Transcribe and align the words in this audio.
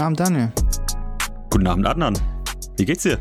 Guten 0.00 0.06
Abend, 0.06 0.20
Daniel. 0.20 0.52
Guten 1.50 1.66
Abend, 1.66 1.86
Adnan. 1.86 2.18
Wie 2.78 2.86
geht's 2.86 3.02
dir? 3.02 3.18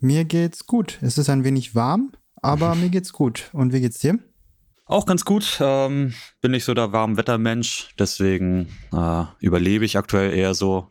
Mir 0.00 0.24
geht's 0.24 0.66
gut. 0.66 0.98
Es 1.02 1.18
ist 1.18 1.28
ein 1.28 1.44
wenig 1.44 1.74
warm, 1.74 2.12
aber 2.36 2.74
mir 2.76 2.88
geht's 2.88 3.12
gut. 3.12 3.50
Und 3.52 3.74
wie 3.74 3.82
geht's 3.82 3.98
dir? 3.98 4.18
Auch 4.86 5.04
ganz 5.04 5.26
gut. 5.26 5.58
Ähm, 5.60 6.14
bin 6.40 6.52
nicht 6.52 6.64
so 6.64 6.72
der 6.72 6.92
Warmwettermensch, 6.94 7.94
deswegen 7.98 8.68
äh, 8.90 9.24
überlebe 9.40 9.84
ich 9.84 9.98
aktuell 9.98 10.32
eher 10.32 10.54
so 10.54 10.90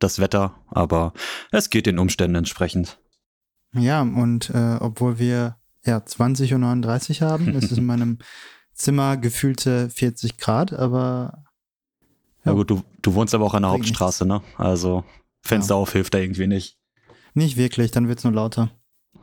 das 0.00 0.18
Wetter, 0.18 0.56
aber 0.66 1.12
es 1.52 1.70
geht 1.70 1.86
den 1.86 2.00
Umständen 2.00 2.34
entsprechend. 2.34 2.98
Ja, 3.74 4.02
und 4.02 4.50
äh, 4.50 4.76
obwohl 4.80 5.20
wir 5.20 5.54
ja 5.84 5.98
20.39 5.98 7.22
Uhr 7.22 7.30
haben, 7.30 7.54
ist 7.54 7.70
es 7.70 7.78
in 7.78 7.86
meinem 7.86 8.18
Zimmer 8.74 9.16
gefühlte 9.18 9.88
40 9.88 10.36
Grad, 10.36 10.72
aber. 10.72 11.44
Ja, 12.44 12.52
gut, 12.52 12.70
du, 12.70 12.82
du 13.02 13.14
wohnst 13.14 13.34
aber 13.34 13.44
auch 13.44 13.54
an 13.54 13.62
der 13.62 13.70
Hauptstraße, 13.70 14.26
nichts. 14.26 14.46
ne? 14.46 14.64
Also 14.64 15.04
Fenster 15.42 15.74
ja. 15.74 15.80
auf 15.80 15.92
hilft 15.92 16.14
da 16.14 16.18
irgendwie 16.18 16.46
nicht. 16.46 16.78
Nicht 17.34 17.56
wirklich, 17.56 17.90
dann 17.90 18.08
wird's 18.08 18.24
nur 18.24 18.32
lauter. 18.32 18.70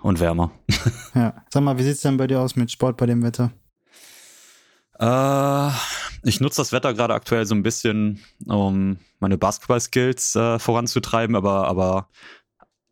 Und 0.02 0.20
wärmer. 0.20 0.52
ja. 1.16 1.44
Sag 1.50 1.64
mal, 1.64 1.78
wie 1.78 1.84
sieht's 1.84 2.02
denn 2.02 2.18
bei 2.18 2.28
dir 2.28 2.40
aus 2.40 2.56
mit 2.56 2.72
Sport 2.72 2.98
bei 2.98 3.06
dem 3.06 3.22
Wetter? 3.22 3.52
Äh, 4.98 5.72
ich 6.24 6.40
nutze 6.40 6.62
das 6.62 6.72
Wetter 6.72 6.94
gerade 6.94 7.14
aktuell 7.14 7.46
so 7.46 7.56
ein 7.56 7.64
bisschen, 7.64 8.20
um 8.46 9.00
meine 9.20 9.38
Basketball-Skills 9.38 10.36
äh, 10.36 10.60
voranzutreiben, 10.60 11.36
aber, 11.36 11.68
aber 11.68 12.10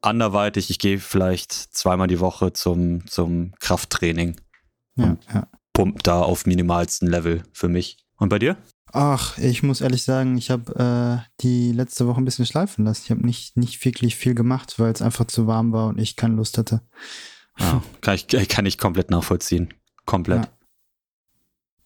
anderweitig, 0.02 0.70
ich 0.70 0.80
gehe 0.80 1.00
vielleicht 1.00 1.52
zweimal 1.52 2.08
die 2.08 2.20
Woche 2.20 2.54
zum, 2.54 3.06
zum 3.08 3.54
Krafttraining. 3.60 4.40
Ja, 4.96 5.18
ja. 5.34 5.48
Pump 5.74 6.04
da 6.04 6.22
auf 6.22 6.46
minimalsten 6.46 7.08
Level 7.08 7.44
für 7.54 7.68
mich. 7.68 7.98
Und 8.18 8.30
bei 8.30 8.40
dir? 8.40 8.58
Ach, 8.94 9.38
ich 9.38 9.64
muss 9.64 9.82
ehrlich 9.82 10.04
sagen, 10.04 10.38
ich 10.38 10.50
habe 10.50 11.24
äh, 11.26 11.30
die 11.42 11.72
letzte 11.72 12.08
Woche 12.08 12.22
ein 12.22 12.26
bisschen 12.26 12.46
schleifen 12.46 12.86
lassen. 12.86 13.02
Ich 13.04 13.12
habe 13.12 13.26
nicht, 13.26 13.58
nicht 13.58 13.84
wirklich 13.84 14.16
viel 14.16 14.34
gemacht, 14.34 14.80
weil 14.80 14.92
es 14.92 15.02
einfach 15.02 15.26
zu 15.26 15.46
warm 15.46 15.74
war 15.74 15.88
und 15.88 16.00
ich 16.00 16.16
keine 16.16 16.36
Lust 16.36 16.58
hatte. 16.58 16.82
Ja, 17.60 17.82
kann, 18.02 18.16
ich, 18.16 18.28
kann 18.28 18.66
ich 18.66 18.78
komplett 18.78 19.12
nachvollziehen. 19.12 19.74
Komplett. 20.06 20.46
Ja. 20.46 20.52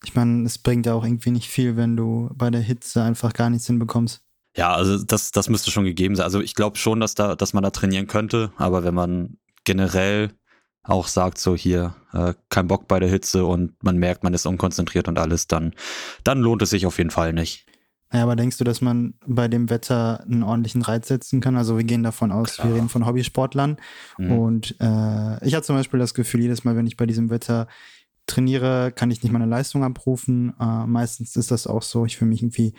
Ich 0.03 0.15
meine, 0.15 0.45
es 0.45 0.57
bringt 0.57 0.85
ja 0.85 0.93
auch 0.93 1.03
irgendwie 1.03 1.31
nicht 1.31 1.47
viel, 1.47 1.75
wenn 1.75 1.95
du 1.95 2.29
bei 2.33 2.49
der 2.49 2.61
Hitze 2.61 3.03
einfach 3.03 3.33
gar 3.33 3.49
nichts 3.49 3.67
hinbekommst. 3.67 4.23
Ja, 4.55 4.73
also 4.73 5.03
das, 5.03 5.31
das 5.31 5.49
müsste 5.49 5.71
schon 5.71 5.85
gegeben 5.85 6.15
sein. 6.15 6.25
Also 6.25 6.41
ich 6.41 6.55
glaube 6.55 6.77
schon, 6.77 6.99
dass 6.99 7.15
da, 7.15 7.35
dass 7.35 7.53
man 7.53 7.63
da 7.63 7.69
trainieren 7.69 8.07
könnte, 8.07 8.51
aber 8.57 8.83
wenn 8.83 8.93
man 8.93 9.37
generell 9.63 10.33
auch 10.83 11.07
sagt, 11.07 11.37
so 11.37 11.55
hier, 11.55 11.95
äh, 12.13 12.33
kein 12.49 12.67
Bock 12.67 12.87
bei 12.87 12.99
der 12.99 13.09
Hitze 13.09 13.45
und 13.45 13.81
man 13.83 13.97
merkt, 13.97 14.23
man 14.23 14.33
ist 14.33 14.45
unkonzentriert 14.45 15.07
und 15.07 15.19
alles, 15.19 15.47
dann, 15.47 15.73
dann 16.23 16.39
lohnt 16.39 16.61
es 16.61 16.71
sich 16.71 16.85
auf 16.85 16.97
jeden 16.97 17.11
Fall 17.11 17.33
nicht. 17.33 17.65
Naja, 18.11 18.23
aber 18.23 18.35
denkst 18.35 18.57
du, 18.57 18.63
dass 18.65 18.81
man 18.81 19.13
bei 19.25 19.47
dem 19.47 19.69
Wetter 19.69 20.21
einen 20.25 20.43
ordentlichen 20.43 20.81
Reiz 20.81 21.07
setzen 21.07 21.39
kann? 21.39 21.55
Also 21.55 21.77
wir 21.77 21.85
gehen 21.85 22.03
davon 22.03 22.31
aus, 22.31 22.55
Klar. 22.55 22.67
wir 22.67 22.75
reden 22.75 22.89
von 22.89 23.05
Hobbysportlern. 23.05 23.77
Mhm. 24.17 24.31
Und 24.31 24.75
äh, 24.81 25.45
ich 25.45 25.53
habe 25.53 25.63
zum 25.63 25.77
Beispiel 25.77 25.99
das 25.99 26.13
Gefühl, 26.13 26.41
jedes 26.41 26.65
Mal, 26.65 26.75
wenn 26.75 26.87
ich 26.87 26.97
bei 26.97 27.05
diesem 27.05 27.29
Wetter 27.29 27.67
trainiere, 28.25 28.91
kann 28.91 29.11
ich 29.11 29.23
nicht 29.23 29.31
meine 29.31 29.45
Leistung 29.45 29.85
abrufen. 29.85 30.53
Äh, 30.59 30.85
meistens 30.87 31.37
ist 31.37 31.51
das 31.51 31.67
auch 31.67 31.83
so. 31.83 32.05
Ich 32.05 32.17
fühle 32.17 32.29
mich 32.29 32.41
irgendwie 32.41 32.73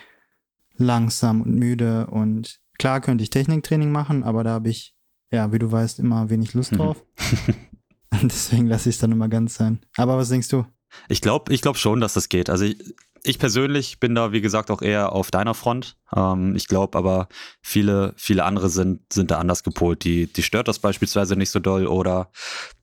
langsam 0.76 1.41
und 1.41 1.55
müde. 1.55 2.09
Und 2.09 2.60
klar 2.78 3.00
könnte 3.00 3.25
ich 3.25 3.31
Techniktraining 3.31 3.91
machen, 3.91 4.25
aber 4.25 4.44
da 4.44 4.50
habe 4.50 4.69
ich, 4.69 4.94
ja, 5.31 5.50
wie 5.50 5.59
du 5.59 5.72
weißt, 5.72 5.99
immer 5.99 6.28
wenig 6.28 6.53
Lust 6.53 6.72
mhm. 6.72 6.76
drauf. 6.76 7.03
deswegen 8.23 8.67
lasse 8.67 8.89
ich 8.89 8.97
es 8.97 9.00
dann 9.00 9.12
immer 9.12 9.28
ganz 9.28 9.55
sein. 9.55 9.81
Aber 9.97 10.17
was 10.17 10.28
denkst 10.28 10.49
du? 10.49 10.67
Ich 11.09 11.21
glaube 11.21 11.53
ich 11.53 11.62
glaub 11.62 11.77
schon, 11.77 12.00
dass 12.00 12.15
das 12.15 12.28
geht. 12.28 12.50
Also 12.50 12.65
ich, 12.65 12.95
ich 13.25 13.39
persönlich 13.39 14.00
bin 14.00 14.15
da, 14.15 14.33
wie 14.33 14.41
gesagt, 14.41 14.71
auch 14.71 14.83
eher 14.83 15.12
auf 15.12 15.31
deiner 15.31 15.55
Front. 15.55 15.97
Ähm, 16.15 16.55
ich 16.56 16.67
glaube 16.67 16.99
aber, 16.99 17.28
viele, 17.62 18.15
viele 18.17 18.45
andere 18.45 18.69
sind, 18.69 19.12
sind 19.12 19.31
da 19.31 19.39
anders 19.39 19.62
gepolt. 19.62 20.05
Die, 20.05 20.27
die 20.27 20.43
stört 20.43 20.69
das 20.69 20.81
beispielsweise 20.81 21.37
nicht 21.37 21.50
so 21.50 21.61
doll 21.61 21.87
oder 21.87 22.31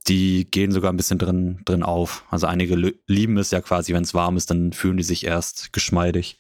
die 0.07 0.49
gehen 0.49 0.71
sogar 0.71 0.91
ein 0.91 0.97
bisschen 0.97 1.19
drin, 1.19 1.61
drin 1.65 1.83
auf. 1.83 2.25
Also 2.29 2.47
einige 2.47 2.75
lieben 3.05 3.37
es 3.37 3.51
ja 3.51 3.61
quasi, 3.61 3.93
wenn 3.93 4.03
es 4.03 4.13
warm 4.13 4.37
ist, 4.37 4.49
dann 4.49 4.73
fühlen 4.73 4.97
die 4.97 5.03
sich 5.03 5.25
erst 5.25 5.73
geschmeidig. 5.73 6.39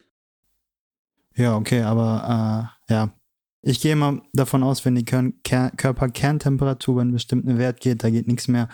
Ja, 1.35 1.55
okay, 1.55 1.83
aber 1.83 2.71
äh, 2.89 2.93
ja. 2.93 3.13
Ich 3.61 3.81
gehe 3.81 3.95
mal 3.95 4.21
davon 4.33 4.63
aus, 4.63 4.85
wenn 4.85 4.95
die 4.95 5.05
Körperkerntemperatur 5.05 6.93
über 6.93 7.01
einen 7.01 7.11
bestimmten 7.11 7.57
Wert 7.57 7.81
geht, 7.81 8.03
da 8.03 8.09
geht 8.09 8.27
nichts 8.27 8.47
mehr. 8.47 8.69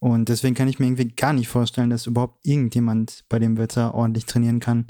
Und 0.00 0.28
deswegen 0.28 0.54
kann 0.54 0.68
ich 0.68 0.78
mir 0.78 0.86
irgendwie 0.86 1.08
gar 1.08 1.32
nicht 1.32 1.48
vorstellen, 1.48 1.90
dass 1.90 2.06
überhaupt 2.06 2.44
irgendjemand 2.44 3.24
bei 3.28 3.38
dem 3.38 3.56
Wetter 3.56 3.94
ordentlich 3.94 4.26
trainieren 4.26 4.60
kann 4.60 4.88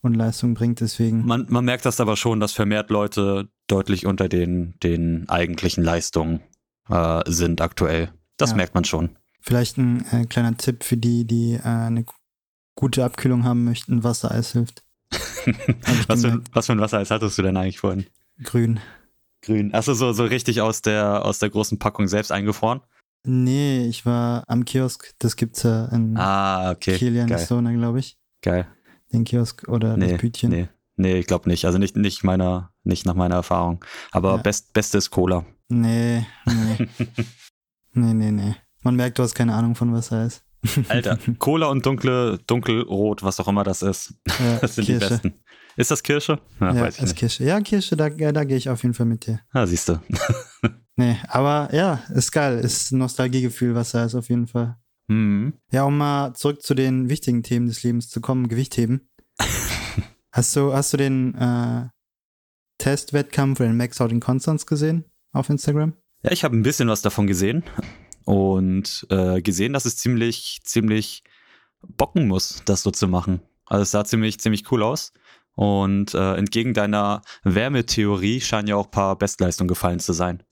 und 0.00 0.14
Leistung 0.14 0.54
bringt. 0.54 0.80
Deswegen. 0.80 1.26
Man, 1.26 1.46
man 1.48 1.64
merkt 1.64 1.84
das 1.84 2.00
aber 2.00 2.16
schon, 2.16 2.40
dass 2.40 2.52
vermehrt 2.52 2.90
Leute 2.90 3.48
deutlich 3.66 4.06
unter 4.06 4.28
den, 4.28 4.74
den 4.82 5.28
eigentlichen 5.28 5.84
Leistungen 5.84 6.40
äh, 6.88 7.22
sind 7.26 7.60
aktuell. 7.60 8.12
Das 8.36 8.50
ja. 8.50 8.56
merkt 8.56 8.74
man 8.74 8.84
schon. 8.84 9.10
Vielleicht 9.40 9.76
ein 9.78 10.04
äh, 10.10 10.24
kleiner 10.24 10.56
Tipp 10.56 10.84
für 10.84 10.96
die, 10.96 11.26
die 11.26 11.54
äh, 11.54 11.62
eine 11.62 12.04
gute 12.74 13.04
Abkühlung 13.04 13.44
haben 13.44 13.64
möchten. 13.64 14.04
Wassereis 14.04 14.52
hilft. 14.52 14.84
was, 16.08 16.22
für, 16.22 16.42
was 16.52 16.66
für 16.66 16.72
ein 16.72 16.80
Wassereis 16.80 17.10
hattest 17.10 17.38
du 17.38 17.42
denn 17.42 17.56
eigentlich 17.56 17.78
vorhin? 17.78 18.06
Grün. 18.42 18.80
Grün. 19.42 19.72
Achso, 19.74 19.94
so, 19.94 20.12
so 20.12 20.24
richtig 20.24 20.60
aus 20.60 20.82
der, 20.82 21.24
aus 21.24 21.38
der 21.38 21.50
großen 21.50 21.78
Packung 21.78 22.08
selbst 22.08 22.32
eingefroren? 22.32 22.80
Nee, 23.24 23.86
ich 23.86 24.06
war 24.06 24.44
am 24.46 24.64
Kiosk. 24.64 25.14
Das 25.18 25.36
gibt's 25.36 25.62
ja 25.62 25.86
in 25.86 26.16
ah, 26.16 26.70
okay. 26.70 26.96
Kilian 26.96 27.38
Stone, 27.38 27.72
glaube 27.76 27.98
ich. 27.98 28.16
Geil. 28.42 28.66
Den 29.12 29.24
Kiosk 29.24 29.66
oder 29.68 29.96
nee, 29.96 30.12
das 30.12 30.20
Bütchen. 30.20 30.50
Nee, 30.50 30.68
nee 30.96 31.18
ich 31.18 31.26
glaube 31.26 31.48
nicht. 31.48 31.64
Also 31.64 31.78
nicht, 31.78 31.96
nicht, 31.96 32.22
meiner, 32.22 32.72
nicht 32.84 33.04
nach 33.06 33.14
meiner 33.14 33.36
Erfahrung. 33.36 33.84
Aber 34.12 34.36
ja. 34.36 34.36
best, 34.36 34.72
Beste 34.72 34.98
ist 34.98 35.10
Cola. 35.10 35.44
Nee, 35.68 36.24
nee. 36.46 36.88
nee, 37.92 38.14
nee, 38.14 38.30
nee. 38.30 38.54
Man 38.82 38.94
merkt, 38.94 39.18
du 39.18 39.24
hast 39.24 39.34
keine 39.34 39.54
Ahnung 39.54 39.74
von 39.74 39.92
was 39.92 40.12
er 40.12 40.26
ist. 40.26 40.44
Alter, 40.88 41.18
Cola 41.38 41.66
und 41.66 41.84
dunkle, 41.84 42.38
dunkelrot, 42.46 43.22
was 43.22 43.40
auch 43.40 43.48
immer 43.48 43.64
das 43.64 43.82
ist. 43.82 44.14
Ja, 44.38 44.58
das 44.60 44.76
sind 44.76 44.84
Kirsche. 44.84 45.06
die 45.06 45.08
besten. 45.08 45.34
Ist 45.76 45.90
das 45.90 46.02
Kirsche? 46.02 46.40
Ja, 46.60 46.74
ja 46.74 46.86
ist 46.86 47.00
nicht. 47.00 47.16
Kirsche. 47.16 47.44
Ja, 47.44 47.60
Kirsche, 47.60 47.96
da, 47.96 48.08
da 48.08 48.44
gehe 48.44 48.56
ich 48.56 48.68
auf 48.68 48.82
jeden 48.82 48.94
Fall 48.94 49.06
mit 49.06 49.26
dir. 49.26 49.40
Ah, 49.52 49.66
siehst 49.66 49.88
du. 49.88 50.00
Nee, 50.98 51.18
aber 51.28 51.68
ja, 51.74 52.02
ist 52.14 52.32
geil. 52.32 52.58
Ist 52.58 52.90
ein 52.90 52.98
Nostalgiegefühl, 52.98 53.74
was 53.74 53.92
da 53.92 54.06
ist 54.06 54.14
auf 54.14 54.30
jeden 54.30 54.46
Fall. 54.46 54.78
Mhm. 55.08 55.52
Ja, 55.70 55.84
um 55.84 55.98
mal 55.98 56.32
zurück 56.32 56.62
zu 56.62 56.74
den 56.74 57.10
wichtigen 57.10 57.42
Themen 57.42 57.66
des 57.66 57.82
Lebens 57.82 58.08
zu 58.08 58.22
kommen, 58.22 58.48
Gewichtheben. 58.48 59.06
hast 60.32 60.56
du, 60.56 60.72
hast 60.72 60.94
du 60.94 60.96
den 60.96 61.34
äh, 61.34 61.88
Testwettkampf 62.78 63.60
oder 63.60 63.68
den 63.68 63.76
Max 63.76 64.00
Out 64.00 64.10
in 64.10 64.20
Constance 64.20 64.64
gesehen 64.64 65.04
auf 65.32 65.50
Instagram? 65.50 65.92
Ja, 66.22 66.32
ich 66.32 66.44
habe 66.44 66.56
ein 66.56 66.62
bisschen 66.62 66.88
was 66.88 67.02
davon 67.02 67.26
gesehen 67.26 67.62
und 68.24 69.06
äh, 69.10 69.42
gesehen, 69.42 69.74
dass 69.74 69.84
es 69.84 69.96
ziemlich, 69.96 70.60
ziemlich 70.64 71.24
bocken 71.82 72.26
muss, 72.26 72.62
das 72.64 72.82
so 72.82 72.90
zu 72.90 73.06
machen. 73.06 73.42
Also 73.66 73.82
es 73.82 73.90
sah 73.90 74.04
ziemlich, 74.04 74.40
ziemlich 74.40 74.70
cool 74.72 74.82
aus. 74.82 75.12
Und 75.56 76.14
äh, 76.14 76.34
entgegen 76.34 76.74
deiner 76.74 77.22
Wärmetheorie 77.42 78.40
scheinen 78.40 78.68
ja 78.68 78.76
auch 78.76 78.86
ein 78.86 78.90
paar 78.90 79.16
Bestleistungen 79.16 79.68
gefallen 79.68 79.98
zu 79.98 80.12
sein. 80.12 80.42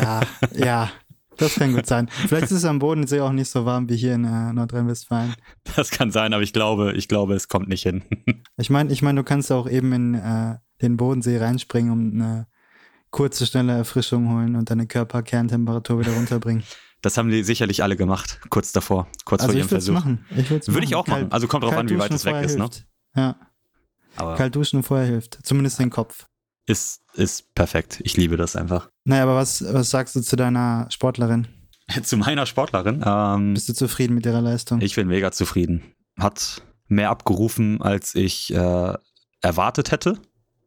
Ja, 0.00 0.20
ja. 0.54 0.90
Das 1.36 1.56
kann 1.56 1.74
gut 1.74 1.86
sein. 1.86 2.08
Vielleicht 2.08 2.44
ist 2.44 2.52
es 2.52 2.64
am 2.64 2.78
Bodensee 2.78 3.20
auch 3.20 3.32
nicht 3.32 3.50
so 3.50 3.66
warm 3.66 3.88
wie 3.88 3.96
hier 3.96 4.14
in 4.14 4.24
äh, 4.24 4.52
Nordrhein-Westfalen. 4.52 5.34
Das 5.74 5.90
kann 5.90 6.12
sein, 6.12 6.32
aber 6.32 6.44
ich 6.44 6.52
glaube, 6.52 6.92
ich 6.92 7.08
glaube, 7.08 7.34
es 7.34 7.48
kommt 7.48 7.68
nicht 7.68 7.82
hin. 7.82 8.02
Ich 8.56 8.70
meine, 8.70 8.92
ich 8.92 9.02
meine, 9.02 9.20
du 9.20 9.24
kannst 9.24 9.50
auch 9.50 9.68
eben 9.68 9.92
in 9.92 10.14
äh, 10.14 10.58
den 10.80 10.96
Bodensee 10.96 11.38
reinspringen, 11.38 11.90
um 11.90 12.12
eine 12.14 12.46
kurze, 13.10 13.46
schnelle 13.46 13.72
Erfrischung 13.72 14.32
holen 14.32 14.54
und 14.54 14.70
deine 14.70 14.86
Körperkerntemperatur 14.86 15.98
wieder 15.98 16.12
runterbringen. 16.12 16.62
Das 17.02 17.18
haben 17.18 17.30
die 17.30 17.42
sicherlich 17.42 17.82
alle 17.82 17.96
gemacht, 17.96 18.38
kurz 18.50 18.70
davor, 18.70 19.08
kurz 19.24 19.42
also 19.42 19.52
vor 19.52 19.58
ihrem 19.58 19.68
Versuch. 19.68 19.94
Machen. 19.94 20.24
Ich 20.30 20.48
Würde 20.50 20.70
machen. 20.70 20.82
ich 20.84 20.94
auch 20.94 21.08
machen. 21.08 21.32
Also 21.32 21.48
kommt 21.48 21.64
drauf 21.64 21.76
an, 21.76 21.88
wie 21.88 21.98
weit 21.98 22.12
es 22.12 22.24
weg 22.24 22.44
ist, 22.44 22.56
ne? 22.56 22.70
Ja. 23.16 23.36
Aber 24.16 24.36
Kalt 24.36 24.54
duschen 24.54 24.82
vorher 24.82 25.06
hilft. 25.06 25.38
Zumindest 25.42 25.78
den 25.78 25.90
Kopf 25.90 26.26
ist, 26.66 27.02
ist 27.14 27.54
perfekt. 27.54 28.00
Ich 28.04 28.16
liebe 28.16 28.36
das 28.36 28.56
einfach. 28.56 28.88
Naja, 29.04 29.24
aber 29.24 29.36
was, 29.36 29.64
was 29.72 29.90
sagst 29.90 30.16
du 30.16 30.20
zu 30.20 30.36
deiner 30.36 30.86
Sportlerin? 30.90 31.48
Zu 32.02 32.16
meiner 32.16 32.46
Sportlerin? 32.46 33.04
Ähm, 33.06 33.52
Bist 33.52 33.68
du 33.68 33.74
zufrieden 33.74 34.14
mit 34.14 34.24
ihrer 34.24 34.40
Leistung? 34.40 34.80
Ich 34.80 34.94
bin 34.94 35.06
mega 35.06 35.30
zufrieden. 35.32 35.82
Hat 36.18 36.62
mehr 36.88 37.10
abgerufen, 37.10 37.82
als 37.82 38.14
ich 38.14 38.54
äh, 38.54 38.94
erwartet 39.42 39.90
hätte. 39.90 40.18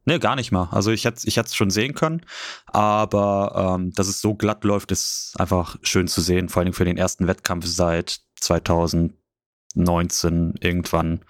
Nee, 0.05 0.19
gar 0.19 0.35
nicht 0.35 0.51
mal. 0.51 0.69
Also 0.71 0.91
ich 0.91 1.05
hätte 1.05 1.27
ich 1.27 1.37
es 1.37 1.55
schon 1.55 1.71
sehen 1.71 1.95
können, 1.95 2.21
aber 2.67 3.75
ähm, 3.75 3.91
dass 3.93 4.07
es 4.07 4.21
so 4.21 4.35
glatt 4.35 4.63
läuft, 4.63 4.91
ist 4.91 5.33
einfach 5.37 5.77
schön 5.81 6.07
zu 6.07 6.21
sehen. 6.21 6.49
Vor 6.49 6.61
allem 6.61 6.71
für 6.71 6.85
den 6.85 6.97
ersten 6.97 7.27
Wettkampf 7.27 7.65
seit 7.65 8.19
2019 8.39 10.53
irgendwann. 10.61 11.21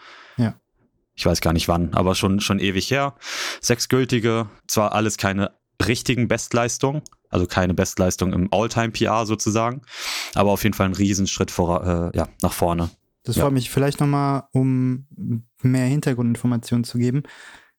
Ich 1.17 1.25
weiß 1.25 1.41
gar 1.41 1.51
nicht 1.51 1.67
wann, 1.67 1.93
aber 1.93 2.13
schon, 2.15 2.39
schon 2.39 2.59
ewig 2.59 2.91
her. 2.91 3.15
Sechs 3.59 3.89
gültige, 3.89 4.49
zwar 4.67 4.93
alles 4.93 5.17
keine 5.17 5.51
richtigen 5.85 6.27
Bestleistungen, 6.27 7.01
also 7.29 7.47
keine 7.47 7.73
Bestleistung 7.73 8.33
im 8.33 8.47
All-Time-PR 8.51 9.25
sozusagen, 9.25 9.81
aber 10.35 10.51
auf 10.51 10.63
jeden 10.63 10.75
Fall 10.75 10.85
ein 10.85 10.93
Riesenschritt 10.93 11.49
vor, 11.49 12.11
äh, 12.13 12.17
ja, 12.17 12.27
nach 12.43 12.53
vorne. 12.53 12.91
Das 13.23 13.35
ja. 13.35 13.43
freut 13.43 13.53
mich. 13.53 13.69
Vielleicht 13.71 13.99
nochmal, 13.99 14.43
um 14.53 15.07
mehr 15.61 15.87
Hintergrundinformationen 15.87 16.83
zu 16.83 16.99
geben. 16.99 17.23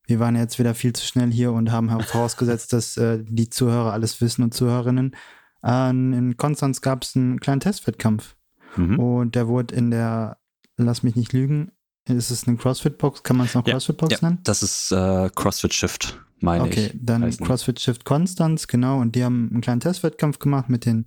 wir 0.07 0.19
waren 0.21 0.37
jetzt 0.37 0.59
wieder 0.59 0.75
viel 0.75 0.93
zu 0.95 1.07
schnell 1.07 1.31
hier 1.31 1.53
und 1.53 1.71
haben 1.71 1.91
vorausgesetzt, 2.01 2.73
dass 2.73 2.97
äh, 2.97 3.21
die 3.23 3.51
Zuhörer 3.51 3.93
alles 3.93 4.21
wissen 4.21 4.43
und 4.43 4.53
Zuhörerinnen. 4.53 5.15
Äh, 5.63 5.91
in 5.91 6.37
Konstanz 6.37 6.81
gab 6.81 7.05
es 7.05 7.15
einen 7.15 7.39
kleinen 7.39 7.61
Testwettkampf. 7.61 8.35
Mhm. 8.77 8.99
Und 8.99 9.35
der 9.37 9.49
wurde 9.49 9.75
in 9.75 9.91
der, 9.91 10.39
lass 10.77 11.03
mich 11.03 11.15
nicht 11.15 11.33
lügen, 11.33 11.73
ist 12.09 12.31
es 12.31 12.47
eine 12.47 12.57
CrossFit-Box? 12.57 13.23
Kann 13.23 13.37
man 13.37 13.47
es 13.47 13.55
noch 13.55 13.65
CrossFit-Box 13.65 14.13
ja, 14.13 14.19
nennen? 14.23 14.39
Das 14.45 14.63
ist 14.63 14.93
äh, 14.93 15.31
CrossFit 15.35 15.75
Shift, 15.75 16.19
meine 16.41 16.65
okay, 16.65 16.87
ich. 16.87 16.89
Okay, 16.91 17.01
dann 17.03 17.31
CrossFit 17.31 17.81
Shift 17.81 18.05
Konstanz, 18.05 18.67
genau. 18.67 19.01
Und 19.01 19.15
die 19.15 19.25
haben 19.25 19.49
einen 19.51 19.61
kleinen 19.61 19.81
Testwettkampf 19.81 20.39
gemacht 20.39 20.69
mit 20.69 20.85
den 20.87 21.05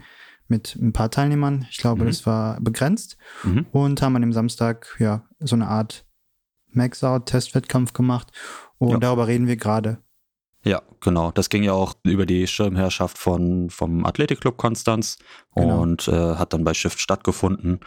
mit 0.52 0.76
ein 0.76 0.94
paar 0.94 1.10
Teilnehmern. 1.10 1.66
Ich 1.72 1.78
glaube, 1.78 2.04
mhm. 2.04 2.08
das 2.08 2.26
war 2.28 2.60
begrenzt. 2.60 3.18
Mhm. 3.44 3.66
Und 3.72 4.02
haben 4.02 4.16
an 4.16 4.22
dem 4.22 4.34
Samstag 4.34 4.96
ja 5.00 5.24
so 5.40 5.56
eine 5.56 5.68
Art 5.68 6.06
Max-Out-Testwettkampf 6.74 7.94
gemacht. 7.94 8.28
Und 8.78 8.92
ja. 8.92 8.98
darüber 8.98 9.28
reden 9.28 9.48
wir 9.48 9.56
gerade. 9.56 10.00
Ja, 10.64 10.84
genau. 11.00 11.32
Das 11.32 11.50
ging 11.50 11.64
ja 11.64 11.74
auch 11.74 11.96
über 12.04 12.28
die 12.28 12.46
Schirmherrschaft 12.46 13.18
von, 13.18 13.72
vom 13.72 14.06
Athletikclub 14.06 14.58
Konstanz 14.58 15.18
genau. 15.56 15.82
und 15.82 16.08
äh, 16.08 16.36
hat 16.36 16.54
dann 16.54 16.64
bei 16.64 16.76
Shift 16.76 17.00
stattgefunden. 17.00 17.80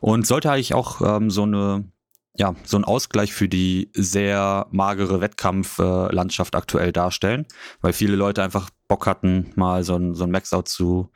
Und 0.00 0.26
sollte 0.26 0.50
eigentlich 0.50 0.74
auch 0.74 1.00
ähm, 1.00 1.30
so 1.30 1.44
eine 1.44 1.90
ja, 2.38 2.54
so 2.64 2.76
ein 2.76 2.84
Ausgleich 2.84 3.32
für 3.32 3.48
die 3.48 3.90
sehr 3.94 4.66
magere 4.70 5.20
Wettkampflandschaft 5.20 6.54
äh, 6.54 6.56
aktuell 6.56 6.92
darstellen, 6.92 7.46
weil 7.80 7.92
viele 7.92 8.16
Leute 8.16 8.42
einfach 8.42 8.70
Bock 8.86 9.06
hatten, 9.06 9.52
mal 9.56 9.82
so 9.82 9.96
ein, 9.96 10.14
so 10.14 10.24
ein 10.24 10.30
Max-Out 10.30 10.68
zu, 10.68 11.10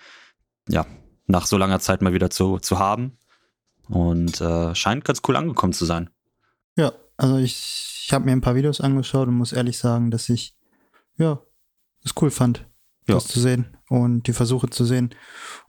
ja, 0.68 0.84
nach 1.26 1.46
so 1.46 1.56
langer 1.56 1.78
Zeit 1.78 2.02
mal 2.02 2.12
wieder 2.12 2.30
zu, 2.30 2.58
zu 2.58 2.78
haben. 2.78 3.18
Und 3.88 4.40
äh, 4.40 4.74
scheint 4.74 5.04
ganz 5.04 5.22
cool 5.28 5.36
angekommen 5.36 5.72
zu 5.72 5.84
sein. 5.84 6.10
Ja, 6.76 6.92
also 7.16 7.36
ich, 7.36 8.04
ich 8.06 8.12
habe 8.12 8.24
mir 8.24 8.32
ein 8.32 8.40
paar 8.40 8.54
Videos 8.54 8.80
angeschaut 8.80 9.28
und 9.28 9.34
muss 9.34 9.52
ehrlich 9.52 9.78
sagen, 9.78 10.10
dass 10.10 10.28
ich, 10.28 10.56
ja, 11.18 11.40
es 12.04 12.14
cool 12.20 12.30
fand, 12.30 12.66
ja. 13.08 13.14
das 13.14 13.26
zu 13.26 13.40
sehen 13.40 13.76
und 13.88 14.26
die 14.26 14.32
Versuche 14.32 14.70
zu 14.70 14.84
sehen. 14.84 15.10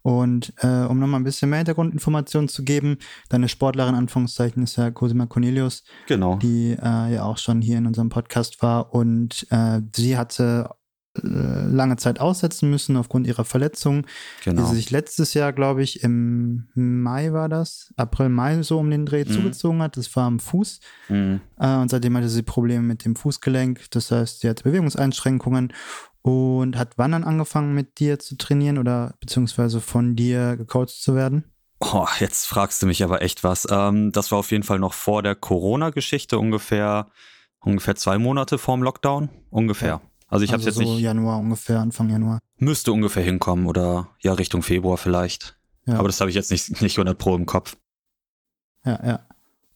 Und 0.02 0.54
äh, 0.58 0.86
um 0.86 1.00
nochmal 1.00 1.20
ein 1.20 1.24
bisschen 1.24 1.50
mehr 1.50 1.60
Hintergrundinformationen 1.60 2.48
zu 2.48 2.64
geben, 2.64 2.98
deine 3.30 3.50
Sportlerin, 3.50 3.96
Anführungszeichen, 3.96 4.64
ist 4.64 4.78
ja 4.78 4.92
Cosima 4.92 5.26
Cornelius. 5.26 5.84
Genau. 6.08 6.38
Die 6.38 6.78
äh, 6.82 7.14
ja 7.14 7.24
auch 7.24 7.38
schon 7.38 7.62
hier 7.62 7.78
in 7.78 7.88
unserem 7.88 8.10
Podcast 8.10 8.62
war. 8.62 8.94
Und 8.94 9.48
äh, 9.50 9.82
sie 9.96 10.18
hatte 10.18 10.70
äh, 11.16 11.68
lange 11.68 11.98
Zeit 11.98 12.20
aussetzen 12.20 12.72
müssen 12.72 12.98
aufgrund 12.98 13.28
ihrer 13.28 13.46
Verletzung, 13.46 14.08
genau. 14.44 14.62
die 14.62 14.70
sie 14.70 14.76
sich 14.76 14.90
letztes 14.90 15.36
Jahr, 15.36 15.54
glaube 15.54 15.84
ich, 15.84 16.02
im 16.02 16.70
Mai 16.74 17.32
war 17.34 17.50
das, 17.50 17.94
April, 17.98 18.30
Mai 18.30 18.64
so 18.64 18.80
um 18.80 18.90
den 18.90 19.06
Dreh 19.06 19.24
mhm. 19.24 19.30
zugezogen 19.30 19.82
hat. 19.84 19.96
Das 19.96 20.16
war 20.16 20.26
am 20.26 20.40
Fuß. 20.40 20.80
Mhm. 21.10 21.42
Äh, 21.60 21.76
und 21.76 21.90
seitdem 21.92 22.18
hatte 22.18 22.30
sie 22.30 22.42
Probleme 22.42 22.84
mit 22.84 23.06
dem 23.06 23.16
Fußgelenk. 23.16 23.92
Das 23.92 24.12
heißt, 24.12 24.40
sie 24.40 24.50
hatte 24.50 24.64
Bewegungseinschränkungen 24.64 25.74
und 26.24 26.78
hat 26.78 26.98
wann 26.98 27.12
dann 27.12 27.24
angefangen 27.24 27.76
mit 27.76 28.00
dir 28.00 28.18
zu 28.18 28.38
trainieren 28.38 28.78
oder 28.78 29.16
beziehungsweise 29.20 29.82
von 29.82 30.16
dir 30.16 30.58
gecoacht 30.58 30.90
zu 30.90 31.16
werden? 31.16 31.44
Oh, 31.80 32.08
jetzt 32.20 32.46
fragst 32.46 32.82
du 32.82 32.88
mich 32.88 33.04
aber 33.04 33.22
echt 33.22 33.44
was. 33.44 33.68
Ähm, 33.70 34.12
das 34.14 34.32
war 34.32 34.40
auf 34.40 34.52
jeden 34.52 34.64
Fall 34.64 34.80
noch 34.80 34.94
vor 34.94 35.22
der 35.22 35.36
Corona-Geschichte, 35.36 36.40
ungefähr, 36.40 37.08
ungefähr 37.60 37.96
zwei 37.96 38.18
Monate 38.18 38.58
vorm 38.58 38.82
Lockdown. 38.84 39.30
Ungefähr. 39.50 39.88
Ja. 39.90 40.02
Also 40.30 40.46
ich 40.46 40.54
also 40.54 40.62
habe 40.62 40.70
jetzt 40.70 40.76
so 40.76 40.94
nicht. 40.94 41.04
Januar 41.04 41.40
ungefähr, 41.40 41.80
Anfang 41.80 42.10
Januar. 42.10 42.40
Müsste 42.58 42.94
ungefähr 42.94 43.24
hinkommen 43.24 43.68
oder 43.68 44.10
ja, 44.22 44.34
Richtung 44.34 44.64
Februar 44.64 44.98
vielleicht. 44.98 45.60
Ja. 45.86 45.96
Aber 45.96 46.08
das 46.08 46.22
habe 46.22 46.30
ich 46.30 46.36
jetzt 46.36 46.52
nicht, 46.52 46.82
nicht 46.82 46.98
100 46.98 47.18
Pro 47.18 47.36
im 47.36 47.46
Kopf. 47.46 47.76
Ja, 48.86 49.06
ja. 49.06 49.20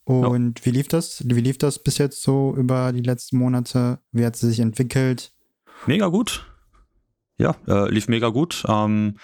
Und 0.06 0.60
ja. 0.60 0.66
wie 0.66 0.72
lief 0.72 0.88
das? 0.88 1.22
Wie 1.28 1.42
lief 1.42 1.58
das 1.58 1.84
bis 1.84 1.98
jetzt 1.98 2.24
so 2.24 2.56
über 2.56 2.94
die 2.94 3.02
letzten 3.02 3.38
Monate? 3.38 4.00
Wie 4.14 4.26
hat 4.26 4.38
sie 4.38 4.48
sich 4.48 4.62
entwickelt? 4.62 5.34
Mega 5.86 6.08
gut. 6.08 6.46
Ja, 7.40 7.56
äh, 7.68 7.90
lief 7.92 8.08
mega 8.08 8.30
gut. 8.30 8.64
Ähm, 8.68 9.18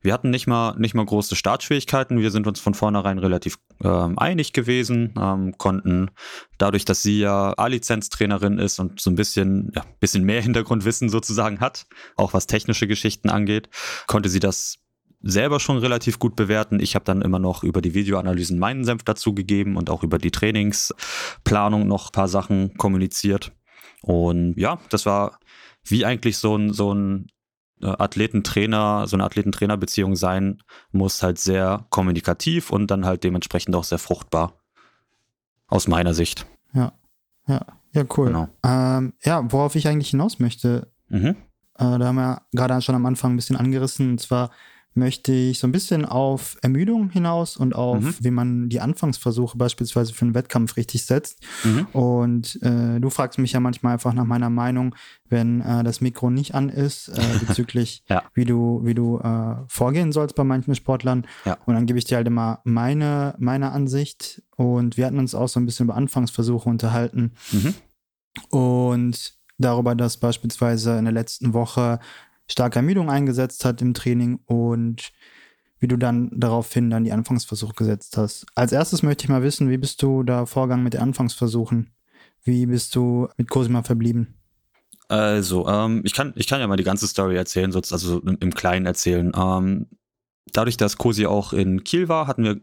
wir 0.00 0.14
hatten 0.14 0.30
nicht 0.30 0.46
mal, 0.46 0.74
nicht 0.78 0.94
mal 0.94 1.04
große 1.04 1.36
Startschwierigkeiten. 1.36 2.18
Wir 2.18 2.30
sind 2.30 2.46
uns 2.46 2.60
von 2.60 2.72
vornherein 2.72 3.18
relativ 3.18 3.58
ähm, 3.84 4.18
einig 4.18 4.54
gewesen, 4.54 5.12
ähm, 5.20 5.54
konnten 5.58 6.10
dadurch, 6.56 6.86
dass 6.86 7.02
sie 7.02 7.18
ja 7.20 7.52
A-Lizenz-Trainerin 7.58 8.58
ist 8.58 8.78
und 8.78 9.00
so 9.00 9.10
ein 9.10 9.16
bisschen, 9.16 9.70
ja, 9.74 9.84
bisschen 10.00 10.24
mehr 10.24 10.40
Hintergrundwissen 10.48 11.10
sozusagen 11.10 11.60
hat, 11.60 11.86
auch 12.16 12.32
was 12.32 12.46
technische 12.46 12.86
Geschichten 12.86 13.28
angeht, 13.28 13.68
konnte 14.06 14.30
sie 14.30 14.40
das 14.40 14.78
selber 15.20 15.60
schon 15.60 15.76
relativ 15.78 16.18
gut 16.18 16.36
bewerten. 16.36 16.80
Ich 16.80 16.94
habe 16.94 17.04
dann 17.04 17.20
immer 17.22 17.38
noch 17.38 17.64
über 17.64 17.82
die 17.82 17.92
Videoanalysen 17.92 18.58
meinen 18.58 18.84
Senf 18.84 19.02
dazugegeben 19.02 19.76
und 19.76 19.90
auch 19.90 20.04
über 20.04 20.18
die 20.18 20.30
Trainingsplanung 20.30 21.86
noch 21.86 22.08
ein 22.08 22.12
paar 22.12 22.28
Sachen 22.28 22.76
kommuniziert. 22.78 23.52
Und 24.00 24.54
ja, 24.56 24.78
das 24.90 25.06
war 25.06 25.40
wie 25.90 26.04
eigentlich 26.04 26.38
so 26.38 26.56
ein, 26.56 26.72
so 26.72 26.92
ein 26.92 27.28
äh, 27.80 27.86
Athletentrainer, 27.86 29.06
so 29.06 29.16
eine 29.16 29.24
Athletentrainerbeziehung 29.24 30.16
sein 30.16 30.62
muss, 30.92 31.22
halt 31.22 31.38
sehr 31.38 31.86
kommunikativ 31.90 32.70
und 32.70 32.90
dann 32.90 33.06
halt 33.06 33.24
dementsprechend 33.24 33.74
auch 33.76 33.84
sehr 33.84 33.98
fruchtbar. 33.98 34.54
Aus 35.66 35.86
meiner 35.86 36.14
Sicht. 36.14 36.46
Ja, 36.72 36.92
ja, 37.46 37.60
ja, 37.92 38.04
cool. 38.16 38.28
Genau. 38.28 38.48
Ähm, 38.64 39.12
ja, 39.22 39.52
worauf 39.52 39.74
ich 39.74 39.86
eigentlich 39.86 40.10
hinaus 40.10 40.38
möchte, 40.38 40.90
mhm. 41.08 41.36
äh, 41.74 41.98
da 41.98 42.00
haben 42.00 42.16
wir 42.16 42.42
gerade 42.52 42.80
schon 42.80 42.94
am 42.94 43.06
Anfang 43.06 43.32
ein 43.32 43.36
bisschen 43.36 43.56
angerissen, 43.56 44.12
und 44.12 44.20
zwar 44.20 44.50
möchte 44.98 45.32
ich 45.32 45.58
so 45.58 45.66
ein 45.66 45.72
bisschen 45.72 46.04
auf 46.04 46.56
Ermüdung 46.62 47.10
hinaus 47.10 47.56
und 47.56 47.74
auf, 47.74 48.00
mhm. 48.00 48.14
wie 48.20 48.30
man 48.30 48.68
die 48.68 48.80
Anfangsversuche 48.80 49.56
beispielsweise 49.56 50.12
für 50.12 50.24
einen 50.24 50.34
Wettkampf 50.34 50.76
richtig 50.76 51.04
setzt. 51.04 51.40
Mhm. 51.64 51.86
Und 51.92 52.62
äh, 52.62 53.00
du 53.00 53.08
fragst 53.08 53.38
mich 53.38 53.52
ja 53.52 53.60
manchmal 53.60 53.94
einfach 53.94 54.12
nach 54.12 54.24
meiner 54.24 54.50
Meinung, 54.50 54.94
wenn 55.28 55.60
äh, 55.60 55.84
das 55.84 56.00
Mikro 56.00 56.30
nicht 56.30 56.54
an 56.54 56.68
ist, 56.68 57.08
äh, 57.08 57.22
bezüglich 57.46 58.02
ja. 58.08 58.24
wie 58.34 58.44
du, 58.44 58.80
wie 58.84 58.94
du 58.94 59.18
äh, 59.18 59.56
vorgehen 59.68 60.12
sollst 60.12 60.34
bei 60.34 60.44
manchen 60.44 60.74
Sportlern. 60.74 61.26
Ja. 61.44 61.56
Und 61.64 61.74
dann 61.74 61.86
gebe 61.86 61.98
ich 61.98 62.04
dir 62.04 62.16
halt 62.16 62.26
immer 62.26 62.60
meine, 62.64 63.34
meine 63.38 63.72
Ansicht. 63.72 64.42
Und 64.56 64.96
wir 64.96 65.06
hatten 65.06 65.18
uns 65.18 65.34
auch 65.34 65.48
so 65.48 65.60
ein 65.60 65.66
bisschen 65.66 65.84
über 65.84 65.94
Anfangsversuche 65.94 66.68
unterhalten. 66.68 67.32
Mhm. 67.52 67.74
Und 68.50 69.38
darüber, 69.58 69.94
dass 69.94 70.16
beispielsweise 70.16 70.98
in 70.98 71.04
der 71.04 71.12
letzten 71.12 71.52
Woche 71.52 71.98
starke 72.50 72.78
Ermüdung 72.78 73.10
eingesetzt 73.10 73.64
hat 73.64 73.82
im 73.82 73.94
Training 73.94 74.40
und 74.46 75.12
wie 75.80 75.88
du 75.88 75.96
dann 75.96 76.30
daraufhin 76.34 76.90
dann 76.90 77.04
die 77.04 77.12
Anfangsversuche 77.12 77.74
gesetzt 77.74 78.16
hast. 78.16 78.46
Als 78.54 78.72
erstes 78.72 79.02
möchte 79.02 79.24
ich 79.24 79.28
mal 79.28 79.42
wissen, 79.42 79.70
wie 79.70 79.78
bist 79.78 80.02
du 80.02 80.22
da 80.22 80.46
vorgegangen 80.46 80.84
mit 80.84 80.94
den 80.94 81.00
Anfangsversuchen? 81.00 81.90
Wie 82.42 82.66
bist 82.66 82.94
du 82.96 83.28
mit 83.36 83.48
Cosima 83.48 83.82
verblieben? 83.82 84.34
Also, 85.08 85.66
ähm, 85.66 86.02
ich, 86.04 86.12
kann, 86.12 86.32
ich 86.36 86.46
kann 86.46 86.60
ja 86.60 86.66
mal 86.66 86.76
die 86.76 86.84
ganze 86.84 87.06
Story 87.06 87.36
erzählen, 87.36 87.74
also 87.74 88.20
im, 88.20 88.36
im 88.40 88.52
Kleinen 88.52 88.86
erzählen. 88.86 89.32
Ähm, 89.34 89.86
dadurch, 90.52 90.76
dass 90.76 90.96
Cosi 90.96 91.26
auch 91.26 91.52
in 91.52 91.84
Kiel 91.84 92.08
war, 92.08 92.26
hatten 92.26 92.44
wir 92.44 92.60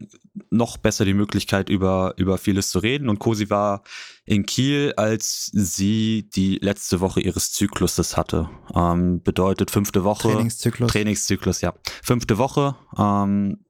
noch 0.50 0.78
besser 0.78 1.06
die 1.06 1.14
Möglichkeit, 1.14 1.70
über, 1.70 2.14
über 2.18 2.38
vieles 2.38 2.70
zu 2.70 2.80
reden. 2.80 3.10
Und 3.10 3.20
Cosi 3.20 3.50
war 3.50 3.84
in 4.26 4.46
Kiel, 4.46 4.94
als 4.98 5.50
sie 5.54 6.30
die 6.36 6.60
letzte 6.62 7.00
Woche 7.00 7.22
ihres 7.22 7.52
Zykluses 7.52 8.18
hatte. 8.18 8.50
Ähm, 8.74 9.22
bedeutet 9.22 9.72
fünfte 9.72 10.04
Woche. 10.04 10.30
Trainingszyklus. 10.30 10.92
Trainingszyklus, 10.92 11.62
ja. 11.62 11.74
Fünfte 12.04 12.38
Woche 12.38 12.76
ähm, 12.98 13.66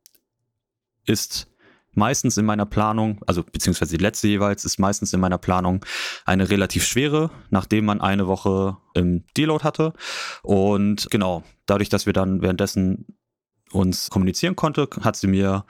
ist 1.06 1.48
meistens 1.96 2.38
in 2.38 2.46
meiner 2.46 2.66
Planung, 2.66 3.22
also 3.26 3.44
beziehungsweise 3.44 3.98
die 3.98 4.04
letzte 4.04 4.28
jeweils, 4.28 4.66
ist 4.66 4.80
meistens 4.80 5.14
in 5.14 5.20
meiner 5.20 5.38
Planung 5.38 5.84
eine 6.26 6.50
relativ 6.50 6.86
schwere, 6.86 7.32
nachdem 7.50 7.86
man 7.86 8.02
eine 8.02 8.28
Woche 8.28 8.78
im 8.94 9.24
Deload 9.38 9.64
hatte. 9.64 9.94
Und 10.44 11.08
genau, 11.10 11.44
dadurch, 11.66 11.90
dass 11.90 12.06
wir 12.06 12.14
dann 12.14 12.42
währenddessen 12.42 13.06
uns 13.76 14.10
kommunizieren 14.10 14.56
konnte, 14.56 14.88
hat 15.02 15.16
sie 15.16 15.28
mir 15.28 15.66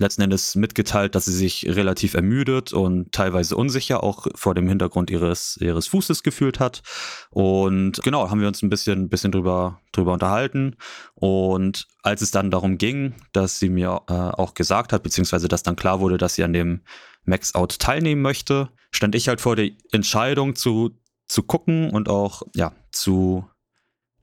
letzten 0.00 0.22
Endes 0.22 0.54
mitgeteilt, 0.54 1.14
dass 1.14 1.26
sie 1.26 1.32
sich 1.32 1.66
relativ 1.68 2.14
ermüdet 2.14 2.72
und 2.72 3.12
teilweise 3.12 3.54
unsicher 3.56 4.02
auch 4.02 4.26
vor 4.34 4.54
dem 4.54 4.66
Hintergrund 4.66 5.10
ihres, 5.10 5.58
ihres 5.60 5.86
Fußes 5.88 6.22
gefühlt 6.22 6.58
hat. 6.58 6.82
Und 7.30 8.02
genau, 8.02 8.30
haben 8.30 8.40
wir 8.40 8.48
uns 8.48 8.62
ein 8.62 8.70
bisschen, 8.70 9.08
bisschen 9.08 9.32
drüber, 9.32 9.80
drüber 9.92 10.14
unterhalten. 10.14 10.76
Und 11.14 11.86
als 12.02 12.22
es 12.22 12.30
dann 12.30 12.50
darum 12.50 12.78
ging, 12.78 13.14
dass 13.32 13.58
sie 13.58 13.68
mir 13.68 14.02
äh, 14.08 14.12
auch 14.12 14.54
gesagt 14.54 14.92
hat, 14.92 15.02
beziehungsweise 15.02 15.48
dass 15.48 15.62
dann 15.62 15.76
klar 15.76 16.00
wurde, 16.00 16.18
dass 16.18 16.34
sie 16.34 16.44
an 16.44 16.52
dem 16.52 16.80
Max-Out 17.24 17.78
teilnehmen 17.78 18.22
möchte, 18.22 18.70
stand 18.90 19.14
ich 19.14 19.28
halt 19.28 19.40
vor 19.40 19.54
der 19.54 19.70
Entscheidung 19.92 20.56
zu, 20.56 20.90
zu 21.26 21.42
gucken 21.42 21.90
und 21.90 22.08
auch 22.08 22.42
ja, 22.54 22.72
zu 22.90 23.44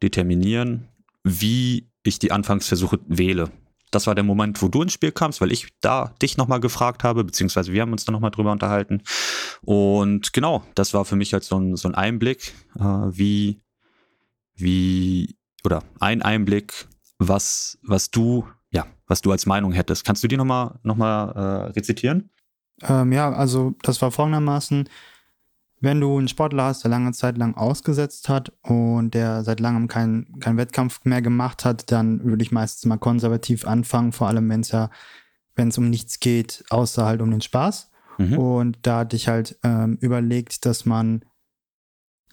determinieren, 0.01 0.87
wie 1.23 1.89
ich 2.07 2.19
die 2.19 2.31
Anfangsversuche 2.31 2.99
wähle. 3.07 3.51
Das 3.91 4.05
war 4.05 4.15
der 4.15 4.23
Moment, 4.23 4.61
wo 4.61 4.67
du 4.67 4.81
ins 4.81 4.93
Spiel 4.93 5.11
kamst, 5.11 5.39
weil 5.39 5.51
ich 5.51 5.67
da 5.79 6.13
dich 6.21 6.35
nochmal 6.37 6.59
gefragt 6.59 7.03
habe, 7.03 7.23
beziehungsweise 7.23 7.71
wir 7.71 7.81
haben 7.81 7.93
uns 7.93 8.03
da 8.03 8.11
nochmal 8.11 8.31
drüber 8.31 8.51
unterhalten. 8.51 9.01
Und 9.61 10.33
genau, 10.33 10.63
das 10.75 10.93
war 10.93 11.05
für 11.05 11.15
mich 11.15 11.33
halt 11.33 11.43
so 11.43 11.57
ein, 11.57 11.75
so 11.77 11.87
ein 11.87 11.95
Einblick, 11.95 12.53
äh, 12.77 12.83
wie, 12.83 13.61
wie, 14.55 15.37
oder 15.63 15.83
ein 15.99 16.21
Einblick, 16.21 16.87
was, 17.17 17.77
was 17.81 18.11
du, 18.11 18.45
ja, 18.71 18.85
was 19.07 19.21
du 19.21 19.31
als 19.31 19.45
Meinung 19.45 19.71
hättest. 19.71 20.03
Kannst 20.03 20.23
du 20.23 20.27
die 20.27 20.37
nochmal 20.37 20.79
noch 20.83 20.99
äh, 20.99 21.71
rezitieren? 21.71 22.29
Ähm, 22.81 23.11
ja, 23.11 23.31
also 23.31 23.73
das 23.81 24.01
war 24.01 24.11
folgendermaßen, 24.11 24.89
wenn 25.79 26.01
du 26.01 26.17
einen 26.17 26.27
Sportler 26.27 26.63
hast, 26.63 26.83
der 26.83 26.91
lange 26.91 27.11
Zeit 27.11 27.37
lang 27.37 27.55
ausgesetzt 27.55 28.29
hat 28.29 28.51
und 28.63 29.13
der 29.13 29.43
seit 29.43 29.59
langem 29.59 29.87
keinen 29.87 30.39
kein 30.39 30.57
Wettkampf 30.57 31.01
mehr 31.03 31.21
gemacht 31.21 31.65
hat, 31.65 31.91
dann 31.91 32.23
würde 32.23 32.43
ich 32.43 32.51
meistens 32.51 32.85
mal 32.85 32.97
konservativ 32.97 33.67
anfangen, 33.67 34.11
vor 34.11 34.27
allem 34.27 34.49
wenn 34.49 34.61
es 34.61 34.71
ja, 34.71 34.89
wenn 35.55 35.67
es 35.67 35.77
um 35.77 35.89
nichts 35.89 36.19
geht, 36.19 36.63
außer 36.69 37.05
halt 37.05 37.21
um 37.21 37.29
den 37.29 37.41
Spaß. 37.41 37.91
Mhm. 38.17 38.37
Und 38.37 38.77
da 38.81 38.99
hatte 38.99 39.15
ich 39.15 39.27
halt 39.27 39.59
ähm, 39.63 39.97
überlegt, 40.01 40.65
dass 40.65 40.85
man 40.85 41.23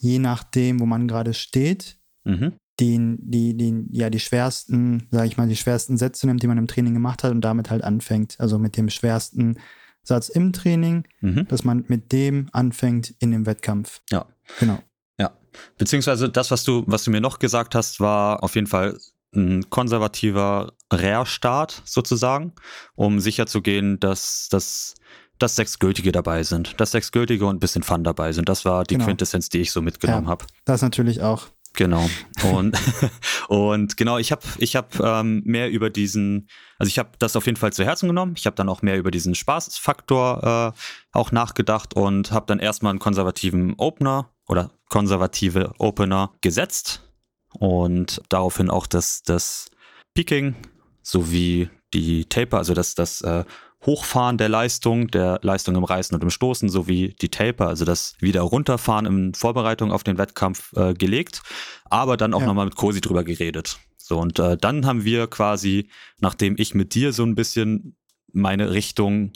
je 0.01 0.19
nachdem, 0.19 0.81
wo 0.81 0.87
man 0.87 1.07
gerade 1.07 1.35
steht, 1.35 1.99
mhm. 2.25 2.55
den, 2.81 3.19
die, 3.21 3.57
die, 3.57 3.87
ja, 3.91 4.11
die 4.11 4.21
schwersten, 4.21 5.07
sage 5.11 5.27
ich 5.27 5.37
mal, 5.37 5.49
die 5.49 5.57
schwersten 5.57 5.99
Sätze 5.99 6.27
nimmt, 6.27 6.43
die 6.43 6.47
man 6.47 6.59
im 6.59 6.67
Training 6.67 6.95
gemacht 6.95 7.23
hat 7.23 7.31
und 7.31 7.43
damit 7.43 7.71
halt 7.71 7.85
anfängt. 7.85 8.37
Also 8.39 8.59
mit 8.59 8.77
dem 8.77 8.89
schwersten 8.89 9.59
Satz 10.05 10.29
im 10.29 10.53
Training, 10.53 11.05
mhm. 11.21 11.49
dass 11.49 11.65
man 11.65 11.85
mit 11.89 12.13
dem 12.13 12.49
anfängt 12.53 13.15
in 13.19 13.33
dem 13.33 13.47
Wettkampf. 13.47 14.01
Ja. 14.11 14.27
Genau. 14.61 14.79
Ja. 15.19 15.33
Beziehungsweise 15.79 16.29
das, 16.29 16.51
was 16.51 16.63
du, 16.63 16.85
was 16.87 17.05
du 17.05 17.11
mir 17.11 17.21
noch 17.21 17.39
gesagt 17.39 17.75
hast, 17.75 18.01
war 18.01 18.43
auf 18.45 18.55
jeden 18.55 18.67
Fall 18.67 18.99
ein 19.35 19.69
konservativer 19.71 20.75
Rare-Start 20.93 21.83
sozusagen, 21.85 22.53
um 22.95 23.19
sicherzugehen, 23.19 23.99
dass, 23.99 24.49
dass, 24.49 24.95
dass 25.39 25.57
sechs 25.57 25.79
Gültige 25.79 26.13
dabei 26.13 26.45
sind, 26.45 26.81
dass 26.81 26.93
sechs 26.93 27.11
Gültige 27.11 27.47
und 27.47 27.57
ein 27.57 27.61
bisschen 27.61 27.83
Fun 27.83 28.05
dabei 28.05 28.33
sind. 28.33 28.49
Das 28.49 28.65
war 28.65 28.85
die 28.85 28.95
genau. 28.95 29.07
Quintessenz, 29.07 29.49
die 29.49 29.59
ich 29.59 29.73
so 29.73 29.83
mitgenommen 29.83 30.27
ja, 30.27 30.31
habe. 30.31 30.47
Das 30.65 30.83
natürlich 30.83 31.23
auch. 31.23 31.49
Genau. 31.75 32.09
Und, 32.53 32.79
und 33.49 33.97
genau, 33.97 34.19
ich 34.19 34.31
habe 34.33 34.43
ich 34.59 34.77
hab, 34.77 34.99
ähm, 35.01 35.43
mehr 35.45 35.71
über 35.71 35.91
diesen, 35.91 36.49
also 36.79 36.89
ich 36.89 36.99
habe 36.99 37.11
das 37.19 37.37
auf 37.37 37.47
jeden 37.47 37.57
Fall 37.57 37.73
zu 37.73 37.85
Herzen 37.85 38.09
genommen. 38.09 38.35
Ich 38.37 38.47
habe 38.47 38.57
dann 38.57 38.69
auch 38.69 38.83
mehr 38.83 38.97
über 38.97 39.11
diesen 39.11 39.35
Spaßfaktor 39.35 40.73
äh, 40.75 40.79
auch 41.13 41.33
nachgedacht 41.33 41.95
und 41.95 42.31
habe 42.31 42.47
dann 42.47 42.61
erstmal 42.61 42.91
einen 42.91 43.01
konservativen 43.01 43.75
Opener 43.77 44.31
oder 44.47 44.71
konservative 44.89 45.73
Opener 45.79 46.33
gesetzt 46.41 47.03
und 47.51 48.23
daraufhin 48.29 48.71
auch 48.71 48.87
das, 48.87 49.23
das 49.23 49.71
Peaking 50.15 50.55
sowie 51.03 51.71
die 51.93 52.25
Taper, 52.27 52.59
also 52.59 52.75
das, 52.75 52.95
das 52.95 53.21
äh, 53.23 53.45
Hochfahren 53.87 54.39
der 54.39 54.49
Leistung, 54.49 55.09
der 55.09 55.39
Leistung 55.43 55.77
im 55.77 55.85
Reißen 55.85 56.15
und 56.15 56.23
im 56.23 56.31
Stoßen 56.31 56.69
sowie 56.69 57.15
die 57.21 57.29
Taper, 57.29 57.69
also 57.69 57.85
das 57.85 58.15
wieder 58.21 58.41
runterfahren 58.43 59.07
in 59.07 59.35
Vorbereitung 59.35 59.93
auf 59.93 60.05
den 60.05 60.19
Wettkampf 60.19 60.73
äh, 60.75 60.95
gelegt, 60.95 61.43
aber 61.85 62.17
dann 62.17 62.35
auch 62.35 62.41
ja. 62.41 62.47
nochmal 62.47 62.65
mit 62.67 62.77
Cosi 62.77 63.01
drüber 63.01 63.25
geredet. 63.25 63.79
So, 63.97 64.19
und 64.19 64.39
äh, 64.39 64.57
dann 64.57 64.87
haben 64.87 65.05
wir 65.05 65.27
quasi, 65.27 65.89
nachdem 66.21 66.57
ich 66.59 66.75
mit 66.75 66.95
dir 66.95 67.13
so 67.13 67.25
ein 67.25 67.35
bisschen 67.35 67.97
meine 68.33 68.73
Richtung 68.73 69.33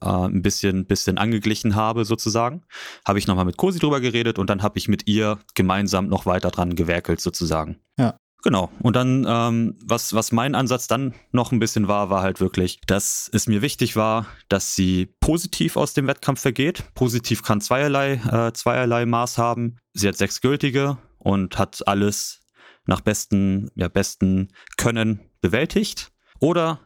äh, 0.00 0.08
ein 0.08 0.42
bisschen, 0.42 0.86
bisschen 0.86 1.18
angeglichen 1.18 1.74
habe, 1.74 2.04
sozusagen, 2.04 2.62
habe 3.06 3.18
ich 3.18 3.26
nochmal 3.26 3.44
mit 3.44 3.56
Cosi 3.56 3.78
drüber 3.78 4.00
geredet 4.00 4.38
und 4.38 4.50
dann 4.50 4.62
habe 4.62 4.78
ich 4.78 4.88
mit 4.88 5.06
ihr 5.06 5.38
gemeinsam 5.54 6.08
noch 6.08 6.26
weiter 6.26 6.50
dran 6.50 6.76
gewerkelt, 6.76 7.20
sozusagen. 7.20 7.78
Ja. 7.98 8.16
Genau. 8.44 8.70
Und 8.78 8.94
dann, 8.94 9.24
ähm, 9.26 9.74
was, 9.82 10.12
was 10.12 10.30
mein 10.30 10.54
Ansatz 10.54 10.86
dann 10.86 11.14
noch 11.32 11.50
ein 11.50 11.60
bisschen 11.60 11.88
war, 11.88 12.10
war 12.10 12.20
halt 12.20 12.40
wirklich, 12.40 12.78
dass 12.86 13.30
es 13.32 13.46
mir 13.46 13.62
wichtig 13.62 13.96
war, 13.96 14.26
dass 14.50 14.76
sie 14.76 15.06
positiv 15.18 15.78
aus 15.78 15.94
dem 15.94 16.06
Wettkampf 16.06 16.42
vergeht. 16.42 16.84
Positiv 16.94 17.42
kann 17.42 17.62
zweierlei, 17.62 18.20
äh, 18.30 18.52
zweierlei 18.52 19.06
Maß 19.06 19.38
haben. 19.38 19.78
Sie 19.94 20.06
hat 20.06 20.18
sechs 20.18 20.42
gültige 20.42 20.98
und 21.16 21.56
hat 21.58 21.88
alles 21.88 22.42
nach 22.84 23.00
besten, 23.00 23.70
ja, 23.76 23.88
besten 23.88 24.52
Können 24.76 25.20
bewältigt. 25.40 26.12
Oder 26.38 26.80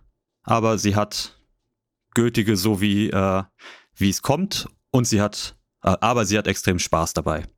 aber 0.45 0.79
sie 0.79 0.95
hat 0.95 1.41
gültige 2.15 2.57
so 2.57 2.81
wie, 2.81 3.11
äh, 3.11 3.43
wie 3.97 4.11
es 4.11 4.23
kommt 4.23 4.69
und 4.93 5.07
sie 5.07 5.21
hat, 5.21 5.57
äh, 5.83 5.97
aber 6.01 6.25
sie 6.25 6.39
hat 6.39 6.47
extrem 6.47 6.79
Spaß 6.79 7.15
dabei. 7.15 7.49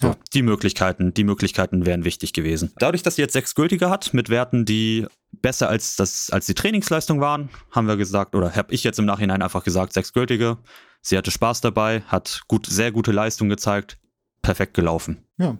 So, 0.00 0.08
ja. 0.08 0.16
die 0.32 0.42
Möglichkeiten, 0.42 1.12
die 1.12 1.24
Möglichkeiten 1.24 1.84
wären 1.84 2.04
wichtig 2.04 2.32
gewesen. 2.32 2.72
Dadurch, 2.78 3.02
dass 3.02 3.16
sie 3.16 3.22
jetzt 3.22 3.32
sechs 3.32 3.54
gültige 3.56 3.90
hat, 3.90 4.14
mit 4.14 4.28
Werten, 4.28 4.64
die 4.64 5.06
besser 5.32 5.68
als 5.68 5.96
das, 5.96 6.30
als 6.30 6.46
die 6.46 6.54
Trainingsleistung 6.54 7.20
waren, 7.20 7.48
haben 7.72 7.88
wir 7.88 7.96
gesagt, 7.96 8.34
oder 8.34 8.54
habe 8.54 8.72
ich 8.72 8.84
jetzt 8.84 8.98
im 8.98 9.04
Nachhinein 9.06 9.42
einfach 9.42 9.64
gesagt, 9.64 9.92
sechs 9.92 10.12
gültige. 10.12 10.58
Sie 11.00 11.16
hatte 11.16 11.30
Spaß 11.30 11.60
dabei, 11.62 12.02
hat 12.02 12.42
gut, 12.46 12.66
sehr 12.66 12.92
gute 12.92 13.12
Leistung 13.12 13.48
gezeigt, 13.48 13.98
perfekt 14.42 14.74
gelaufen. 14.74 15.24
Ja. 15.36 15.58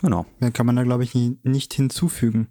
Genau. 0.00 0.26
Mehr 0.38 0.50
kann 0.50 0.66
man 0.66 0.76
da, 0.76 0.82
glaube 0.82 1.04
ich, 1.04 1.14
nicht 1.14 1.74
hinzufügen. 1.74 2.48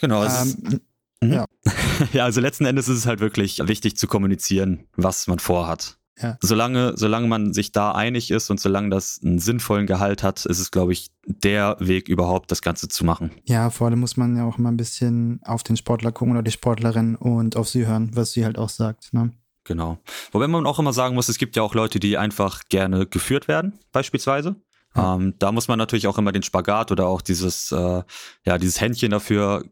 Genau. 0.00 0.24
Ähm, 0.24 0.80
mhm. 1.20 1.32
ja. 1.32 1.46
ja, 2.12 2.24
also 2.24 2.40
letzten 2.40 2.66
Endes 2.66 2.88
ist 2.88 2.98
es 2.98 3.06
halt 3.06 3.20
wirklich 3.20 3.60
wichtig 3.66 3.96
zu 3.96 4.06
kommunizieren, 4.06 4.86
was 4.96 5.26
man 5.26 5.38
vorhat. 5.38 5.98
Ja. 6.20 6.38
Solange, 6.40 6.96
solange 6.96 7.26
man 7.26 7.52
sich 7.52 7.72
da 7.72 7.92
einig 7.92 8.30
ist 8.30 8.50
und 8.50 8.60
solange 8.60 8.90
das 8.90 9.20
einen 9.22 9.40
sinnvollen 9.40 9.86
Gehalt 9.86 10.22
hat, 10.22 10.46
ist 10.46 10.60
es, 10.60 10.70
glaube 10.70 10.92
ich, 10.92 11.10
der 11.26 11.76
Weg 11.80 12.08
überhaupt, 12.08 12.50
das 12.50 12.62
Ganze 12.62 12.88
zu 12.88 13.04
machen. 13.04 13.32
Ja, 13.44 13.70
vor 13.70 13.88
allem 13.88 14.00
muss 14.00 14.16
man 14.16 14.36
ja 14.36 14.44
auch 14.44 14.58
mal 14.58 14.70
ein 14.70 14.76
bisschen 14.76 15.40
auf 15.44 15.62
den 15.62 15.76
Sportler 15.76 16.12
gucken 16.12 16.32
oder 16.32 16.42
die 16.42 16.52
Sportlerin 16.52 17.16
und 17.16 17.56
auf 17.56 17.68
sie 17.68 17.86
hören, 17.86 18.10
was 18.14 18.32
sie 18.32 18.44
halt 18.44 18.58
auch 18.58 18.68
sagt. 18.68 19.12
Ne? 19.12 19.32
Genau. 19.64 19.98
Wobei 20.30 20.46
man 20.46 20.66
auch 20.66 20.78
immer 20.78 20.92
sagen 20.92 21.14
muss, 21.14 21.28
es 21.28 21.38
gibt 21.38 21.56
ja 21.56 21.62
auch 21.62 21.74
Leute, 21.74 21.98
die 21.98 22.16
einfach 22.16 22.62
gerne 22.68 23.06
geführt 23.06 23.48
werden, 23.48 23.78
beispielsweise. 23.92 24.56
Ja. 24.94 25.16
Ähm, 25.16 25.34
da 25.38 25.50
muss 25.50 25.66
man 25.66 25.78
natürlich 25.78 26.06
auch 26.06 26.18
immer 26.18 26.30
den 26.30 26.42
Spagat 26.44 26.92
oder 26.92 27.08
auch 27.08 27.22
dieses, 27.22 27.72
äh, 27.72 28.02
ja, 28.44 28.58
dieses 28.58 28.80
Händchen 28.80 29.10
dafür 29.10 29.64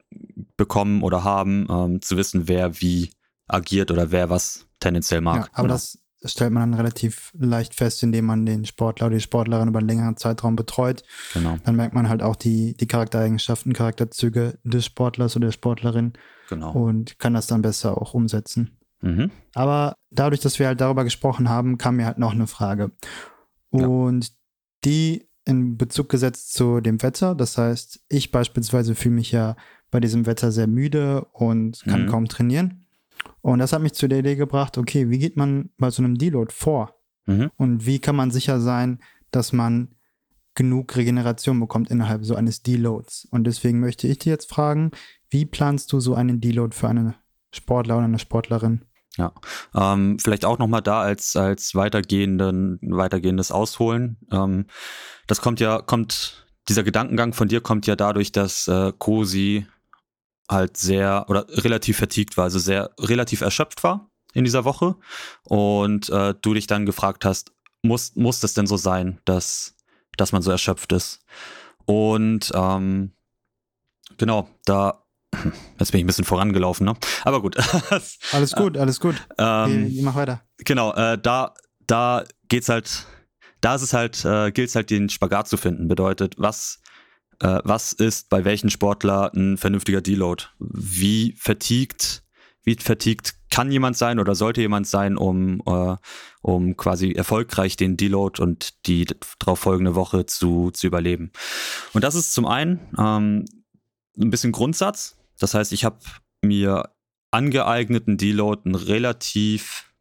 bekommen 0.57 1.03
oder 1.03 1.23
haben, 1.23 1.67
ähm, 1.71 2.03
zu 2.03 2.17
wissen, 2.17 2.49
wer 2.49 2.81
wie 2.81 3.13
agiert 3.47 3.91
oder 3.91 4.11
wer 4.11 4.31
was 4.31 4.67
tendenziell 4.81 5.21
mag. 5.21 5.37
Ja, 5.37 5.49
aber 5.53 5.63
genau. 5.63 5.75
das 5.75 6.02
das 6.23 6.33
stellt 6.33 6.53
man 6.53 6.71
dann 6.71 6.79
relativ 6.79 7.33
leicht 7.37 7.75
fest, 7.75 8.03
indem 8.03 8.27
man 8.27 8.47
den 8.47 8.65
Sportler 8.65 9.09
oder 9.09 9.17
die 9.17 9.21
Sportlerin 9.21 9.69
über 9.69 9.81
einen 9.81 9.89
längeren 9.89 10.17
Zeitraum 10.17 10.55
betreut. 10.55 11.03
Genau. 11.35 11.59
Dann 11.65 11.75
merkt 11.75 11.95
man 11.95 12.09
halt 12.09 12.23
auch 12.23 12.37
die, 12.37 12.77
die 12.77 12.87
Charaktereigenschaften, 12.87 13.73
Charakterzüge 13.73 14.59
des 14.63 14.87
Sportlers 14.87 15.35
oder 15.35 15.47
der 15.49 15.53
Sportlerin. 15.53 16.13
Genau. 16.49 16.73
Und 16.73 17.19
kann 17.19 17.35
das 17.35 17.49
dann 17.49 17.63
besser 17.63 18.01
auch 18.01 18.15
umsetzen. 18.15 18.79
Mhm. 19.01 19.33
Aber 19.55 19.97
dadurch, 20.11 20.41
dass 20.41 20.61
wir 20.61 20.69
halt 20.69 20.81
darüber 20.81 21.03
gesprochen 21.03 21.49
haben, 21.49 21.77
kam 21.77 21.97
mir 21.97 22.07
halt 22.07 22.19
noch 22.19 22.33
eine 22.33 22.47
Frage. 22.47 22.93
Und 23.71 24.25
ja. 24.25 24.31
die 24.85 25.29
in 25.45 25.77
Bezug 25.77 26.09
gesetzt 26.09 26.55
zu 26.55 26.81
dem 26.81 27.03
Wetter. 27.03 27.35
Das 27.35 27.59
heißt, 27.59 28.01
ich 28.09 28.31
beispielsweise 28.31 28.95
fühle 28.95 29.17
mich 29.17 29.33
ja 29.33 29.57
bei 29.91 29.99
diesem 29.99 30.27
Wetter 30.27 30.53
sehr 30.53 30.69
müde 30.69 31.25
und 31.33 31.83
kann 31.85 32.05
mhm. 32.05 32.09
kaum 32.09 32.29
trainieren. 32.29 32.82
Und 33.41 33.59
das 33.59 33.73
hat 33.73 33.83
mich 33.83 33.95
zu 33.95 34.09
der 34.09 34.21
Idee 34.21 34.37
gebracht, 34.37 34.79
okay, 34.79 35.11
wie 35.11 35.19
geht 35.19 35.37
man 35.37 35.71
bei 35.79 35.91
so 35.91 36.03
einem 36.03 36.17
Deload 36.17 36.53
vor? 36.53 36.95
Mhm. 37.27 37.51
Und 37.57 37.87
wie 37.87 37.99
kann 37.99 38.17
man 38.17 38.31
sicher 38.31 38.61
sein, 38.61 39.01
dass 39.31 39.53
man 39.53 39.95
genug 40.55 40.97
Regeneration 40.97 41.59
bekommt 41.61 41.91
innerhalb 41.91 42.25
so 42.25 42.35
eines 42.35 42.63
Deloads? 42.63 43.27
Und 43.31 43.45
deswegen 43.45 43.81
möchte 43.81 44.07
ich 44.07 44.19
dir 44.19 44.31
jetzt 44.31 44.51
fragen, 44.51 44.91
wie 45.31 45.47
planst 45.47 45.93
du 45.93 46.01
so 46.01 46.15
einen 46.15 46.41
Deload 46.41 46.77
für 46.77 46.89
einen 46.89 47.15
Sportler 47.53 47.97
oder 47.97 48.05
eine 48.05 48.19
Sportlerin? 48.19 48.85
Ja, 49.17 49.33
ähm, 49.75 50.19
vielleicht 50.19 50.45
auch 50.45 50.59
nochmal 50.59 50.81
da 50.81 51.03
als, 51.03 51.37
als 51.37 51.75
weitergehenden, 51.75 52.79
weitergehendes 52.83 53.53
Ausholen. 53.53 54.17
Ähm, 54.31 54.67
das 55.27 55.43
kommt 55.43 55.61
ja, 55.61 55.83
kommt, 55.83 56.47
dieser 56.69 56.83
Gedankengang 56.83 57.35
von 57.35 57.49
dir 57.49 57.61
kommt 57.61 57.87
ja 57.87 57.95
dadurch, 57.95 58.33
dass 58.33 58.69
äh, 58.69 58.93
Cosi 58.99 59.67
halt 60.53 60.77
sehr 60.77 61.27
oder 61.29 61.47
relativ 61.49 61.97
vertiegt 61.97 62.37
war, 62.37 62.45
also 62.45 62.59
sehr 62.59 62.91
relativ 62.99 63.41
erschöpft 63.41 63.83
war 63.83 64.11
in 64.35 64.45
dieser 64.45 64.65
Woche 64.65 64.97
und 65.45 66.09
äh, 66.11 66.35
du 66.41 66.55
dich 66.55 66.67
dann 66.67 66.87
gefragt 66.87 67.25
hast, 67.25 67.53
muss, 67.83 68.15
muss 68.15 68.41
das 68.41 68.55
denn 68.55 68.67
so 68.67 68.77
sein, 68.77 69.21
dass, 69.25 69.77
dass 70.17 70.33
man 70.33 70.43
so 70.43 70.51
erschöpft 70.51 70.93
ist? 70.93 71.21
Und 71.85 72.53
ähm, 72.55 73.13
genau, 74.19 74.49
da, 74.65 75.05
jetzt 75.79 75.93
bin 75.93 75.99
ich 75.99 76.05
ein 76.05 76.07
bisschen 76.07 76.25
vorangelaufen, 76.25 76.87
ne? 76.87 76.95
Aber 77.25 77.43
gut. 77.43 77.57
alles 78.33 78.53
gut, 78.53 78.77
alles 78.77 79.01
gut. 79.01 79.17
Ähm, 79.39 79.87
ich 79.89 80.03
mach 80.03 80.15
weiter. 80.15 80.43
Genau, 80.59 80.93
äh, 80.95 81.19
da, 81.19 81.55
da 81.87 82.25
geht's 82.49 82.69
halt, 82.69 83.07
da 83.61 83.75
ist 83.75 83.83
es 83.83 83.93
halt, 83.93 84.25
äh, 84.25 84.53
gilt 84.53 84.69
es 84.69 84.77
halt, 84.77 84.91
den 84.91 85.09
Spagat 85.09 85.49
zu 85.49 85.57
finden. 85.57 85.89
Bedeutet, 85.89 86.35
was 86.39 86.82
äh, 87.43 87.61
was 87.65 87.93
ist 87.93 88.29
bei 88.29 88.45
welchen 88.45 88.71
Sportler 88.71 89.33
ein 89.35 89.59
vernünftiger 89.59 90.01
Deload? 90.01 90.45
Wie 90.59 91.35
vertiegt, 91.39 92.23
wie 92.63 92.77
vertiegt 92.77 93.35
kann 93.51 93.71
jemand 93.71 93.97
sein 93.97 94.19
oder 94.19 94.35
sollte 94.35 94.61
jemand 94.61 94.87
sein, 94.87 95.17
um, 95.17 95.61
äh, 95.67 95.97
um 96.41 96.77
quasi 96.77 97.13
erfolgreich 97.13 97.77
den 97.77 97.97
Deload 97.97 98.41
und 98.41 98.87
die 98.87 99.07
darauf 99.41 99.59
folgende 99.59 99.95
Woche 99.95 100.25
zu, 100.25 100.71
zu 100.71 100.87
überleben? 100.87 101.33
Und 101.93 102.05
das 102.05 102.15
ist 102.15 102.33
zum 102.33 102.47
einen 102.47 102.81
ähm, 102.97 103.45
ein 104.17 104.31
bisschen 104.31 104.53
Grundsatz. 104.53 105.17
Das 105.39 105.55
heißt, 105.55 105.73
ich 105.73 105.85
habe 105.85 105.99
mir 106.43 106.91
angeeigneten 107.33 108.17
Deload 108.17 108.63
einen 108.65 108.75
relativ 108.77 109.93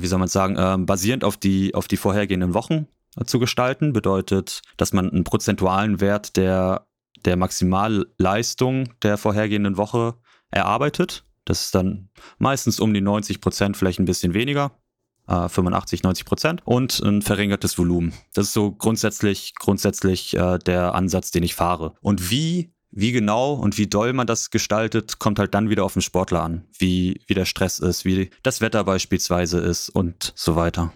wie 0.00 0.06
soll 0.06 0.18
man 0.18 0.28
sagen, 0.28 0.56
äh, 0.56 0.76
basierend 0.78 1.22
auf 1.22 1.36
die, 1.36 1.74
auf 1.74 1.86
die 1.86 1.98
vorhergehenden 1.98 2.54
Wochen 2.54 2.88
zu 3.26 3.38
gestalten. 3.38 3.92
Bedeutet, 3.92 4.62
dass 4.76 4.92
man 4.92 5.10
einen 5.10 5.24
prozentualen 5.24 6.00
Wert 6.00 6.36
der, 6.36 6.86
der 7.24 7.36
Maximalleistung 7.36 8.90
der 9.02 9.18
vorhergehenden 9.18 9.76
Woche 9.76 10.14
erarbeitet. 10.50 11.24
Das 11.44 11.64
ist 11.64 11.74
dann 11.74 12.08
meistens 12.38 12.78
um 12.80 12.94
die 12.94 13.00
90 13.00 13.40
Prozent, 13.40 13.76
vielleicht 13.76 13.98
ein 13.98 14.04
bisschen 14.04 14.34
weniger. 14.34 14.72
äh, 15.28 15.48
85, 15.48 16.02
90 16.02 16.24
Prozent 16.24 16.62
und 16.64 17.00
ein 17.00 17.22
verringertes 17.22 17.78
Volumen. 17.78 18.12
Das 18.34 18.46
ist 18.46 18.52
so 18.52 18.72
grundsätzlich, 18.72 19.54
grundsätzlich 19.54 20.36
äh, 20.36 20.58
der 20.58 20.94
Ansatz, 20.94 21.30
den 21.30 21.42
ich 21.42 21.54
fahre. 21.54 21.94
Und 22.00 22.30
wie 22.30 22.72
wie 22.92 23.12
genau 23.12 23.54
und 23.54 23.78
wie 23.78 23.86
doll 23.86 24.12
man 24.12 24.26
das 24.26 24.50
gestaltet, 24.50 25.18
kommt 25.18 25.38
halt 25.38 25.54
dann 25.54 25.70
wieder 25.70 25.82
auf 25.82 25.94
den 25.94 26.02
Sportler 26.02 26.42
an. 26.42 26.66
Wie, 26.78 27.22
wie 27.26 27.34
der 27.34 27.46
Stress 27.46 27.78
ist, 27.78 28.04
wie 28.04 28.28
das 28.42 28.60
Wetter 28.60 28.84
beispielsweise 28.84 29.58
ist 29.58 29.88
und 29.88 30.34
so 30.36 30.56
weiter. 30.56 30.92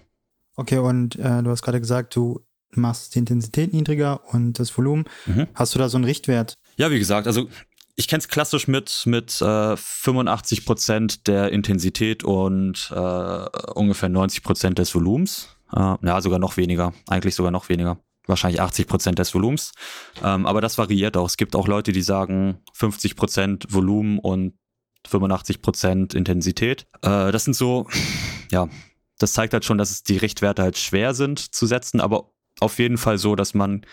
Okay, 0.57 0.79
und 0.79 1.17
äh, 1.17 1.43
du 1.43 1.51
hast 1.51 1.63
gerade 1.63 1.81
gesagt, 1.81 2.17
du 2.17 2.41
machst 2.71 3.15
die 3.15 3.21
Intensität 3.21 3.73
niedriger 3.73 4.21
und 4.33 4.59
das 4.59 4.77
Volumen. 4.77 5.05
Mhm. 5.27 5.47
Hast 5.55 5.75
du 5.75 5.79
da 5.79 5.89
so 5.89 5.97
einen 5.97 6.05
Richtwert? 6.05 6.55
Ja, 6.77 6.91
wie 6.91 6.99
gesagt, 6.99 7.27
also 7.27 7.49
ich 7.95 8.09
kenne 8.09 8.19
es 8.19 8.29
klassisch 8.29 8.69
mit, 8.69 9.05
mit 9.07 9.41
äh, 9.41 9.77
85 9.77 10.67
Prozent 10.67 11.27
der 11.27 11.51
Intensität 11.53 12.25
und 12.25 12.93
äh, 12.95 13.47
ungefähr 13.75 14.09
90 14.09 14.43
Prozent 14.43 14.79
des 14.79 14.95
Volumens. 14.95 15.57
Äh, 15.73 15.97
ja, 16.03 16.21
sogar 16.21 16.39
noch 16.39 16.57
weniger. 16.57 16.93
Eigentlich 17.09 17.35
sogar 17.35 17.51
noch 17.51 17.69
weniger. 17.69 17.99
Wahrscheinlich 18.27 18.61
80 18.61 18.87
Prozent 18.87 19.19
des 19.19 19.33
Volumens. 19.35 19.73
Ähm, 20.23 20.47
aber 20.47 20.61
das 20.61 20.79
variiert 20.79 21.17
auch. 21.17 21.27
Es 21.27 21.37
gibt 21.37 21.57
auch 21.57 21.69
Leute, 21.69 21.93
die 21.93 22.03
sagen 22.03 22.59
50 22.75 23.17
Prozent 23.17 23.67
Volumen 23.71 24.19
und 24.19 24.55
85 25.07 25.63
Prozent 25.63 26.15
Intensität. 26.15 26.87
Äh, 27.03 27.33
das 27.33 27.45
sind 27.45 27.55
so, 27.55 27.87
ja, 28.51 28.69
das 29.19 29.33
zeigt 29.33 29.53
halt 29.53 29.65
schon, 29.65 29.79
dass 29.79 29.91
es 29.91 30.03
die 30.03 30.17
Richtwerte 30.17 30.63
halt 30.63 30.79
schwer 30.79 31.15
sind 31.15 31.39
zu 31.39 31.67
setzen, 31.67 32.01
aber 32.01 32.33
auf 32.61 32.79
jeden 32.79 32.99
Fall 32.99 33.19
so, 33.19 33.37
dass 33.37 33.55
man 33.55 33.85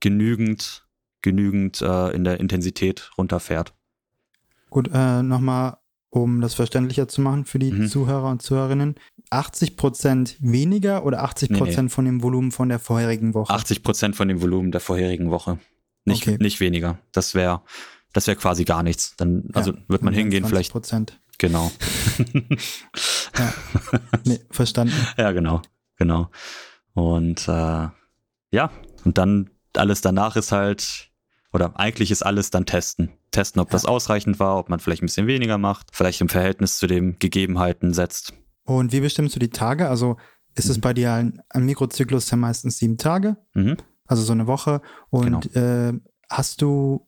genügend, 0.00 0.86
genügend 1.22 1.80
äh, 1.82 2.10
in 2.10 2.24
der 2.24 2.40
Intensität 2.40 3.10
runterfährt. 3.18 3.74
Gut, 4.68 4.90
äh, 4.92 5.22
nochmal, 5.22 5.78
um 6.10 6.40
das 6.40 6.54
verständlicher 6.54 7.08
zu 7.08 7.20
machen 7.20 7.44
für 7.44 7.58
die 7.58 7.72
mhm. 7.72 7.88
Zuhörer 7.88 8.30
und 8.30 8.42
Zuhörerinnen. 8.42 8.96
80 9.30 9.76
Prozent 9.76 10.36
weniger 10.40 11.04
oder 11.04 11.22
80 11.22 11.50
Prozent 11.50 11.76
nee, 11.76 11.82
nee. 11.82 11.88
von 11.88 12.04
dem 12.04 12.22
Volumen 12.22 12.52
von 12.52 12.68
der 12.68 12.78
vorherigen 12.78 13.34
Woche? 13.34 13.52
80 13.52 13.82
Prozent 13.82 14.16
von 14.16 14.28
dem 14.28 14.42
Volumen 14.42 14.72
der 14.72 14.80
vorherigen 14.80 15.30
Woche. 15.30 15.58
Nicht, 16.04 16.26
okay. 16.26 16.38
nicht 16.40 16.60
weniger. 16.60 16.98
Das 17.12 17.34
wäre 17.34 17.62
das 18.12 18.26
wäre 18.26 18.36
quasi 18.36 18.64
gar 18.64 18.82
nichts. 18.82 19.14
Dann, 19.16 19.44
also 19.52 19.72
ja, 19.72 19.78
wird 19.88 20.02
man 20.02 20.14
hingehen, 20.14 20.44
vielleicht. 20.44 20.72
Prozent. 20.72 21.20
Genau. 21.38 21.70
ja. 23.40 24.00
Nee, 24.24 24.40
verstanden. 24.50 24.94
Ja, 25.16 25.32
genau, 25.32 25.62
genau. 25.96 26.30
Und 26.94 27.48
äh, 27.48 27.88
ja, 28.52 28.70
und 29.04 29.18
dann 29.18 29.50
alles 29.76 30.00
danach 30.00 30.36
ist 30.36 30.52
halt, 30.52 31.10
oder 31.52 31.78
eigentlich 31.78 32.10
ist 32.10 32.22
alles 32.22 32.50
dann 32.50 32.66
testen. 32.66 33.10
Testen, 33.30 33.60
ob 33.60 33.68
ja. 33.68 33.72
das 33.72 33.86
ausreichend 33.86 34.40
war, 34.40 34.58
ob 34.58 34.68
man 34.68 34.80
vielleicht 34.80 35.02
ein 35.02 35.06
bisschen 35.06 35.26
weniger 35.26 35.58
macht, 35.58 35.88
vielleicht 35.92 36.20
im 36.20 36.28
Verhältnis 36.28 36.78
zu 36.78 36.86
den 36.86 37.18
Gegebenheiten 37.18 37.94
setzt. 37.94 38.34
Und 38.64 38.92
wie 38.92 39.00
bestimmst 39.00 39.34
du 39.36 39.40
die 39.40 39.50
Tage? 39.50 39.88
Also 39.88 40.16
ist 40.54 40.66
mhm. 40.66 40.70
es 40.72 40.80
bei 40.80 40.94
dir 40.94 41.12
ein, 41.12 41.40
ein 41.48 41.64
Mikrozyklus 41.64 42.30
ja 42.30 42.36
meistens 42.36 42.78
sieben 42.78 42.98
Tage, 42.98 43.36
mhm. 43.54 43.76
also 44.06 44.22
so 44.22 44.32
eine 44.32 44.46
Woche. 44.46 44.82
Und 45.10 45.52
genau. 45.52 45.88
äh, 45.88 45.92
hast 46.28 46.62
du 46.62 47.06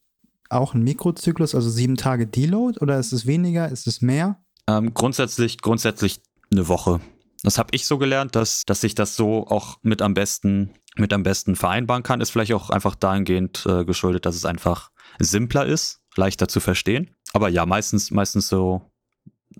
auch 0.48 0.74
einen 0.74 0.84
Mikrozyklus, 0.84 1.54
also 1.54 1.70
sieben 1.70 1.96
Tage 1.96 2.26
Deload 2.26 2.78
oder 2.80 2.98
ist 2.98 3.12
es 3.12 3.26
weniger, 3.26 3.68
ist 3.68 3.86
es 3.86 4.02
mehr? 4.02 4.41
Ähm, 4.68 4.94
grundsätzlich, 4.94 5.58
grundsätzlich 5.58 6.20
eine 6.50 6.68
Woche. 6.68 7.00
Das 7.42 7.58
habe 7.58 7.70
ich 7.72 7.86
so 7.86 7.98
gelernt, 7.98 8.36
dass, 8.36 8.64
dass 8.64 8.84
ich 8.84 8.94
das 8.94 9.16
so 9.16 9.46
auch 9.48 9.78
mit 9.82 10.00
am 10.00 10.14
besten, 10.14 10.70
mit 10.96 11.12
am 11.12 11.24
besten 11.24 11.56
vereinbaren 11.56 12.02
kann. 12.02 12.20
Ist 12.20 12.30
vielleicht 12.30 12.52
auch 12.52 12.70
einfach 12.70 12.94
dahingehend 12.94 13.66
äh, 13.66 13.84
geschuldet, 13.84 14.26
dass 14.26 14.36
es 14.36 14.44
einfach 14.44 14.90
simpler 15.18 15.66
ist, 15.66 16.00
leichter 16.16 16.46
zu 16.48 16.60
verstehen. 16.60 17.10
Aber 17.32 17.48
ja, 17.48 17.66
meistens, 17.66 18.10
meistens 18.10 18.48
so 18.48 18.82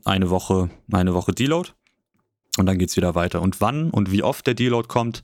eine 0.04 0.30
Woche, 0.30 0.70
eine 0.92 1.14
Woche 1.14 1.32
Deload. 1.32 1.70
Und 2.58 2.66
dann 2.66 2.78
geht 2.78 2.90
es 2.90 2.96
wieder 2.96 3.14
weiter. 3.14 3.40
Und 3.40 3.60
wann 3.60 3.90
und 3.90 4.12
wie 4.12 4.22
oft 4.22 4.46
der 4.46 4.54
Deload 4.54 4.86
kommt, 4.86 5.22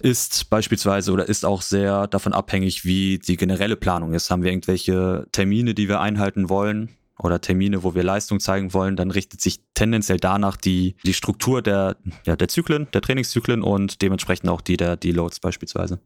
ist 0.00 0.50
beispielsweise 0.50 1.12
oder 1.12 1.28
ist 1.28 1.44
auch 1.44 1.62
sehr 1.62 2.08
davon 2.08 2.32
abhängig, 2.32 2.84
wie 2.84 3.20
die 3.20 3.36
generelle 3.36 3.76
Planung 3.76 4.12
ist. 4.12 4.30
Haben 4.30 4.42
wir 4.42 4.50
irgendwelche 4.50 5.28
Termine, 5.30 5.74
die 5.74 5.88
wir 5.88 6.00
einhalten 6.00 6.48
wollen 6.48 6.96
oder 7.18 7.40
Termine, 7.40 7.82
wo 7.82 7.94
wir 7.94 8.02
Leistung 8.02 8.40
zeigen 8.40 8.74
wollen, 8.74 8.96
dann 8.96 9.10
richtet 9.10 9.40
sich 9.40 9.60
tendenziell 9.74 10.18
danach 10.18 10.56
die, 10.56 10.96
die 11.04 11.14
Struktur 11.14 11.62
der, 11.62 11.96
ja, 12.26 12.36
der 12.36 12.48
Zyklen, 12.48 12.88
der 12.92 13.02
Trainingszyklen 13.02 13.62
und 13.62 14.02
dementsprechend 14.02 14.48
auch 14.48 14.60
die 14.60 14.76
der 14.76 14.96
Deloads 14.96 15.40
beispielsweise. 15.40 16.00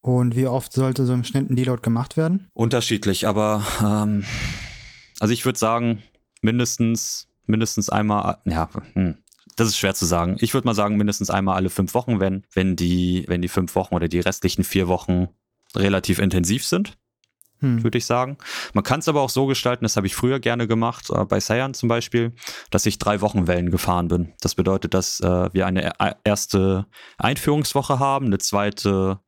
Und 0.00 0.34
wie 0.34 0.46
oft 0.46 0.72
sollte 0.72 1.04
so 1.04 1.12
im 1.12 1.24
Schnitt 1.24 1.50
ein 1.50 1.56
Deload 1.56 1.82
gemacht 1.82 2.16
werden? 2.16 2.48
Unterschiedlich, 2.54 3.26
aber 3.26 3.64
ähm, 3.82 4.24
also 5.20 5.32
ich 5.34 5.44
würde 5.44 5.58
sagen, 5.58 6.02
mindestens, 6.40 7.28
mindestens 7.46 7.90
einmal, 7.90 8.38
ja, 8.46 8.68
hm, 8.94 9.18
das 9.56 9.68
ist 9.68 9.76
schwer 9.76 9.94
zu 9.94 10.06
sagen. 10.06 10.36
Ich 10.40 10.54
würde 10.54 10.66
mal 10.66 10.74
sagen, 10.74 10.96
mindestens 10.96 11.28
einmal 11.28 11.56
alle 11.56 11.68
fünf 11.68 11.92
Wochen, 11.92 12.18
wenn, 12.18 12.44
wenn 12.54 12.76
die, 12.76 13.24
wenn 13.28 13.42
die 13.42 13.48
fünf 13.48 13.74
Wochen 13.74 13.94
oder 13.94 14.08
die 14.08 14.20
restlichen 14.20 14.64
vier 14.64 14.88
Wochen 14.88 15.28
relativ 15.76 16.18
intensiv 16.18 16.64
sind. 16.64 16.96
Hm. 17.60 17.82
Würde 17.82 17.98
ich 17.98 18.06
sagen. 18.06 18.38
Man 18.72 18.84
kann 18.84 19.00
es 19.00 19.08
aber 19.08 19.20
auch 19.20 19.30
so 19.30 19.46
gestalten, 19.46 19.84
das 19.84 19.96
habe 19.96 20.06
ich 20.06 20.14
früher 20.14 20.40
gerne 20.40 20.66
gemacht, 20.66 21.10
äh, 21.10 21.24
bei 21.24 21.40
Saiyan 21.40 21.74
zum 21.74 21.88
Beispiel, 21.88 22.32
dass 22.70 22.86
ich 22.86 22.98
drei 22.98 23.20
Wochenwellen 23.20 23.70
gefahren 23.70 24.08
bin. 24.08 24.32
Das 24.40 24.54
bedeutet, 24.54 24.94
dass 24.94 25.20
äh, 25.20 25.52
wir 25.52 25.66
eine 25.66 25.90
e-, 25.90 26.12
erste 26.24 26.86
Einführungswoche 27.18 27.98
haben, 27.98 28.26
eine 28.26 28.38
zweite, 28.38 29.20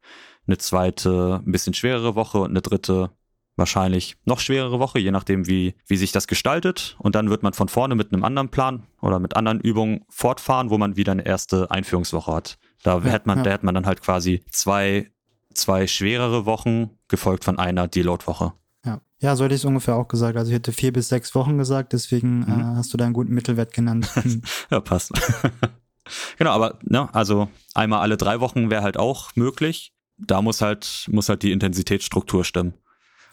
eine 0.46 0.58
zweite, 0.58 1.42
ein 1.46 1.52
bisschen 1.52 1.74
schwerere 1.74 2.14
Woche 2.14 2.38
und 2.38 2.50
eine 2.50 2.62
dritte 2.62 3.10
wahrscheinlich 3.56 4.16
noch 4.24 4.40
schwerere 4.40 4.78
Woche, 4.78 4.98
je 4.98 5.10
nachdem, 5.10 5.46
wie, 5.46 5.74
wie 5.86 5.96
sich 5.96 6.12
das 6.12 6.26
gestaltet. 6.26 6.96
Und 6.98 7.14
dann 7.14 7.30
wird 7.30 7.42
man 7.42 7.52
von 7.52 7.68
vorne 7.68 7.94
mit 7.94 8.12
einem 8.12 8.24
anderen 8.24 8.48
Plan 8.48 8.86
oder 9.00 9.18
mit 9.18 9.36
anderen 9.36 9.60
Übungen 9.60 10.04
fortfahren, 10.08 10.70
wo 10.70 10.78
man 10.78 10.96
wieder 10.96 11.12
eine 11.12 11.26
erste 11.26 11.70
Einführungswoche 11.70 12.32
hat. 12.32 12.58
Da 12.82 12.98
ja, 12.98 13.04
hätte 13.04 13.28
man, 13.28 13.38
ja. 13.38 13.44
da 13.44 13.50
hätte 13.50 13.66
man 13.66 13.74
dann 13.74 13.86
halt 13.86 14.00
quasi 14.00 14.44
zwei, 14.50 15.11
zwei 15.54 15.86
schwerere 15.86 16.46
Wochen, 16.46 16.90
gefolgt 17.08 17.44
von 17.44 17.58
einer 17.58 17.88
Deload-Woche. 17.88 18.52
Ja. 18.84 19.00
ja, 19.20 19.36
so 19.36 19.44
hätte 19.44 19.54
ich 19.54 19.60
es 19.60 19.64
ungefähr 19.64 19.96
auch 19.96 20.08
gesagt. 20.08 20.36
Also 20.36 20.50
ich 20.50 20.54
hätte 20.54 20.72
vier 20.72 20.92
bis 20.92 21.08
sechs 21.08 21.34
Wochen 21.34 21.58
gesagt, 21.58 21.92
deswegen 21.92 22.40
mhm. 22.40 22.60
äh, 22.60 22.76
hast 22.76 22.92
du 22.92 22.96
da 22.96 23.04
einen 23.04 23.14
guten 23.14 23.32
Mittelwert 23.32 23.72
genannt. 23.72 24.08
ja, 24.70 24.80
passt. 24.80 25.12
genau, 26.38 26.50
aber 26.50 26.78
ne, 26.82 27.12
also 27.14 27.48
einmal 27.74 28.00
alle 28.00 28.16
drei 28.16 28.40
Wochen 28.40 28.70
wäre 28.70 28.82
halt 28.82 28.96
auch 28.96 29.34
möglich. 29.36 29.92
Da 30.18 30.42
muss 30.42 30.60
halt, 30.60 31.06
muss 31.10 31.28
halt 31.28 31.42
die 31.42 31.52
Intensitätsstruktur 31.52 32.44
stimmen. 32.44 32.74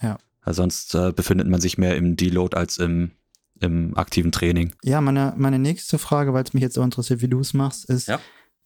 Ja. 0.02 0.18
Weil 0.44 0.54
sonst 0.54 0.96
äh, 0.96 1.12
befindet 1.12 1.48
man 1.48 1.62
sich 1.62 1.78
mehr 1.78 1.96
im 1.96 2.16
Deload 2.16 2.56
als 2.56 2.78
im, 2.78 3.12
im 3.60 3.98
aktiven 3.98 4.32
Training. 4.32 4.74
Ja, 4.84 5.02
meine, 5.02 5.34
meine 5.38 5.60
nächste 5.60 5.98
Frage, 5.98 6.34
weil 6.34 6.44
es 6.44 6.54
mich 6.54 6.64
jetzt 6.64 6.78
auch 6.80 6.84
interessiert, 6.84 7.22
wie 7.22 7.28
du 7.28 7.40
es 7.40 7.54
machst, 7.54 7.86
ist, 7.90 8.08
ja. 8.08 8.20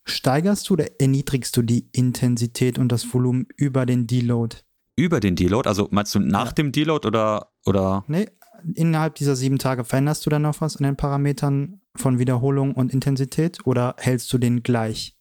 Steigerst 0.06 0.70
du 0.70 0.74
oder 0.74 1.00
erniedrigst 1.00 1.56
du 1.58 1.62
die 1.62 1.88
Intensität 1.92 2.78
und 2.78 2.92
das 2.92 3.14
Volumen 3.14 3.48
über 3.56 3.86
den 3.86 4.08
Deload? 4.08 4.58
Über 4.96 5.20
den 5.20 5.36
Deload? 5.36 5.68
Also 5.68 5.88
meinst 5.92 6.14
du 6.16 6.20
nach 6.20 6.48
ja. 6.48 6.52
dem 6.54 6.72
Deload 6.72 7.08
oder, 7.08 7.52
oder? 7.66 8.04
Nee, 8.08 8.28
innerhalb 8.76 9.16
dieser 9.16 9.36
sieben 9.36 9.58
Tage 9.58 9.84
veränderst 9.84 10.26
du 10.26 10.30
dann 10.30 10.44
noch 10.44 10.62
was 10.62 10.78
an 10.78 10.84
den 10.84 10.96
Parametern 10.96 11.82
von 11.96 12.20
Wiederholung 12.20 12.74
und 12.74 12.94
Intensität 12.94 13.60
oder 13.66 13.96
hältst 13.98 14.32
du 14.34 14.38
den 14.38 14.64
gleich? 14.64 15.16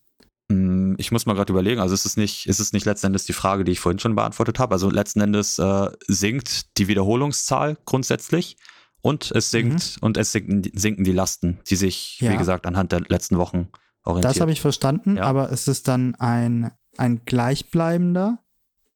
Hm, 0.50 0.96
ich 0.98 1.12
muss 1.12 1.26
mal 1.26 1.34
gerade 1.34 1.52
überlegen, 1.52 1.80
also 1.80 1.94
ist 1.94 2.04
es 2.04 2.16
nicht, 2.16 2.46
ist 2.46 2.60
es 2.60 2.72
nicht 2.72 2.84
letzten 2.84 3.08
Endes 3.08 3.24
die 3.24 3.32
Frage, 3.32 3.64
die 3.64 3.72
ich 3.72 3.80
vorhin 3.80 3.98
schon 3.98 4.14
beantwortet 4.14 4.58
habe. 4.58 4.74
Also 4.74 4.90
letzten 4.90 5.20
Endes 5.20 5.58
äh, 5.58 5.90
sinkt 6.06 6.78
die 6.78 6.88
Wiederholungszahl 6.88 7.78
grundsätzlich 7.84 8.56
und 9.00 9.30
es 9.32 9.50
sinkt 9.50 9.96
mhm. 9.96 10.06
und 10.06 10.16
es 10.16 10.32
sinken, 10.32 10.62
sinken, 10.74 11.04
die 11.04 11.12
Lasten, 11.12 11.58
die 11.68 11.76
sich, 11.76 12.20
ja. 12.20 12.32
wie 12.32 12.36
gesagt, 12.36 12.66
anhand 12.66 12.92
der 12.92 13.00
letzten 13.00 13.38
Wochen 13.38 13.68
orientieren. 14.04 14.32
Das 14.32 14.40
habe 14.40 14.52
ich 14.52 14.60
verstanden, 14.60 15.16
ja. 15.16 15.24
aber 15.24 15.50
ist 15.50 15.68
es 15.68 15.82
dann 15.82 16.14
ein, 16.16 16.72
ein 16.96 17.24
gleichbleibender 17.24 18.38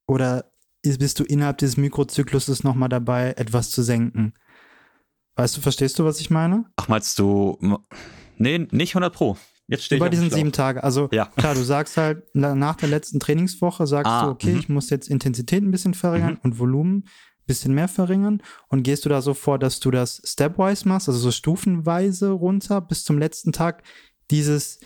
oder 0.06 0.50
bist 0.82 1.18
du 1.18 1.24
innerhalb 1.24 1.58
dieses 1.58 1.76
Mikrozykluses 1.76 2.62
nochmal 2.62 2.88
dabei, 2.88 3.34
etwas 3.36 3.70
zu 3.70 3.82
senken? 3.82 4.34
Weißt 5.34 5.56
du, 5.56 5.60
verstehst 5.60 5.98
du, 5.98 6.04
was 6.04 6.20
ich 6.20 6.30
meine? 6.30 6.64
Ach, 6.76 6.88
meinst 6.88 7.18
du, 7.18 7.58
nee, 8.38 8.58
nicht 8.70 8.92
100 8.94 9.12
Pro. 9.12 9.36
Jetzt 9.68 9.84
stehe 9.84 9.98
Über 9.98 10.10
diesen 10.10 10.30
sieben 10.30 10.52
Tage. 10.52 10.84
Also 10.84 11.08
ja. 11.10 11.26
klar, 11.36 11.54
du 11.54 11.62
sagst 11.62 11.96
halt, 11.96 12.22
nach 12.34 12.76
der 12.76 12.88
letzten 12.88 13.18
Trainingswoche 13.18 13.86
sagst 13.86 14.10
ah, 14.10 14.24
du, 14.24 14.30
okay, 14.30 14.52
-hmm. 14.52 14.58
ich 14.60 14.68
muss 14.68 14.90
jetzt 14.90 15.08
Intensität 15.08 15.62
ein 15.62 15.72
bisschen 15.72 15.94
verringern 15.94 16.34
mhm. 16.34 16.40
und 16.42 16.58
Volumen 16.58 16.98
ein 16.98 17.46
bisschen 17.46 17.74
mehr 17.74 17.88
verringern. 17.88 18.42
Und 18.68 18.84
gehst 18.84 19.04
du 19.04 19.08
da 19.08 19.20
so 19.20 19.34
vor, 19.34 19.58
dass 19.58 19.80
du 19.80 19.90
das 19.90 20.22
stepwise 20.24 20.88
machst, 20.88 21.08
also 21.08 21.18
so 21.18 21.32
stufenweise 21.32 22.30
runter 22.30 22.80
bis 22.80 23.04
zum 23.04 23.18
letzten 23.18 23.50
Tag 23.50 23.82
dieses 24.30 24.78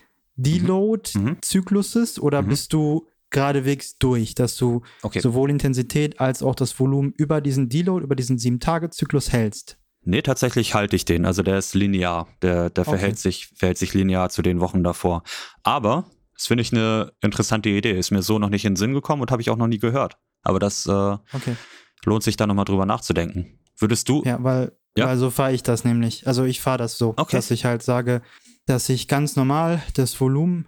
Deload-Zykluses? 0.43 2.19
Mhm. 2.19 2.23
Oder 2.23 2.43
mhm. 2.43 2.49
bist 2.49 2.73
du 2.73 3.07
geradewegs 3.31 3.97
durch, 3.99 4.35
dass 4.35 4.57
du 4.57 4.83
okay. 5.03 5.21
sowohl 5.21 5.51
Intensität 5.51 6.21
als 6.21 6.43
auch 6.43 6.55
das 6.55 6.79
Volumen 6.79 7.13
über 7.17 7.41
diesen 7.41 7.69
Deload, 7.69 8.05
über 8.05 8.17
diesen 8.17 8.39
sieben-Tage-Zyklus 8.39 9.33
hältst? 9.33 9.79
Nee, 10.03 10.23
tatsächlich 10.23 10.75
halte 10.75 10.97
ich 10.97 11.05
den. 11.05 11.27
Also 11.27 11.43
der 11.43 11.59
ist 11.59 11.75
linear. 11.75 12.27
Der, 12.43 12.71
der 12.71 12.83
okay. 12.83 12.91
verhält, 12.91 13.19
sich, 13.19 13.49
verhält 13.55 13.79
sich 13.79 13.95
linear 13.95 14.31
zu 14.31 14.43
den 14.43 14.61
Wochen 14.61 14.83
davor. 14.83 15.23
Aber, 15.63 16.07
das 16.35 16.47
finde 16.47 16.63
ich 16.63 16.73
eine 16.73 17.13
interessante 17.21 17.69
Idee. 17.69 17.99
Ist 17.99 18.11
mir 18.11 18.23
so 18.23 18.39
noch 18.39 18.49
nicht 18.49 18.65
in 18.65 18.73
den 18.73 18.77
Sinn 18.77 18.95
gekommen 18.95 19.23
und 19.23 19.31
habe 19.31 19.43
ich 19.43 19.51
auch 19.51 19.57
noch 19.57 19.67
nie 19.67 19.79
gehört. 19.79 20.17
Aber 20.43 20.59
das 20.59 20.87
äh, 20.87 20.91
okay. 20.91 21.57
lohnt 22.05 22.23
sich 22.23 22.37
da 22.37 22.47
nochmal 22.47 22.65
drüber 22.65 22.87
nachzudenken. 22.87 23.59
Würdest 23.79 24.09
du. 24.09 24.23
Ja, 24.25 24.43
weil, 24.43 24.73
ja? 24.97 25.07
weil 25.07 25.19
so 25.19 25.31
fahre 25.31 25.53
ich 25.53 25.63
das 25.63 25.85
nämlich. 25.85 26.27
Also 26.27 26.45
ich 26.45 26.61
fahre 26.61 26.79
das 26.79 26.97
so, 26.97 27.15
okay. 27.17 27.37
dass 27.37 27.51
ich 27.51 27.67
halt 27.67 27.83
sage, 27.83 28.23
dass 28.67 28.89
ich 28.89 29.09
ganz 29.09 29.37
normal 29.37 29.83
das 29.95 30.21
Volumen 30.21 30.67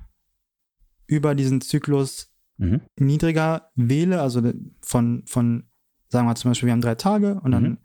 über 1.07 1.35
diesen 1.35 1.61
Zyklus 1.61 2.33
mhm. 2.59 2.81
niedriger 2.99 3.71
wähle, 3.75 4.21
also 4.21 4.43
von, 4.83 5.25
von, 5.27 5.65
sagen 6.09 6.27
wir 6.27 6.35
zum 6.35 6.51
Beispiel, 6.51 6.69
wir 6.69 6.73
haben 6.73 6.81
drei 6.81 6.95
Tage 6.95 7.41
und 7.43 7.53
dann 7.53 7.63
mhm. 7.63 7.79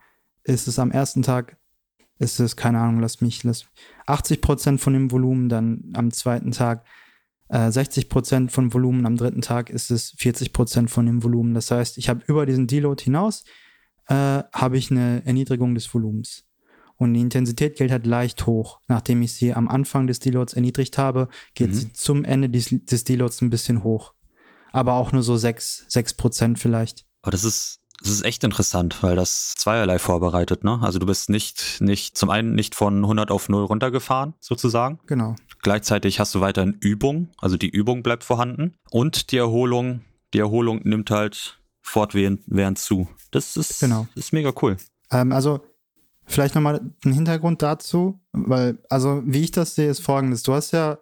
ist 0.44 0.68
es 0.68 0.80
am 0.80 0.92
ersten 0.92 1.24
Tag, 1.24 1.58
ist 2.20 2.40
es, 2.40 2.56
keine 2.56 2.80
Ahnung, 2.80 3.00
lass 3.00 3.22
mich, 3.22 3.44
lass 3.44 3.66
80 4.06 4.42
Prozent 4.42 4.82
von 4.82 4.94
dem 4.94 5.12
Volumen, 5.12 5.50
dann 5.50 5.92
am 5.94 6.12
zweiten 6.12 6.52
Tag 6.52 6.86
äh, 7.50 7.72
60 7.72 8.10
Prozent 8.10 8.52
von 8.52 8.74
Volumen, 8.74 9.06
am 9.06 9.18
dritten 9.18 9.42
Tag 9.42 9.70
ist 9.70 9.92
es 9.92 10.12
40 10.18 10.54
Prozent 10.54 10.90
von 10.90 11.06
dem 11.06 11.24
Volumen. 11.24 11.54
Das 11.54 11.72
heißt, 11.72 11.98
ich 11.98 12.10
habe 12.10 12.24
über 12.28 12.46
diesen 12.46 12.68
Deload 12.68 13.04
hinaus, 13.04 13.46
äh, 14.08 14.44
habe 14.54 14.78
ich 14.78 14.92
eine 14.92 15.26
Erniedrigung 15.26 15.76
des 15.76 15.94
Volumens. 15.94 16.47
Und 16.98 17.14
die 17.14 17.22
Intensität 17.22 17.78
geht 17.78 17.92
halt 17.92 18.06
leicht 18.06 18.46
hoch. 18.46 18.80
Nachdem 18.88 19.22
ich 19.22 19.34
sie 19.34 19.54
am 19.54 19.68
Anfang 19.68 20.08
des 20.08 20.20
Deloads 20.20 20.54
erniedrigt 20.54 20.98
habe, 20.98 21.30
geht 21.54 21.70
mhm. 21.70 21.74
sie 21.74 21.94
zum 21.94 22.24
Ende 22.24 22.50
des, 22.50 22.70
des 22.72 23.04
Deloads 23.04 23.42
ein 23.42 23.50
bisschen 23.50 23.84
hoch. 23.84 24.14
Aber 24.72 24.94
auch 24.94 25.12
nur 25.12 25.24
so 25.24 25.38
6, 25.38 25.86
6 25.88 26.16
Prozent 26.16 26.60
vielleicht. 26.60 27.06
Aber 27.22 27.32
das 27.32 27.44
ist, 27.44 27.82
das 28.00 28.10
ist 28.10 28.26
echt 28.26 28.44
interessant, 28.44 29.02
weil 29.02 29.16
das 29.16 29.54
zweierlei 29.56 30.00
vorbereitet, 30.00 30.64
ne? 30.64 30.80
Also 30.82 31.00
du 31.00 31.06
bist 31.06 31.30
nicht, 31.30 31.82
nicht, 31.82 32.18
zum 32.18 32.30
einen 32.30 32.54
nicht 32.54 32.76
von 32.76 33.04
100 33.04 33.32
auf 33.32 33.50
0 33.50 33.64
runtergefahren, 33.64 34.34
sozusagen. 34.40 35.00
Genau. 35.08 35.36
Gleichzeitig 35.62 36.20
hast 36.20 36.36
du 36.36 36.42
weiterhin 36.42 36.78
Übung, 36.80 37.30
also 37.38 37.58
die 37.58 37.70
Übung 37.70 38.04
bleibt 38.04 38.24
vorhanden. 38.24 38.76
Und 38.92 39.32
die 39.32 39.38
Erholung, 39.38 40.02
die 40.34 40.40
Erholung 40.40 40.82
nimmt 40.84 41.10
halt 41.12 41.60
fortwährend 41.82 42.78
zu. 42.78 43.08
Das 43.32 43.56
ist, 43.56 43.80
genau. 43.80 44.08
ist 44.16 44.34
mega 44.34 44.52
cool. 44.62 44.78
Ähm, 45.12 45.32
also 45.32 45.62
Vielleicht 46.28 46.56
nochmal 46.56 46.82
ein 47.06 47.12
Hintergrund 47.14 47.62
dazu, 47.62 48.20
weil, 48.34 48.78
also 48.90 49.24
wie 49.26 49.44
ich 49.44 49.52
das 49.52 49.76
sehe, 49.76 49.90
ist 49.90 50.02
folgendes. 50.02 50.44
Du 50.44 50.54
hast 50.54 50.72
ja, 50.72 51.00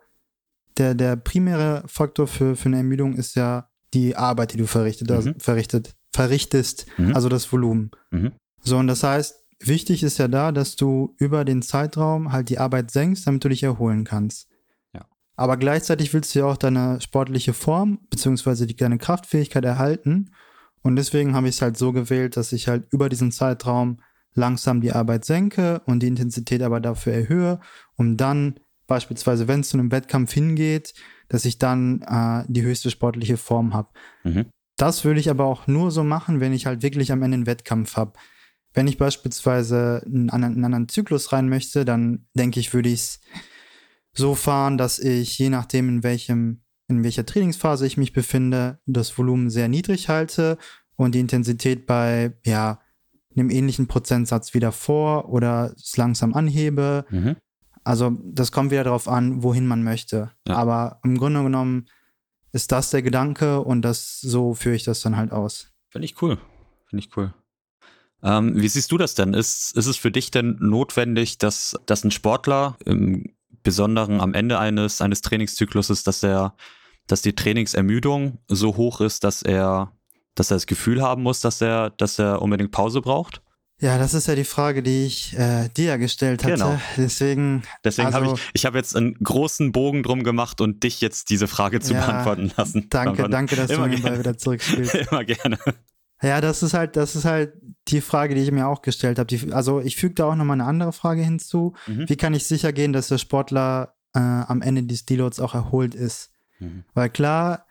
der, 0.78 0.94
der 0.94 1.16
primäre 1.16 1.84
Faktor 1.88 2.28
für, 2.28 2.56
für 2.56 2.68
eine 2.68 2.78
Ermüdung 2.78 3.16
ist 3.16 3.36
ja 3.36 3.70
die 3.96 4.16
Arbeit, 4.16 4.54
die 4.54 4.58
du 4.58 4.68
verrichtet, 4.68 5.12
also 5.12 5.32
mhm. 5.32 5.40
verrichtet, 5.40 5.96
verrichtest, 6.14 6.86
mhm. 6.98 7.16
also 7.16 7.28
das 7.28 7.52
Volumen. 7.52 7.90
Mhm. 8.12 8.34
So, 8.62 8.78
und 8.78 8.88
das 8.88 9.04
heißt, 9.04 9.44
wichtig 9.60 10.04
ist 10.04 10.20
ja 10.20 10.28
da, 10.28 10.52
dass 10.52 10.76
du 10.76 11.16
über 11.18 11.44
den 11.44 11.64
Zeitraum 11.64 12.32
halt 12.32 12.50
die 12.50 12.60
Arbeit 12.60 12.92
senkst, 12.92 13.26
damit 13.26 13.44
du 13.44 13.50
dich 13.50 13.64
erholen 13.64 14.04
kannst. 14.04 14.48
Ja. 14.94 15.06
Aber 15.36 15.58
gleichzeitig 15.58 16.14
willst 16.14 16.36
du 16.36 16.40
ja 16.40 16.46
auch 16.46 16.58
deine 16.58 17.02
sportliche 17.02 17.54
Form 17.54 18.00
beziehungsweise 18.12 18.68
die, 18.68 18.76
deine 18.76 19.00
Kraftfähigkeit 19.00 19.66
erhalten. 19.66 20.32
Und 20.84 20.98
deswegen 20.98 21.34
habe 21.34 21.48
ich 21.48 21.56
es 21.56 21.62
halt 21.64 21.78
so 21.78 21.94
gewählt, 21.94 22.38
dass 22.38 22.52
ich 22.52 22.68
halt 22.68 22.86
über 22.92 23.10
diesen 23.10 23.32
Zeitraum 23.32 23.98
langsam 24.36 24.82
die 24.82 24.92
Arbeit 24.92 25.26
senke 25.26 25.82
und 25.86 26.02
die 26.02 26.08
Intensität 26.08 26.62
aber 26.62 26.80
dafür 26.80 27.14
erhöhe, 27.14 27.60
um 27.96 28.18
dann 28.18 28.60
beispielsweise, 28.88 29.48
wenn 29.48 29.62
es 29.62 29.70
zu 29.70 29.78
einem 29.78 29.92
Wettkampf 29.92 30.32
hingeht, 30.34 30.94
dass 31.28 31.46
ich 31.46 31.58
dann 31.58 32.02
äh, 32.04 32.44
die 32.48 32.62
höchste 32.62 32.92
sportliche 32.92 33.38
Form 33.38 33.74
habe. 33.74 33.90
Mhm. 34.24 34.46
Das 34.78 35.06
würde 35.06 35.20
ich 35.20 35.30
aber 35.30 35.46
auch 35.46 35.68
nur 35.68 35.90
so 35.90 36.04
machen, 36.04 36.40
wenn 36.40 36.54
ich 36.54 36.66
halt 36.66 36.84
wirklich 36.84 37.12
am 37.12 37.24
Ende 37.24 37.36
einen 37.36 37.48
Wettkampf 37.48 37.96
habe. 37.96 38.14
Wenn 38.74 38.88
ich 38.88 38.98
beispielsweise 38.98 40.04
einen 40.06 40.30
anderen, 40.30 40.56
einen 40.56 40.66
anderen 40.66 40.90
Zyklus 40.90 41.32
rein 41.32 41.48
möchte, 41.48 41.86
dann 41.86 42.28
denke 42.34 42.60
ich, 42.60 42.74
würde 42.74 42.90
ich 42.90 43.00
es 43.00 43.20
so 44.14 44.36
fahren, 44.36 44.78
dass 44.78 45.00
ich 45.00 45.38
je 45.38 45.50
nachdem, 45.50 45.88
in 45.88 46.04
welchem, 46.04 46.62
in 46.90 47.04
welcher 47.04 47.26
Trainingsphase 47.26 47.88
ich 47.88 47.96
mich 47.96 48.12
befinde, 48.12 48.80
das 48.86 49.18
Volumen 49.18 49.50
sehr 49.50 49.70
niedrig 49.70 50.10
halte 50.10 50.58
und 50.98 51.16
die 51.16 51.20
Intensität 51.20 51.86
bei, 51.86 52.34
ja, 52.46 52.82
einem 53.38 53.50
ähnlichen 53.50 53.88
Prozentsatz 53.88 54.54
wieder 54.54 54.72
vor 54.72 55.30
oder 55.30 55.74
es 55.78 55.98
langsam 55.98 56.34
anhebe. 56.34 57.06
Mhm. 57.10 57.36
Also 57.84 58.18
das 58.24 58.52
kommt 58.52 58.72
wieder 58.72 58.84
darauf 58.84 59.08
an, 59.08 59.44
wohin 59.44 59.68
man 59.68 59.84
möchte. 59.84 60.32
Ja. 60.48 60.56
Aber 60.56 61.00
im 61.04 61.18
Grunde 61.18 61.44
genommen 61.44 61.88
ist 62.52 62.72
das 62.72 62.90
der 62.90 63.02
Gedanke 63.02 63.62
und 63.62 63.82
das 63.84 64.20
so 64.22 64.54
führe 64.54 64.76
ich 64.76 64.84
das 64.84 65.02
dann 65.02 65.18
halt 65.18 65.32
aus. 65.32 65.72
Finde 65.90 66.06
ich 66.06 66.22
cool. 66.22 66.38
Finde 66.88 67.06
ich 67.06 67.16
cool. 67.18 67.34
Ähm, 68.24 68.60
wie 68.60 68.68
siehst 68.68 68.92
du 68.92 68.98
das 68.98 69.14
denn? 69.14 69.34
Ist, 69.34 69.76
ist 69.78 69.86
es 69.86 69.98
für 69.98 70.12
dich 70.12 70.32
denn 70.32 70.58
notwendig, 70.60 71.38
dass, 71.38 71.76
dass 71.86 72.04
ein 72.04 72.12
Sportler 72.12 72.78
im 72.86 73.36
Besonderen 73.62 74.22
am 74.22 74.34
Ende 74.34 74.58
eines, 74.60 75.02
eines 75.02 75.22
Trainingszykluses, 75.22 76.04
dass 76.04 76.24
er, 76.24 76.56
dass 77.08 77.22
die 77.22 77.36
Trainingsermüdung 77.36 78.40
so 78.48 78.78
hoch 78.78 79.02
ist, 79.02 79.24
dass 79.24 79.42
er 79.42 79.95
dass 80.36 80.52
er 80.52 80.56
das 80.56 80.68
Gefühl 80.68 81.02
haben 81.02 81.24
muss, 81.24 81.40
dass 81.40 81.62
er, 81.62 81.90
dass 81.92 82.20
er 82.20 82.42
unbedingt 82.42 82.72
Pause 82.72 83.02
braucht? 83.02 83.42
Ja, 83.82 83.98
das 83.98 84.14
ist 84.14 84.28
ja 84.28 84.36
die 84.36 84.46
Frage, 84.46 84.82
die 84.82 85.06
ich 85.06 85.38
äh, 85.38 85.68
dir 85.76 85.98
gestellt 85.98 86.44
hatte. 86.44 86.54
Genau. 86.54 86.80
Deswegen, 86.96 87.64
Deswegen 87.84 88.08
also, 88.08 88.20
habe 88.20 88.36
ich, 88.36 88.50
ich 88.54 88.66
habe 88.66 88.78
jetzt 88.78 88.96
einen 88.96 89.16
großen 89.16 89.74
Bogen 89.74 90.02
drum 90.02 90.24
gemacht 90.24 90.62
und 90.62 90.84
dich 90.84 91.02
jetzt 91.02 91.30
diese 91.30 91.48
Frage 91.48 91.82
zu 91.82 91.94
ja, 91.94 92.06
beantworten 92.06 92.54
lassen. 92.56 92.88
Danke, 92.90 93.28
danke, 93.28 93.58
dass 93.58 93.70
Immer 93.70 93.90
du 93.90 93.98
mir 93.98 94.02
mal 94.02 94.20
wieder 94.20 94.38
zurückspielst. 94.38 94.96
Immer 95.12 95.26
gerne. 95.26 95.60
Ja, 96.22 96.40
das 96.40 96.64
ist 96.64 96.74
halt, 96.74 96.96
das 96.96 97.18
ist 97.18 97.26
halt 97.26 97.54
die 97.90 98.00
Frage, 98.00 98.34
die 98.34 98.42
ich 98.42 98.52
mir 98.52 98.68
auch 98.68 98.82
gestellt 98.82 99.20
habe. 99.20 99.36
Also 99.54 99.82
ich 99.82 99.98
füge 99.98 100.16
da 100.16 100.26
auch 100.26 100.36
nochmal 100.36 100.56
eine 100.56 100.66
andere 100.66 100.94
Frage 100.94 101.22
hinzu. 101.22 101.74
Mhm. 101.88 102.08
Wie 102.08 102.16
kann 102.16 102.34
ich 102.34 102.46
sicher 102.46 102.72
gehen, 102.72 102.94
dass 102.94 103.10
der 103.10 103.18
Sportler 103.18 103.96
äh, 104.14 104.20
am 104.20 104.62
Ende 104.62 104.84
des 104.84 105.06
Deloads 105.06 105.42
auch 105.42 105.54
erholt 105.54 105.94
ist? 105.94 106.32
Mhm. 106.60 106.86
Weil 106.94 107.10
klar, 107.10 107.66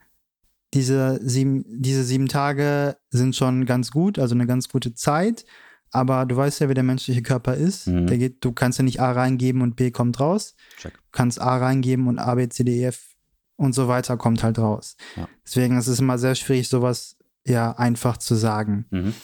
diese 0.74 1.20
sieben, 1.22 1.64
diese 1.68 2.02
sieben 2.04 2.28
Tage 2.28 2.96
sind 3.10 3.36
schon 3.36 3.64
ganz 3.64 3.92
gut, 3.92 4.18
also 4.18 4.34
eine 4.34 4.46
ganz 4.46 4.68
gute 4.68 4.92
Zeit. 4.94 5.44
Aber 5.92 6.26
du 6.26 6.36
weißt 6.36 6.60
ja, 6.60 6.68
wie 6.68 6.74
der 6.74 6.82
menschliche 6.82 7.22
Körper 7.22 7.54
ist. 7.54 7.86
Mhm. 7.86 8.08
Der 8.08 8.18
geht, 8.18 8.44
du 8.44 8.50
kannst 8.50 8.78
ja 8.78 8.84
nicht 8.84 9.00
A 9.00 9.12
reingeben 9.12 9.62
und 9.62 9.76
B 9.76 9.92
kommt 9.92 10.18
raus. 10.18 10.56
Check. 10.78 10.94
Du 10.94 11.00
kannst 11.12 11.40
A 11.40 11.56
reingeben 11.56 12.08
und 12.08 12.18
A, 12.18 12.34
B, 12.34 12.48
C, 12.48 12.64
D, 12.64 12.80
E, 12.80 12.84
F 12.86 13.14
und 13.54 13.72
so 13.74 13.86
weiter 13.86 14.16
kommt 14.16 14.42
halt 14.42 14.58
raus. 14.58 14.96
Ja. 15.14 15.28
Deswegen 15.46 15.78
ist 15.78 15.86
es 15.86 16.00
immer 16.00 16.18
sehr 16.18 16.34
schwierig, 16.34 16.68
sowas 16.68 17.16
ja 17.46 17.70
einfach 17.78 18.16
zu 18.16 18.34
sagen. 18.34 18.86
Mhm. 18.90 19.14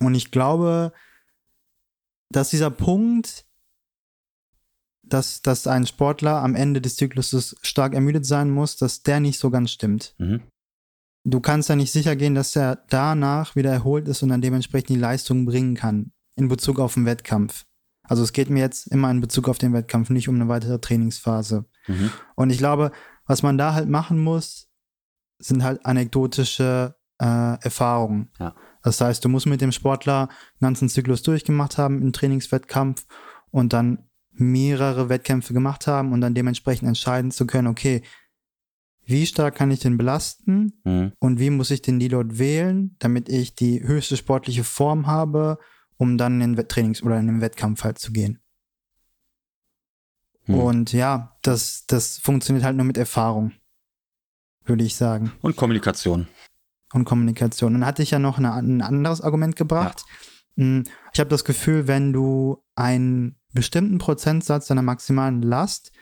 Und 0.00 0.16
ich 0.16 0.32
glaube, 0.32 0.92
dass 2.30 2.50
dieser 2.50 2.70
Punkt, 2.70 3.46
dass, 5.04 5.42
dass 5.42 5.68
ein 5.68 5.86
Sportler 5.86 6.42
am 6.42 6.56
Ende 6.56 6.80
des 6.80 6.96
Zykluses 6.96 7.54
stark 7.62 7.94
ermüdet 7.94 8.26
sein 8.26 8.50
muss, 8.50 8.76
dass 8.76 9.04
der 9.04 9.20
nicht 9.20 9.38
so 9.38 9.50
ganz 9.50 9.70
stimmt. 9.70 10.16
Mhm 10.18 10.42
du 11.24 11.40
kannst 11.40 11.68
ja 11.68 11.76
nicht 11.76 11.92
sicher 11.92 12.16
gehen, 12.16 12.34
dass 12.34 12.56
er 12.56 12.84
danach 12.88 13.56
wieder 13.56 13.70
erholt 13.70 14.08
ist 14.08 14.22
und 14.22 14.30
dann 14.30 14.42
dementsprechend 14.42 14.90
die 14.90 14.96
Leistung 14.96 15.44
bringen 15.44 15.74
kann 15.74 16.12
in 16.36 16.48
Bezug 16.48 16.78
auf 16.78 16.94
den 16.94 17.06
Wettkampf. 17.06 17.64
Also 18.02 18.22
es 18.22 18.32
geht 18.32 18.50
mir 18.50 18.60
jetzt 18.60 18.88
immer 18.88 19.10
in 19.10 19.20
Bezug 19.20 19.48
auf 19.48 19.58
den 19.58 19.72
Wettkampf, 19.72 20.10
nicht 20.10 20.28
um 20.28 20.34
eine 20.34 20.48
weitere 20.48 20.78
Trainingsphase. 20.78 21.64
Mhm. 21.86 22.10
Und 22.34 22.50
ich 22.50 22.58
glaube, 22.58 22.90
was 23.26 23.42
man 23.42 23.58
da 23.58 23.74
halt 23.74 23.88
machen 23.88 24.18
muss, 24.18 24.68
sind 25.38 25.62
halt 25.62 25.84
anekdotische 25.86 26.96
äh, 27.20 27.58
Erfahrungen. 27.62 28.30
Ja. 28.38 28.54
Das 28.82 29.00
heißt, 29.00 29.24
du 29.24 29.28
musst 29.28 29.46
mit 29.46 29.60
dem 29.60 29.72
Sportler 29.72 30.28
einen 30.28 30.60
ganzen 30.60 30.88
Zyklus 30.88 31.22
durchgemacht 31.22 31.78
haben 31.78 32.02
im 32.02 32.12
Trainingswettkampf 32.12 33.06
und 33.50 33.72
dann 33.72 34.08
mehrere 34.32 35.08
Wettkämpfe 35.08 35.52
gemacht 35.52 35.86
haben 35.86 36.12
und 36.12 36.20
dann 36.20 36.34
dementsprechend 36.34 36.88
entscheiden 36.88 37.30
zu 37.30 37.46
können, 37.46 37.68
okay, 37.68 38.02
wie 39.04 39.26
stark 39.26 39.54
kann 39.56 39.70
ich 39.70 39.80
den 39.80 39.98
belasten 39.98 40.80
mhm. 40.84 41.12
und 41.18 41.38
wie 41.38 41.50
muss 41.50 41.70
ich 41.70 41.82
den 41.82 41.98
Deload 41.98 42.38
wählen, 42.38 42.96
damit 42.98 43.28
ich 43.28 43.54
die 43.54 43.82
höchste 43.82 44.16
sportliche 44.16 44.64
Form 44.64 45.06
habe, 45.06 45.58
um 45.96 46.18
dann 46.18 46.40
in 46.40 46.54
den 46.54 46.68
Trainings- 46.68 47.02
oder 47.02 47.18
in 47.18 47.26
den 47.26 47.40
Wettkampf 47.40 47.84
halt 47.84 47.98
zu 47.98 48.12
gehen. 48.12 48.38
Mhm. 50.46 50.54
Und 50.54 50.92
ja, 50.92 51.36
das, 51.42 51.84
das 51.86 52.18
funktioniert 52.18 52.64
halt 52.64 52.76
nur 52.76 52.86
mit 52.86 52.96
Erfahrung, 52.96 53.52
würde 54.64 54.84
ich 54.84 54.94
sagen. 54.94 55.32
Und 55.42 55.56
Kommunikation. 55.56 56.28
Und 56.92 57.04
Kommunikation. 57.04 57.72
Dann 57.72 57.86
hatte 57.86 58.02
ich 58.02 58.10
ja 58.10 58.18
noch 58.18 58.38
eine, 58.38 58.52
ein 58.52 58.82
anderes 58.82 59.20
Argument 59.20 59.56
gebracht. 59.56 60.04
Ja. 60.56 60.62
Hm, 60.64 60.84
ich 61.12 61.20
habe 61.20 61.30
das 61.30 61.44
Gefühl, 61.44 61.88
wenn 61.88 62.12
du 62.12 62.62
einen 62.74 63.36
bestimmten 63.52 63.98
Prozentsatz 63.98 64.66
deiner 64.66 64.82
maximalen 64.82 65.42
Last 65.42 65.92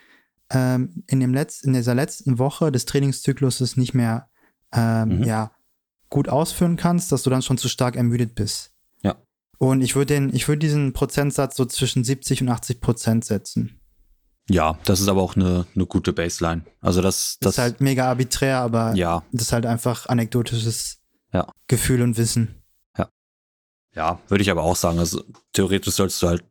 ähm, 0.50 1.04
in, 1.06 1.20
dem 1.20 1.32
Letz-, 1.32 1.64
in 1.64 1.72
dieser 1.72 1.94
letzten 1.94 2.38
Woche 2.38 2.72
des 2.72 2.84
Trainingszykluses 2.86 3.76
nicht 3.76 3.94
mehr 3.94 4.28
ähm, 4.72 5.18
mhm. 5.18 5.24
ja, 5.24 5.52
gut 6.08 6.28
ausführen 6.28 6.76
kannst, 6.76 7.12
dass 7.12 7.22
du 7.22 7.30
dann 7.30 7.42
schon 7.42 7.58
zu 7.58 7.68
stark 7.68 7.96
ermüdet 7.96 8.34
bist. 8.34 8.72
Ja. 9.02 9.16
Und 9.58 9.80
ich 9.82 9.96
würde 9.96 10.14
den, 10.14 10.30
diesen 10.30 10.92
Prozentsatz 10.92 11.56
so 11.56 11.64
zwischen 11.64 12.04
70 12.04 12.42
und 12.42 12.48
80 12.48 12.80
Prozent 12.80 13.24
setzen. 13.24 13.80
Ja, 14.48 14.78
das 14.84 15.00
ist 15.00 15.08
aber 15.08 15.22
auch 15.22 15.36
eine, 15.36 15.66
eine 15.76 15.86
gute 15.86 16.12
Baseline. 16.12 16.64
Also 16.80 17.02
das, 17.02 17.36
das, 17.40 17.54
ist 17.54 17.58
halt 17.58 17.80
mega 17.80 18.08
arbiträr, 18.08 18.58
aber 18.58 18.94
ja. 18.94 19.22
das 19.30 19.42
ist 19.42 19.52
halt 19.52 19.64
einfach 19.64 20.06
anekdotisches 20.06 20.98
ja. 21.32 21.46
Gefühl 21.68 22.02
und 22.02 22.16
Wissen. 22.16 22.56
Ja. 22.98 23.08
Ja, 23.94 24.20
würde 24.26 24.42
ich 24.42 24.50
aber 24.50 24.64
auch 24.64 24.74
sagen. 24.74 24.98
Also 24.98 25.22
theoretisch 25.52 25.94
sollst 25.94 26.20
du 26.22 26.28
halt 26.28 26.44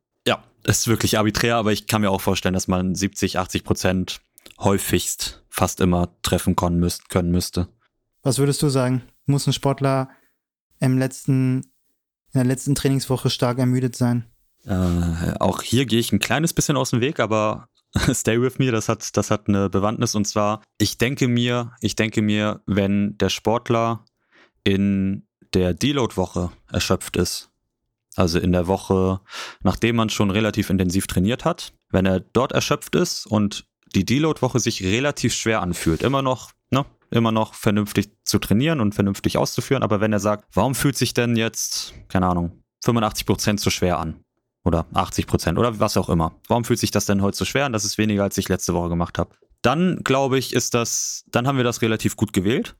ist 0.64 0.88
wirklich 0.88 1.18
arbiträr, 1.18 1.56
aber 1.56 1.72
ich 1.72 1.88
kann 1.88 2.02
mir 2.02 2.12
auch 2.12 2.22
vorstellen, 2.22 2.54
dass 2.54 2.68
man 2.68 2.96
70, 2.96 3.38
80 3.38 3.64
Prozent 3.64 4.22
häufigst 4.60 5.44
fast 5.50 5.82
immer 5.82 6.10
treffen 6.22 6.56
können, 6.56 6.80
müsst, 6.80 7.10
können 7.10 7.32
müsste. 7.32 7.68
Was 8.24 8.38
würdest 8.38 8.62
du 8.62 8.70
sagen? 8.70 9.04
Muss 9.26 9.48
ein 9.48 9.54
Sportler 9.54 10.10
im 10.80 10.98
letzten, 10.98 11.62
in 11.62 12.36
der 12.36 12.46
letzten 12.46 12.76
Trainingswoche 12.76 13.30
stark 13.30 13.58
ermüdet 13.60 13.96
sein? 13.96 14.26
Äh, 14.66 15.34
auch 15.40 15.62
hier 15.62 15.86
gehe 15.86 16.00
ich 16.00 16.12
ein 16.12 16.20
kleines 16.20 16.54
bisschen 16.54 16.78
aus 16.78 16.90
dem 16.92 17.02
Weg, 17.02 17.20
aber 17.20 17.70
Stay 18.14 18.40
with 18.40 18.60
me, 18.60 18.72
das 18.72 18.88
hat, 18.88 19.18
das 19.18 19.32
hat 19.32 19.48
eine 19.48 19.70
Bewandtnis 19.70 20.16
und 20.16 20.26
zwar, 20.26 20.62
ich 20.78 20.98
denke 20.98 21.28
mir, 21.28 21.72
ich 21.82 21.96
denke 21.96 22.22
mir, 22.22 22.62
wenn 22.66 23.18
der 23.18 23.30
Sportler 23.30 24.06
in 24.64 25.28
der 25.54 25.74
Deload-Woche 25.74 26.52
erschöpft 26.72 27.18
ist, 27.18 27.50
also 28.20 28.40
in 28.40 28.52
der 28.52 28.68
Woche, 28.68 29.22
nachdem 29.62 29.96
man 29.96 30.10
schon 30.10 30.32
relativ 30.32 30.70
intensiv 30.70 31.08
trainiert 31.08 31.46
hat, 31.46 31.74
wenn 31.90 32.06
er 32.06 32.20
dort 32.20 32.52
erschöpft 32.52 32.96
ist 32.96 33.26
und 33.26 33.66
die 33.96 34.06
Deload-Woche 34.06 34.60
sich 34.60 34.84
relativ 34.84 35.34
schwer 35.34 35.62
anfühlt, 35.62 36.04
immer 36.04 36.22
noch, 36.22 36.52
ne, 36.70 36.86
immer 37.12 37.32
noch 37.32 37.54
vernünftig 37.54 38.10
zu 38.24 38.40
trainieren 38.40 38.82
und 38.82 38.94
vernünftig 38.94 39.38
auszuführen, 39.38 39.84
aber 39.84 40.02
wenn 40.02 40.14
er 40.14 40.20
sagt, 40.20 40.46
warum 40.54 40.76
fühlt 40.76 40.98
sich 40.98 41.14
denn 41.14 41.36
jetzt, 41.36 41.94
keine 42.08 42.28
Ahnung, 42.28 42.64
85 42.84 43.26
Prozent 43.26 43.60
zu 43.60 43.70
schwer 43.70 43.98
an? 44.00 44.24
Oder 44.66 44.86
80 44.94 45.26
Prozent 45.26 45.58
oder 45.58 45.80
was 45.80 45.96
auch 45.96 46.10
immer. 46.10 46.34
Warum 46.48 46.66
fühlt 46.66 46.80
sich 46.80 46.92
das 46.92 47.06
denn 47.06 47.22
heute 47.22 47.38
so 47.38 47.46
schwer 47.46 47.66
an? 47.66 47.72
Das 47.72 47.86
ist 47.86 47.98
weniger, 47.98 48.24
als 48.24 48.38
ich 48.38 48.50
letzte 48.50 48.74
Woche 48.74 48.90
gemacht 48.90 49.18
habe. 49.18 49.32
Dann 49.62 50.02
glaube 50.04 50.38
ich, 50.38 50.54
ist 50.54 50.74
das, 50.74 51.24
dann 51.32 51.48
haben 51.48 51.58
wir 51.58 51.64
das 51.64 51.82
relativ 51.82 52.18
gut 52.18 52.34
gewählt, 52.34 52.76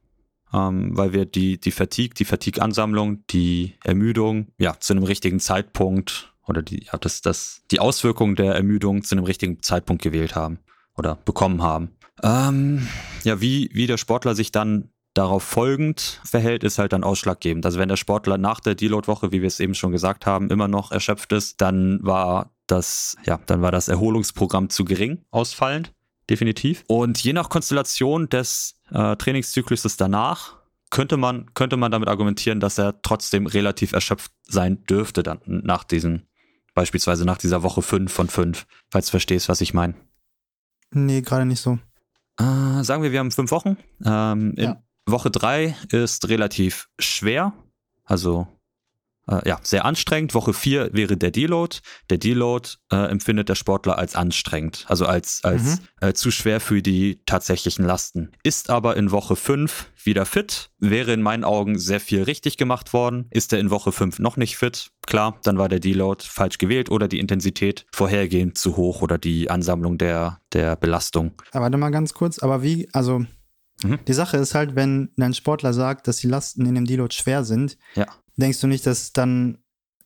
ähm, 0.54 0.98
weil 0.98 1.14
wir 1.14 1.26
die, 1.26 1.60
die 1.60 1.72
Fatigue, 1.72 2.14
die 2.16 2.26
Fatigue-Ansammlung, 2.26 3.24
die 3.28 3.76
Ermüdung, 3.84 4.48
ja, 4.58 4.80
zu 4.80 4.94
einem 4.94 5.04
richtigen 5.04 5.40
Zeitpunkt 5.40 6.34
oder 6.48 6.62
die, 6.62 6.86
ja, 6.86 6.98
das, 6.98 7.22
das, 7.22 7.62
die 7.72 7.80
Auswirkungen 7.80 8.36
der 8.36 8.56
Ermüdung 8.56 9.04
zu 9.04 9.16
einem 9.16 9.26
richtigen 9.26 9.62
Zeitpunkt 9.62 10.02
gewählt 10.02 10.36
haben 10.36 10.60
oder 10.98 11.16
bekommen 11.16 11.62
haben. 11.62 11.92
Ähm, 12.24 12.88
ja, 13.24 13.40
wie, 13.40 13.70
wie 13.74 13.88
der 13.88 13.98
Sportler 13.98 14.36
sich 14.36 14.52
dann 14.52 14.90
darauf 15.14 15.44
folgend 15.44 16.22
verhält, 16.24 16.64
ist 16.64 16.78
halt 16.78 16.94
dann 16.94 17.04
ausschlaggebend. 17.04 17.66
Also 17.66 17.80
wenn 17.80 17.90
der 17.90 17.98
Sportler 17.98 18.38
nach 18.38 18.60
der 18.60 18.76
Deload-Woche, 18.76 19.32
wie 19.32 19.42
wir 19.42 19.48
es 19.48 19.60
eben 19.60 19.76
schon 19.76 19.92
gesagt 19.92 20.26
haben, 20.26 20.50
immer 20.50 20.68
noch 20.68 20.92
erschöpft 20.92 21.32
ist, 21.34 21.62
dann 21.62 22.00
war 22.04 22.52
das, 22.68 23.16
ja, 23.26 23.40
dann 23.46 23.62
war 23.62 23.72
das 23.72 23.88
Erholungsprogramm 23.88 24.70
zu 24.70 24.86
gering 24.86 25.24
ausfallend, 25.32 25.94
definitiv. 26.30 26.84
Und 26.88 27.24
je 27.24 27.34
nach 27.34 27.50
Konstellation 27.50 28.30
des 28.30 28.80
äh, 28.92 29.16
Trainingszykluses 29.16 29.98
danach 29.98 30.58
könnte 30.90 31.18
man, 31.18 31.54
könnte 31.54 31.78
man 31.78 31.92
damit 31.92 32.10
argumentieren, 32.10 32.60
dass 32.60 32.78
er 32.78 33.02
trotzdem 33.02 33.46
relativ 33.46 33.94
erschöpft 33.94 34.32
sein 34.48 34.84
dürfte 34.86 35.24
dann 35.24 35.40
nach 35.46 35.84
diesen, 35.84 36.28
beispielsweise 36.74 37.26
nach 37.26 37.38
dieser 37.38 37.64
Woche 37.64 37.82
5 37.82 38.12
von 38.12 38.28
5, 38.28 38.66
falls 38.90 39.08
du 39.08 39.12
verstehst, 39.12 39.50
was 39.50 39.62
ich 39.62 39.74
meine. 39.74 39.96
Nee, 40.92 41.22
gerade 41.22 41.46
nicht 41.46 41.62
so. 41.62 41.78
Äh, 42.40 42.84
sagen 42.84 43.04
wir, 43.04 43.12
wir 43.12 43.20
haben 43.20 43.32
fünf 43.32 43.52
Wochen. 43.52 43.78
Ähm, 44.04 44.54
ja. 44.58 44.82
Woche 45.06 45.30
3 45.30 45.76
ist 45.90 46.30
relativ 46.30 46.90
schwer, 46.98 47.54
also 48.06 48.48
äh, 49.30 49.48
ja, 49.48 49.60
sehr 49.64 49.86
anstrengend. 49.86 50.34
Woche 50.34 50.54
4 50.54 50.94
wäre 50.94 51.18
der 51.18 51.32
Deload. 51.32 51.78
Der 52.10 52.18
Deload 52.18 52.70
äh, 52.92 52.96
empfindet 53.10 53.50
der 53.50 53.56
Sportler 53.56 53.98
als 53.98 54.16
anstrengend, 54.16 54.86
also 54.88 55.06
als, 55.06 55.44
als 55.44 55.80
mhm. 55.80 56.08
äh, 56.08 56.14
zu 56.14 56.32
schwer 56.32 56.60
für 56.60 56.82
die 56.82 57.22
tatsächlichen 57.26 57.86
Lasten. 57.86 58.32
Ist 58.44 58.70
aber 58.70 58.98
in 58.98 59.12
Woche 59.12 59.36
5 59.36 59.88
wieder 60.04 60.26
fit, 60.26 60.72
wäre 60.80 61.14
in 61.14 61.22
meinen 61.22 61.44
Augen 61.44 61.78
sehr 61.78 62.00
viel 62.00 62.24
richtig 62.24 62.58
gemacht 62.58 62.94
worden. 62.94 63.28
Ist 63.32 63.54
er 63.54 63.60
in 63.60 63.70
Woche 63.70 63.92
5 63.92 64.20
noch 64.20 64.38
nicht 64.38 64.58
fit? 64.58 64.92
Klar, 65.06 65.38
dann 65.44 65.58
war 65.58 65.70
der 65.70 65.80
Deload 65.80 66.24
falsch 66.28 66.58
gewählt 66.58 66.90
oder 66.90 67.08
die 67.08 67.20
Intensität 67.20 67.86
vorhergehend 67.92 68.58
zu 68.58 68.78
hoch 68.78 69.02
oder 69.02 69.18
die 69.18 69.50
Ansammlung 69.50 69.98
der, 69.98 70.40
der 70.54 70.76
Belastung. 70.76 71.34
Aber 71.52 71.64
warte 71.64 71.78
mal 71.78 71.90
ganz 71.90 72.14
kurz, 72.14 72.40
aber 72.40 72.64
wie, 72.64 72.88
also 72.94 73.26
Mhm. 73.84 74.00
Die 74.08 74.14
Sache 74.14 74.38
ist 74.38 74.56
halt, 74.56 74.76
wenn 74.76 75.10
ein 75.18 75.34
Sportler 75.34 75.74
sagt, 75.74 76.08
dass 76.08 76.18
die 76.18 76.28
Lasten 76.28 76.66
in 76.66 76.76
dem 76.76 76.86
Deload 76.86 77.14
schwer 77.16 77.44
sind, 77.44 77.78
ja. 77.96 78.08
Denkst 78.40 78.60
du 78.62 78.68
nicht, 78.68 78.86
dass 78.86 79.14
dann 79.14 79.60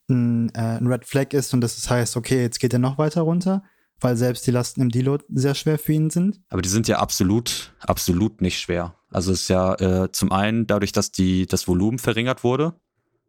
ein, 0.09 0.49
äh, 0.53 0.77
ein 0.77 0.87
Red 0.87 1.05
Flag 1.05 1.33
ist 1.33 1.53
und 1.53 1.61
dass 1.61 1.77
es 1.77 1.89
heißt, 1.89 2.17
okay, 2.17 2.41
jetzt 2.41 2.59
geht 2.59 2.73
er 2.73 2.79
noch 2.79 2.97
weiter 2.97 3.21
runter, 3.21 3.63
weil 3.99 4.17
selbst 4.17 4.45
die 4.47 4.51
Lasten 4.51 4.81
im 4.81 4.89
Deload 4.89 5.23
sehr 5.29 5.55
schwer 5.55 5.79
für 5.79 5.93
ihn 5.93 6.09
sind? 6.09 6.41
Aber 6.49 6.61
die 6.61 6.69
sind 6.69 6.87
ja 6.87 6.99
absolut, 6.99 7.73
absolut 7.79 8.41
nicht 8.41 8.59
schwer. 8.59 8.95
Also 9.09 9.31
es 9.31 9.41
ist 9.41 9.47
ja 9.49 9.75
äh, 9.75 10.11
zum 10.11 10.31
einen 10.31 10.67
dadurch, 10.67 10.91
dass 10.91 11.11
die, 11.11 11.45
das 11.47 11.67
Volumen 11.67 11.99
verringert 11.99 12.43
wurde, 12.43 12.73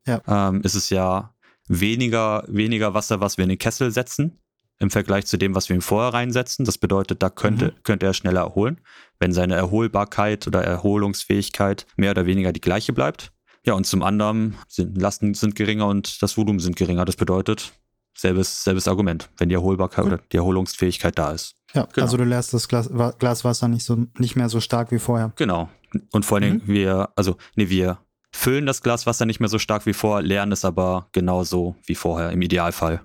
ja. 0.07 0.21
ähm, 0.27 0.63
ist 0.63 0.75
es 0.75 0.91
ja 0.91 1.35
weniger, 1.69 2.45
weniger 2.49 2.95
Wasser, 2.95 3.21
was 3.21 3.37
wir 3.37 3.45
in 3.45 3.51
den 3.51 3.59
Kessel 3.59 3.91
setzen 3.91 4.41
im 4.81 4.91
Vergleich 4.91 5.27
zu 5.27 5.37
dem, 5.37 5.55
was 5.55 5.69
wir 5.69 5.77
ihm 5.77 5.83
vorher 5.83 6.13
reinsetzen. 6.13 6.65
Das 6.65 6.79
bedeutet, 6.79 7.23
da 7.23 7.31
könnte, 7.31 7.67
mhm. 7.67 7.83
könnte 7.85 8.07
er 8.07 8.15
schneller 8.15 8.41
erholen, 8.41 8.81
wenn 9.19 9.33
seine 9.33 9.55
Erholbarkeit 9.55 10.47
oder 10.47 10.63
Erholungsfähigkeit 10.63 11.87
mehr 11.97 12.11
oder 12.11 12.27
weniger 12.27 12.53
die 12.53 12.61
gleiche 12.61 12.93
bleibt. 12.93 13.33
Ja, 13.65 13.75
und 13.75 13.87
zum 13.87 14.03
anderen 14.03 14.57
sind 14.69 15.01
Lasten 15.01 15.35
sind 15.35 15.55
geringer 15.55 15.87
und 15.87 16.23
das 16.23 16.37
Volumen 16.37 16.61
sind 16.61 16.77
geringer. 16.77 17.05
Das 17.05 17.17
bedeutet, 17.17 17.73
selbes, 18.17 18.63
selbes 18.65 18.87
Argument, 18.89 19.31
wenn 19.39 19.49
die 19.49 19.55
Erholbarkeit 19.55 20.05
Gut. 20.05 20.13
oder 20.13 20.23
die 20.33 20.37
Erholungsfähigkeit 20.37 21.19
da 21.19 21.33
ist. 21.33 21.57
Ja, 21.73 21.89
genau. 21.93 22.05
also 22.05 22.17
du 22.17 22.25
lässt 22.25 22.55
das 22.55 22.69
Glas, 22.69 22.91
Glas 23.19 23.45
Wasser 23.45 23.69
nicht 23.69 23.85
so 23.85 24.07
nicht 24.19 24.37
mehr 24.37 24.49
so 24.49 24.61
stark 24.61 24.93
wie 24.93 24.99
vorher. 24.99 25.33
Genau. 25.37 25.69
Und 26.13 26.25
vor 26.25 26.37
allen 26.39 26.45
Dingen, 26.45 26.63
mhm. 26.67 26.73
wir, 26.73 27.09
also, 27.17 27.37
nee, 27.57 27.69
wir 27.69 27.99
füllen 28.33 28.67
das 28.67 28.83
Glas 28.83 29.07
Wasser 29.07 29.27
nicht 29.27 29.41
mehr 29.41 29.49
so 29.49 29.59
stark 29.59 29.87
wie 29.87 29.93
vorher, 29.93 30.23
leeren 30.23 30.53
es 30.53 30.65
aber 30.65 31.09
genauso 31.13 31.77
wie 31.87 31.95
vorher, 31.95 32.31
im 32.31 32.43
Idealfall. 32.43 33.01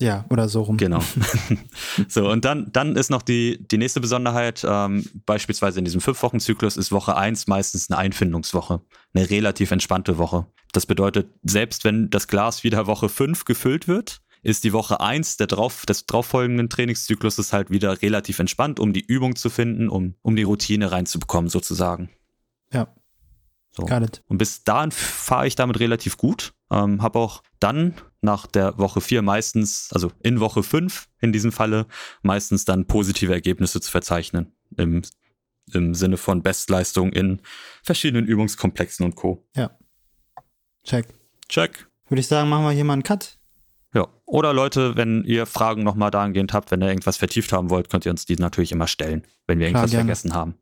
Ja, 0.00 0.24
oder 0.28 0.48
so 0.48 0.62
rum. 0.62 0.76
Genau. 0.76 1.00
so, 2.08 2.28
und 2.28 2.44
dann, 2.44 2.72
dann 2.72 2.96
ist 2.96 3.10
noch 3.10 3.22
die, 3.22 3.64
die 3.70 3.78
nächste 3.78 4.00
Besonderheit, 4.00 4.66
ähm, 4.68 5.04
beispielsweise 5.24 5.78
in 5.78 5.84
diesem 5.84 6.00
Fünf-Wochen-Zyklus 6.00 6.76
ist 6.76 6.90
Woche 6.90 7.16
1 7.16 7.46
meistens 7.46 7.88
eine 7.90 7.98
Einfindungswoche, 7.98 8.80
eine 9.14 9.30
relativ 9.30 9.70
entspannte 9.70 10.18
Woche. 10.18 10.46
Das 10.72 10.86
bedeutet, 10.86 11.28
selbst 11.42 11.84
wenn 11.84 12.10
das 12.10 12.26
Glas 12.26 12.64
wieder 12.64 12.88
Woche 12.88 13.08
5 13.08 13.44
gefüllt 13.44 13.86
wird, 13.86 14.20
ist 14.42 14.64
die 14.64 14.72
Woche 14.72 15.00
1 15.00 15.36
der 15.36 15.46
drauf, 15.46 15.86
des 15.86 16.06
darauffolgenden 16.06 16.68
Trainingszykluses 16.68 17.52
halt 17.52 17.70
wieder 17.70 18.02
relativ 18.02 18.40
entspannt, 18.40 18.80
um 18.80 18.92
die 18.92 19.04
Übung 19.04 19.36
zu 19.36 19.48
finden, 19.48 19.88
um, 19.88 20.16
um 20.22 20.34
die 20.34 20.42
Routine 20.42 20.90
reinzubekommen, 20.90 21.48
sozusagen. 21.48 22.10
Ja. 22.72 22.88
So. 23.70 23.84
Und 24.28 24.38
bis 24.38 24.62
dahin 24.62 24.92
fahre 24.92 25.46
ich 25.46 25.56
damit 25.56 25.80
relativ 25.80 26.16
gut. 26.16 26.52
Ähm, 26.70 27.02
habe 27.02 27.18
auch 27.18 27.42
dann 27.58 27.94
nach 28.24 28.46
der 28.46 28.78
Woche 28.78 29.00
4 29.00 29.22
meistens, 29.22 29.90
also 29.92 30.10
in 30.20 30.40
Woche 30.40 30.62
5 30.62 31.08
in 31.20 31.32
diesem 31.32 31.52
Falle, 31.52 31.86
meistens 32.22 32.64
dann 32.64 32.86
positive 32.86 33.32
Ergebnisse 33.32 33.80
zu 33.80 33.90
verzeichnen. 33.90 34.52
Im, 34.76 35.02
im 35.72 35.94
Sinne 35.94 36.16
von 36.16 36.42
Bestleistung 36.42 37.12
in 37.12 37.40
verschiedenen 37.82 38.26
Übungskomplexen 38.26 39.04
und 39.06 39.14
Co. 39.14 39.46
Ja. 39.54 39.70
Check. 40.82 41.06
Check. 41.48 41.88
Würde 42.08 42.20
ich 42.20 42.26
sagen, 42.26 42.48
machen 42.48 42.64
wir 42.64 42.72
hier 42.72 42.84
mal 42.84 42.94
einen 42.94 43.02
Cut. 43.02 43.38
Ja. 43.94 44.08
Oder 44.26 44.52
Leute, 44.52 44.96
wenn 44.96 45.24
ihr 45.24 45.46
Fragen 45.46 45.84
nochmal 45.84 46.10
dahingehend 46.10 46.52
habt, 46.52 46.70
wenn 46.70 46.82
ihr 46.82 46.88
irgendwas 46.88 47.16
vertieft 47.16 47.52
haben 47.52 47.70
wollt, 47.70 47.88
könnt 47.88 48.04
ihr 48.04 48.10
uns 48.10 48.26
die 48.26 48.36
natürlich 48.36 48.72
immer 48.72 48.88
stellen, 48.88 49.24
wenn 49.46 49.60
wir 49.60 49.68
irgendwas 49.68 49.90
Klar, 49.90 50.02
vergessen 50.02 50.34
haben. 50.34 50.56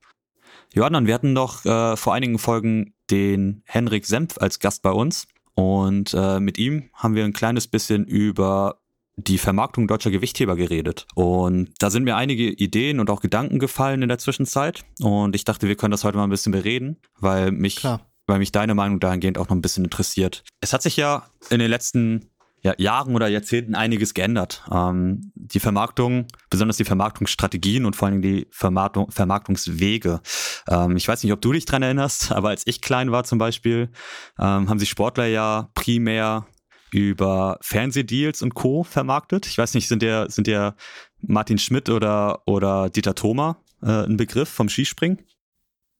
Johanna, 0.75 1.05
wir 1.07 1.15
hatten 1.15 1.35
doch 1.35 1.65
äh, 1.65 1.97
vor 1.97 2.15
einigen 2.15 2.39
Folgen 2.39 2.95
den 3.11 3.63
Henrik 3.65 4.07
Senf 4.07 4.39
als 4.39 4.59
Gast 4.59 4.83
bei 4.83 4.91
uns. 4.91 5.27
Und 5.55 6.15
äh, 6.15 6.41
mit 6.41 6.59
ihm 6.59 6.91
haben 6.95 7.15
wir 7.15 7.25
ein 7.25 7.33
kleines 7.33 7.67
bisschen 7.67 8.05
über 8.05 8.79
die 9.17 9.39
Vermarktung 9.39 9.87
deutscher 9.87 10.11
Gewichtheber 10.11 10.57
geredet. 10.57 11.07
Und 11.15 11.71
da 11.79 11.91
sind 11.91 12.05
mir 12.05 12.17
einige 12.17 12.49
Ideen 12.49 12.99
und 12.99 13.11
auch 13.11 13.21
Gedanken 13.21 13.59
gefallen 13.59 14.03
in 14.03 14.09
der 14.09 14.19
Zwischenzeit. 14.19 14.85
Und 15.01 15.35
ich 15.37 15.45
dachte, 15.45 15.69
wir 15.69 15.77
können 15.77 15.91
das 15.91 16.05
heute 16.05 16.17
mal 16.17 16.25
ein 16.25 16.31
bisschen 16.31 16.53
bereden, 16.53 16.97
weil 17.19 17.53
mich, 17.53 17.77
Klar. 17.77 18.01
weil 18.27 18.39
mich 18.39 18.53
deine 18.53 18.75
Meinung 18.75 19.01
dahingehend 19.01 19.37
auch 19.37 19.49
noch 19.49 19.57
ein 19.57 19.63
bisschen 19.63 19.85
interessiert. 19.85 20.45
Es 20.61 20.73
hat 20.73 20.83
sich 20.83 20.97
ja 20.97 21.27
in 21.51 21.59
den 21.59 21.71
letzten 21.71 22.31
ja, 22.63 22.75
Jahren 22.79 23.15
oder 23.15 23.29
Jahrzehnten 23.29 23.75
einiges 23.75 24.15
geändert. 24.15 24.63
Ähm, 24.73 25.33
die 25.35 25.61
Vermarktung, 25.61 26.27
besonders 26.49 26.77
die 26.77 26.85
Vermarktungsstrategien 26.85 27.85
und 27.85 27.97
vor 27.97 28.09
allem 28.09 28.23
die 28.23 28.47
Vermarktung, 28.51 29.11
Vermarktungswege. 29.11 30.21
Ähm, 30.69 30.97
ich 30.97 31.07
weiß 31.09 31.23
nicht, 31.23 31.33
ob 31.33 31.41
du 31.41 31.53
dich 31.53 31.65
dran 31.65 31.83
erinnerst, 31.83 32.31
aber 32.33 32.51
als 32.51 32.67
ich 32.67 32.81
klein 32.81 33.11
war 33.11 33.25
zum 33.25 33.39
Beispiel, 33.39 33.91
ähm, 34.39 34.69
haben 34.69 34.79
sich 34.79 34.89
Sportler 34.89 35.27
ja 35.27 35.71
primär 35.75 36.47
über 36.93 37.59
Fernsehdeals 37.63 38.43
und 38.43 38.55
Co. 38.55 38.85
vermarktet. 38.85 39.47
Ich 39.47 39.59
weiß 39.59 39.75
nicht, 39.75 39.89
sind 39.89 40.03
der, 40.03 40.31
sind 40.31 40.47
der 40.47 40.77
Martin 41.21 41.59
Schmidt 41.59 41.89
oder, 41.89 42.43
oder 42.47 42.91
Dieter 42.91 43.15
Thoma 43.15 43.57
äh, 43.83 44.05
ein 44.05 44.17
Begriff 44.17 44.49
vom 44.49 44.69
Skispringen? 44.69 45.19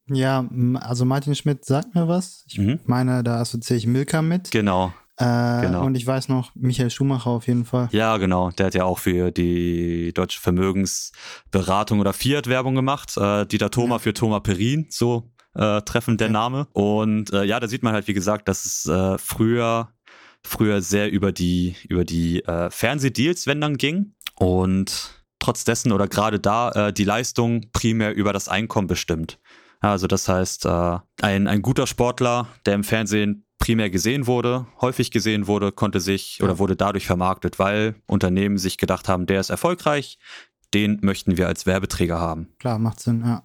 Ja, 0.07 0.47
also 0.75 1.05
Martin 1.05 1.33
Schmidt 1.33 1.65
sagt 1.65 1.95
mir 1.95 2.07
was. 2.07 2.45
Ich 2.47 2.57
mhm. 2.57 2.79
meine, 2.85 3.23
da 3.23 3.39
assoziiere 3.39 3.77
ich 3.77 3.87
Milka 3.87 4.21
mit. 4.21 4.51
Genau. 4.51 4.93
Äh, 5.17 5.61
genau. 5.61 5.85
Und 5.85 5.95
ich 5.95 6.07
weiß 6.07 6.29
noch, 6.29 6.51
Michael 6.55 6.89
Schumacher 6.89 7.29
auf 7.29 7.47
jeden 7.47 7.65
Fall. 7.65 7.87
Ja, 7.91 8.17
genau. 8.17 8.49
Der 8.51 8.67
hat 8.67 8.73
ja 8.73 8.83
auch 8.83 8.97
für 8.97 9.31
die 9.31 10.11
deutsche 10.13 10.39
Vermögensberatung 10.39 11.99
oder 11.99 12.13
Fiat 12.13 12.47
Werbung 12.47 12.75
gemacht. 12.75 13.15
Äh, 13.17 13.45
Dieter 13.45 13.69
Thoma 13.69 13.95
ja. 13.95 13.99
für 13.99 14.13
Thoma 14.13 14.39
Perin, 14.39 14.87
so 14.89 15.31
äh, 15.55 15.81
treffend 15.81 16.19
der 16.19 16.27
ja. 16.27 16.33
Name. 16.33 16.67
Und 16.73 17.31
äh, 17.31 17.43
ja, 17.43 17.59
da 17.59 17.67
sieht 17.67 17.83
man 17.83 17.93
halt, 17.93 18.07
wie 18.07 18.13
gesagt, 18.13 18.47
dass 18.47 18.65
es 18.65 18.87
äh, 18.87 19.17
früher, 19.19 19.89
früher 20.43 20.81
sehr 20.81 21.11
über 21.11 21.31
die, 21.31 21.75
über 21.87 22.05
die 22.05 22.43
äh, 22.45 22.71
Fernsehdeals, 22.71 23.45
wenn 23.45 23.61
dann 23.61 23.77
ging. 23.77 24.15
Und 24.35 25.23
trotz 25.37 25.63
dessen 25.63 25.91
oder 25.91 26.07
gerade 26.07 26.39
da 26.39 26.71
äh, 26.71 26.93
die 26.93 27.03
Leistung 27.03 27.69
primär 27.71 28.15
über 28.15 28.33
das 28.33 28.47
Einkommen 28.47 28.87
bestimmt. 28.87 29.39
Also 29.79 30.07
das 30.07 30.27
heißt, 30.29 30.65
äh, 30.65 30.97
ein, 31.21 31.47
ein 31.47 31.61
guter 31.61 31.85
Sportler, 31.85 32.47
der 32.65 32.73
im 32.75 32.83
Fernsehen 32.83 33.45
primär 33.63 33.89
gesehen 33.89 34.27
wurde, 34.27 34.67
häufig 34.81 35.09
gesehen 35.09 35.47
wurde, 35.47 35.71
konnte 35.71 36.01
sich 36.01 36.43
oder 36.43 36.59
wurde 36.59 36.75
dadurch 36.75 37.05
vermarktet, 37.05 37.59
weil 37.59 37.95
Unternehmen 38.07 38.57
sich 38.57 38.77
gedacht 38.77 39.07
haben, 39.07 39.25
der 39.25 39.39
ist 39.39 39.49
erfolgreich, 39.49 40.19
den 40.73 40.99
möchten 41.01 41.37
wir 41.37 41.47
als 41.47 41.65
Werbeträger 41.65 42.19
haben. 42.19 42.49
Klar, 42.59 42.77
macht 42.77 42.99
Sinn, 42.99 43.23
ja. 43.25 43.41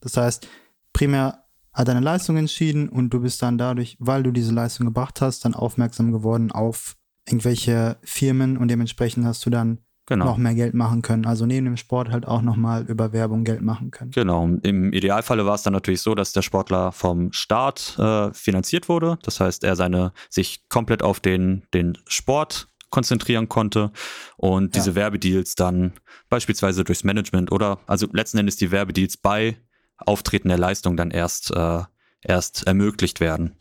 Das 0.00 0.16
heißt, 0.16 0.48
primär 0.92 1.44
hat 1.72 1.86
deine 1.86 2.00
Leistung 2.00 2.36
entschieden 2.38 2.88
und 2.88 3.10
du 3.10 3.20
bist 3.20 3.40
dann 3.40 3.56
dadurch, 3.56 3.96
weil 4.00 4.24
du 4.24 4.32
diese 4.32 4.52
Leistung 4.52 4.86
gebracht 4.86 5.20
hast, 5.20 5.44
dann 5.44 5.54
aufmerksam 5.54 6.10
geworden 6.10 6.50
auf 6.50 6.96
irgendwelche 7.24 7.98
Firmen 8.02 8.56
und 8.58 8.66
dementsprechend 8.66 9.24
hast 9.24 9.46
du 9.46 9.50
dann 9.50 9.78
genau. 10.06 10.26
noch 10.26 10.36
mehr 10.36 10.54
Geld 10.54 10.74
machen 10.74 11.02
können. 11.02 11.26
Also 11.26 11.46
neben 11.46 11.66
dem 11.66 11.76
Sport 11.76 12.10
halt 12.10 12.26
auch 12.26 12.42
nochmal 12.42 12.84
über 12.88 13.12
Werbung 13.12 13.44
Geld 13.44 13.62
machen 13.62 13.90
können. 13.90 14.10
Genau. 14.10 14.48
Im 14.62 14.92
Idealfalle 14.92 15.46
war 15.46 15.54
es 15.54 15.62
dann 15.62 15.72
natürlich 15.72 16.00
so, 16.00 16.14
dass 16.14 16.32
der 16.32 16.42
Sportler 16.42 16.92
vom 16.92 17.32
Staat 17.32 17.98
äh, 17.98 18.32
finanziert 18.32 18.88
wurde. 18.88 19.18
Das 19.22 19.40
heißt, 19.40 19.64
er 19.64 19.76
seine 19.76 20.12
sich 20.28 20.68
komplett 20.68 21.02
auf 21.02 21.20
den, 21.20 21.62
den 21.74 21.98
Sport 22.06 22.68
konzentrieren 22.90 23.48
konnte 23.48 23.90
und 24.36 24.76
ja. 24.76 24.80
diese 24.80 24.94
Werbedeals 24.94 25.54
dann 25.54 25.94
beispielsweise 26.28 26.84
durchs 26.84 27.04
Management 27.04 27.50
oder 27.50 27.78
also 27.86 28.06
letzten 28.12 28.38
Endes 28.38 28.56
die 28.56 28.70
Werbedeals 28.70 29.16
bei 29.16 29.56
Auftreten 29.96 30.48
der 30.48 30.58
Leistung 30.58 30.96
dann 30.96 31.10
erst, 31.10 31.54
äh, 31.56 31.80
erst 32.20 32.66
ermöglicht 32.66 33.20
werden. 33.20 33.56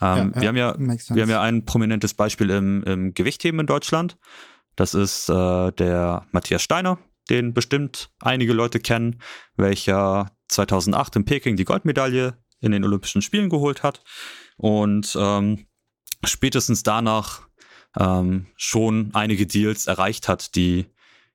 Ähm, 0.00 0.32
ja, 0.34 0.40
wir, 0.40 0.48
haben 0.48 0.56
ja, 0.56 0.74
wir 0.78 1.22
haben 1.22 1.30
ja 1.30 1.42
ein 1.42 1.64
prominentes 1.64 2.14
Beispiel 2.14 2.50
im, 2.50 2.82
im 2.84 3.14
Gewichtheben 3.14 3.60
in 3.60 3.66
Deutschland. 3.66 4.16
Das 4.76 4.94
ist 4.94 5.28
äh, 5.28 5.72
der 5.72 6.26
Matthias 6.32 6.62
Steiner, 6.62 6.98
den 7.30 7.54
bestimmt 7.54 8.10
einige 8.20 8.52
Leute 8.52 8.80
kennen, 8.80 9.20
welcher 9.56 10.30
2008 10.48 11.16
in 11.16 11.24
Peking 11.24 11.56
die 11.56 11.64
Goldmedaille 11.64 12.38
in 12.60 12.72
den 12.72 12.84
Olympischen 12.84 13.22
Spielen 13.22 13.50
geholt 13.50 13.82
hat 13.82 14.02
und 14.56 15.16
ähm, 15.18 15.66
spätestens 16.24 16.82
danach 16.82 17.42
ähm, 17.98 18.46
schon 18.56 19.10
einige 19.14 19.46
Deals 19.46 19.86
erreicht 19.86 20.28
hat, 20.28 20.54
die, 20.54 20.86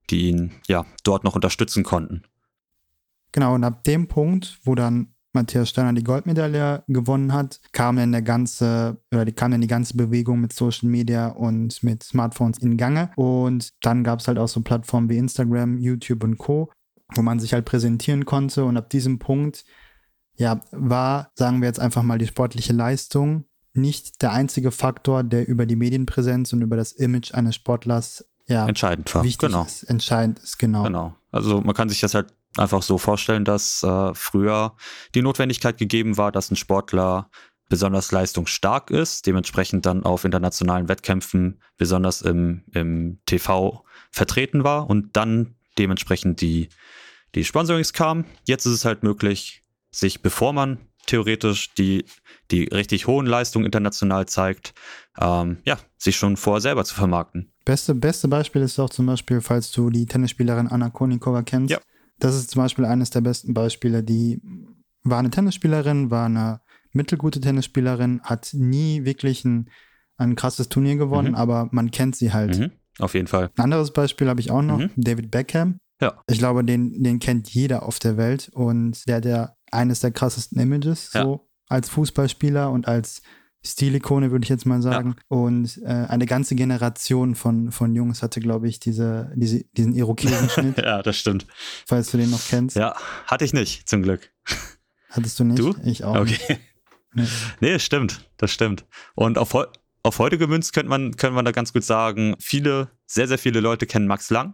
die 0.10 0.30
ihn 0.30 0.62
ja 0.68 0.86
dort 1.04 1.24
noch 1.24 1.36
unterstützen 1.36 1.84
konnten. 1.84 2.24
Genau, 3.32 3.54
und 3.54 3.64
ab 3.64 3.84
dem 3.84 4.08
Punkt, 4.08 4.60
wo 4.64 4.76
dann 4.76 5.14
Matthias 5.34 5.70
Steiner 5.70 5.94
die 5.94 6.04
Goldmedaille 6.04 6.84
gewonnen 6.88 7.34
hat, 7.34 7.60
kam 7.72 7.98
dann 7.98 8.12
der 8.12 8.22
ganze, 8.22 8.98
oder 9.14 9.26
die 9.26 9.32
kam 9.32 9.52
dann 9.52 9.62
die 9.62 9.68
ganze 9.68 9.96
Bewegung 9.96 10.42
mit 10.42 10.54
Social 10.54 10.90
Media 10.90 11.28
und 11.28 11.84
mit 11.84 12.04
Smartphones 12.04 12.58
in 12.58 12.78
Gange. 12.78 13.12
Und 13.16 13.72
dann 13.84 14.04
gab 14.04 14.20
es 14.20 14.28
halt 14.28 14.40
auch 14.40 14.48
so 14.48 14.62
Plattformen 14.62 15.10
wie 15.10 15.18
Instagram, 15.18 15.78
YouTube 15.78 16.24
und 16.24 16.38
Co., 16.38 16.72
wo 17.16 17.22
man 17.22 17.40
sich 17.40 17.54
halt 17.54 17.66
präsentieren 17.66 18.26
konnte. 18.26 18.66
Und 18.66 18.78
ab 18.78 18.90
diesem 18.90 19.20
Punkt, 19.20 19.66
ja, 20.36 20.62
war, 20.72 21.32
sagen 21.36 21.62
wir 21.62 21.68
jetzt 21.68 21.80
einfach 21.80 22.04
mal, 22.04 22.18
die 22.18 22.28
sportliche 22.28 22.74
Leistung 22.74 23.46
nicht 23.74 24.22
der 24.22 24.32
einzige 24.32 24.72
Faktor, 24.72 25.24
der 25.24 25.48
über 25.48 25.66
die 25.66 25.76
Medienpräsenz 25.76 26.54
und 26.54 26.62
über 26.62 26.76
das 26.76 26.92
Image 26.92 27.34
eines 27.34 27.56
Sportlers 27.56 28.26
ja, 28.48 28.68
entscheidend 28.68 29.14
war. 29.14 29.24
Wichtig 29.24 29.50
genau. 29.50 29.64
ist, 29.64 29.84
entscheidend 29.84 30.40
ist, 30.40 30.58
genau. 30.58 30.84
Genau. 30.84 31.16
Also 31.32 31.62
man 31.62 31.76
kann 31.76 31.88
sich 31.88 32.00
das 32.00 32.16
halt 32.16 32.34
einfach 32.58 32.82
so 32.82 32.98
vorstellen, 32.98 33.46
dass 33.46 33.84
äh, 33.84 34.14
früher 34.14 34.76
die 35.16 35.22
Notwendigkeit 35.22 35.78
gegeben 35.78 36.18
war, 36.18 36.32
dass 36.32 36.52
ein 36.52 36.56
Sportler 36.56 37.30
besonders 37.70 38.12
leistungsstark 38.12 38.90
ist, 38.90 39.28
dementsprechend 39.28 39.86
dann 39.86 40.04
auf 40.04 40.26
internationalen 40.26 40.90
Wettkämpfen 40.90 41.62
besonders 41.78 42.22
im, 42.22 42.64
im 42.74 43.20
TV 43.26 43.86
vertreten 44.12 44.64
war 44.64 44.90
und 44.90 45.16
dann 45.16 45.56
dementsprechend 45.78 46.42
die, 46.42 46.70
die 47.36 47.46
Sponsorings 47.46 47.94
kamen. 47.94 48.26
Jetzt 48.48 48.66
ist 48.66 48.74
es 48.74 48.86
halt 48.86 49.04
möglich, 49.04 49.64
sich, 49.92 50.22
bevor 50.22 50.52
man 50.52 50.80
theoretisch 51.06 51.74
die, 51.74 52.06
die 52.52 52.66
richtig 52.66 53.08
hohen 53.08 53.26
Leistungen 53.26 53.66
international 53.66 54.28
zeigt, 54.28 54.74
ähm, 55.20 55.58
ja, 55.64 55.78
sich 55.98 56.18
schon 56.18 56.38
vorher 56.38 56.62
selber 56.62 56.86
zu 56.86 56.96
vermarkten. 56.96 57.52
Beste, 57.66 57.96
beste 57.96 58.28
Beispiel 58.28 58.62
ist 58.62 58.80
auch 58.80 58.90
zum 58.90 59.06
Beispiel, 59.06 59.42
falls 59.42 59.72
du 59.72 59.90
die 59.90 60.06
Tennisspielerin 60.06 60.68
Anna 60.68 60.90
Konikova 60.90 61.44
kennst. 61.44 61.72
Ja. 61.72 61.80
Das 62.20 62.36
ist 62.36 62.52
zum 62.52 62.62
Beispiel 62.62 62.86
eines 62.86 63.10
der 63.10 63.22
besten 63.22 63.54
Beispiele. 63.54 64.04
Die 64.04 64.42
war 65.04 65.20
eine 65.20 65.30
Tennisspielerin, 65.30 66.12
war 66.12 66.26
eine 66.26 66.62
mittelgute 66.92 67.40
Tennisspielerin, 67.40 68.22
hat 68.24 68.50
nie 68.54 69.06
wirklich 69.06 69.46
ein, 69.46 69.70
ein 70.18 70.36
krasses 70.36 70.70
Turnier 70.70 70.98
gewonnen, 70.98 71.30
mhm. 71.30 71.36
aber 71.36 71.70
man 71.72 71.92
kennt 71.92 72.16
sie 72.16 72.34
halt. 72.34 72.60
Mhm. 72.60 72.72
Auf 73.00 73.14
jeden 73.14 73.28
Fall. 73.28 73.50
Ein 73.56 73.64
anderes 73.66 73.94
Beispiel 73.94 74.28
habe 74.28 74.42
ich 74.42 74.52
auch 74.52 74.62
noch, 74.62 74.80
mhm. 74.80 74.92
David 74.96 75.32
Beckham. 75.32 75.80
Ja. 76.02 76.22
Ich 76.28 76.40
glaube, 76.40 76.64
den, 76.64 77.04
den 77.04 77.20
kennt 77.20 77.50
jeder 77.50 77.84
auf 77.84 78.00
der 78.00 78.18
Welt 78.18 78.50
und 78.54 79.06
der 79.08 79.18
hat 79.18 79.26
ja 79.26 79.54
eines 79.72 80.00
der 80.00 80.12
krassesten 80.12 80.60
Images, 80.60 81.12
ja. 81.14 81.24
so 81.24 81.50
als 81.68 81.90
Fußballspieler 81.90 82.72
und 82.72 82.88
als 82.88 83.22
Stilikone, 83.66 84.32
würde 84.32 84.44
ich 84.44 84.50
jetzt 84.50 84.66
mal 84.66 84.82
sagen. 84.82 85.16
Ja. 85.18 85.24
Und 85.28 85.82
äh, 85.84 85.88
eine 85.88 86.26
ganze 86.26 86.56
Generation 86.56 87.36
von, 87.36 87.72
von 87.72 87.94
Jungs 87.94 88.24
hatte, 88.24 88.40
glaube 88.40 88.68
ich, 88.68 88.80
diese, 88.80 89.32
diese, 89.36 89.64
diesen 89.76 89.94
Irokesenschnitt. 89.96 90.78
ja, 90.84 91.02
das 91.02 91.18
stimmt. 91.18 91.46
Falls 91.86 92.12
du 92.12 92.18
den 92.18 92.30
noch 92.30 92.42
kennst. 92.48 92.78
Ja, 92.78 92.96
hatte 93.26 93.44
ich 93.44 93.54
nicht, 93.54 93.90
zum 93.90 94.02
Glück. 94.02 94.32
Hattest 95.10 95.40
du 95.40 95.44
nicht? 95.44 95.60
Du? 95.60 95.76
Ich 95.84 96.04
auch. 96.04 96.16
Okay. 96.16 96.60
Nee, 97.14 97.28
nee 97.60 97.80
stimmt, 97.80 98.30
das 98.38 98.52
stimmt. 98.52 98.86
Und 99.16 99.38
auf, 99.38 99.56
auf 100.04 100.20
heute 100.20 100.38
gemünzt 100.38 100.74
könnte 100.74 100.90
man, 100.90 101.18
könnte 101.18 101.36
man 101.36 101.46
da 101.46 101.52
ganz 101.52 101.74
gut 101.74 101.84
sagen, 101.84 102.36
viele, 102.40 102.90
sehr, 103.06 103.28
sehr 103.28 103.40
viele 103.40 103.60
Leute 103.60 103.88
kennen 103.88 104.08
Max 104.08 104.30
Lang, 104.30 104.54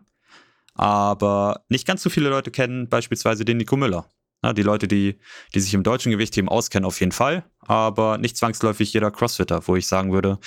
aber 0.73 1.65
nicht 1.69 1.85
ganz 1.85 2.01
so 2.01 2.09
viele 2.09 2.29
Leute 2.29 2.51
kennen 2.51 2.89
beispielsweise 2.89 3.45
den 3.45 3.57
Nico 3.57 3.75
Müller. 3.75 4.09
Na, 4.45 4.53
die 4.53 4.61
Leute, 4.61 4.87
die, 4.87 5.17
die 5.55 5.59
sich 5.59 5.73
im 5.73 5.81
deutschen 5.81 6.11
Gewichtheben 6.11 6.49
auskennen, 6.49 6.85
auf 6.85 6.99
jeden 6.99 7.11
Fall, 7.11 7.45
aber 7.61 8.19
nicht 8.19 8.37
zwangsläufig 8.37 8.93
jeder 8.93 9.09
Crossfitter, 9.09 9.67
wo 9.67 9.75
ich 9.75 9.87
sagen 9.87 10.13
würde, 10.13 10.37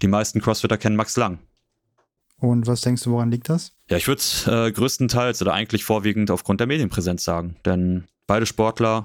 die 0.00 0.08
meisten 0.08 0.40
Crossfitter 0.40 0.78
kennen 0.78 0.96
Max 0.96 1.18
Lang. 1.18 1.38
Und 2.38 2.66
was 2.66 2.80
denkst 2.80 3.02
du, 3.02 3.10
woran 3.10 3.30
liegt 3.30 3.50
das? 3.50 3.72
Ja, 3.90 3.98
ich 3.98 4.08
würde 4.08 4.20
es 4.20 4.46
äh, 4.46 4.72
größtenteils 4.72 5.42
oder 5.42 5.52
eigentlich 5.52 5.84
vorwiegend 5.84 6.30
aufgrund 6.30 6.60
der 6.60 6.66
Medienpräsenz 6.66 7.24
sagen. 7.24 7.56
Denn 7.66 8.04
beide 8.26 8.46
Sportler 8.46 9.04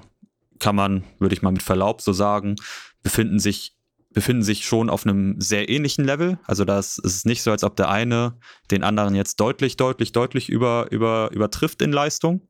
kann 0.60 0.74
man, 0.74 1.04
würde 1.18 1.34
ich 1.34 1.42
mal 1.42 1.52
mit 1.52 1.62
Verlaub 1.62 2.00
so 2.00 2.14
sagen, 2.14 2.56
befinden 3.02 3.38
sich 3.38 3.74
befinden 4.14 4.42
sich 4.42 4.64
schon 4.64 4.88
auf 4.88 5.04
einem 5.04 5.38
sehr 5.40 5.68
ähnlichen 5.68 6.06
Level. 6.06 6.38
Also 6.44 6.64
das 6.64 6.96
ist 6.96 7.26
nicht 7.26 7.42
so, 7.42 7.50
als 7.50 7.62
ob 7.62 7.76
der 7.76 7.90
eine 7.90 8.38
den 8.70 8.82
anderen 8.82 9.14
jetzt 9.14 9.38
deutlich, 9.38 9.76
deutlich, 9.76 10.12
deutlich 10.12 10.48
über, 10.48 10.88
über, 10.90 11.30
übertrifft 11.32 11.82
in 11.82 11.92
Leistung. 11.92 12.47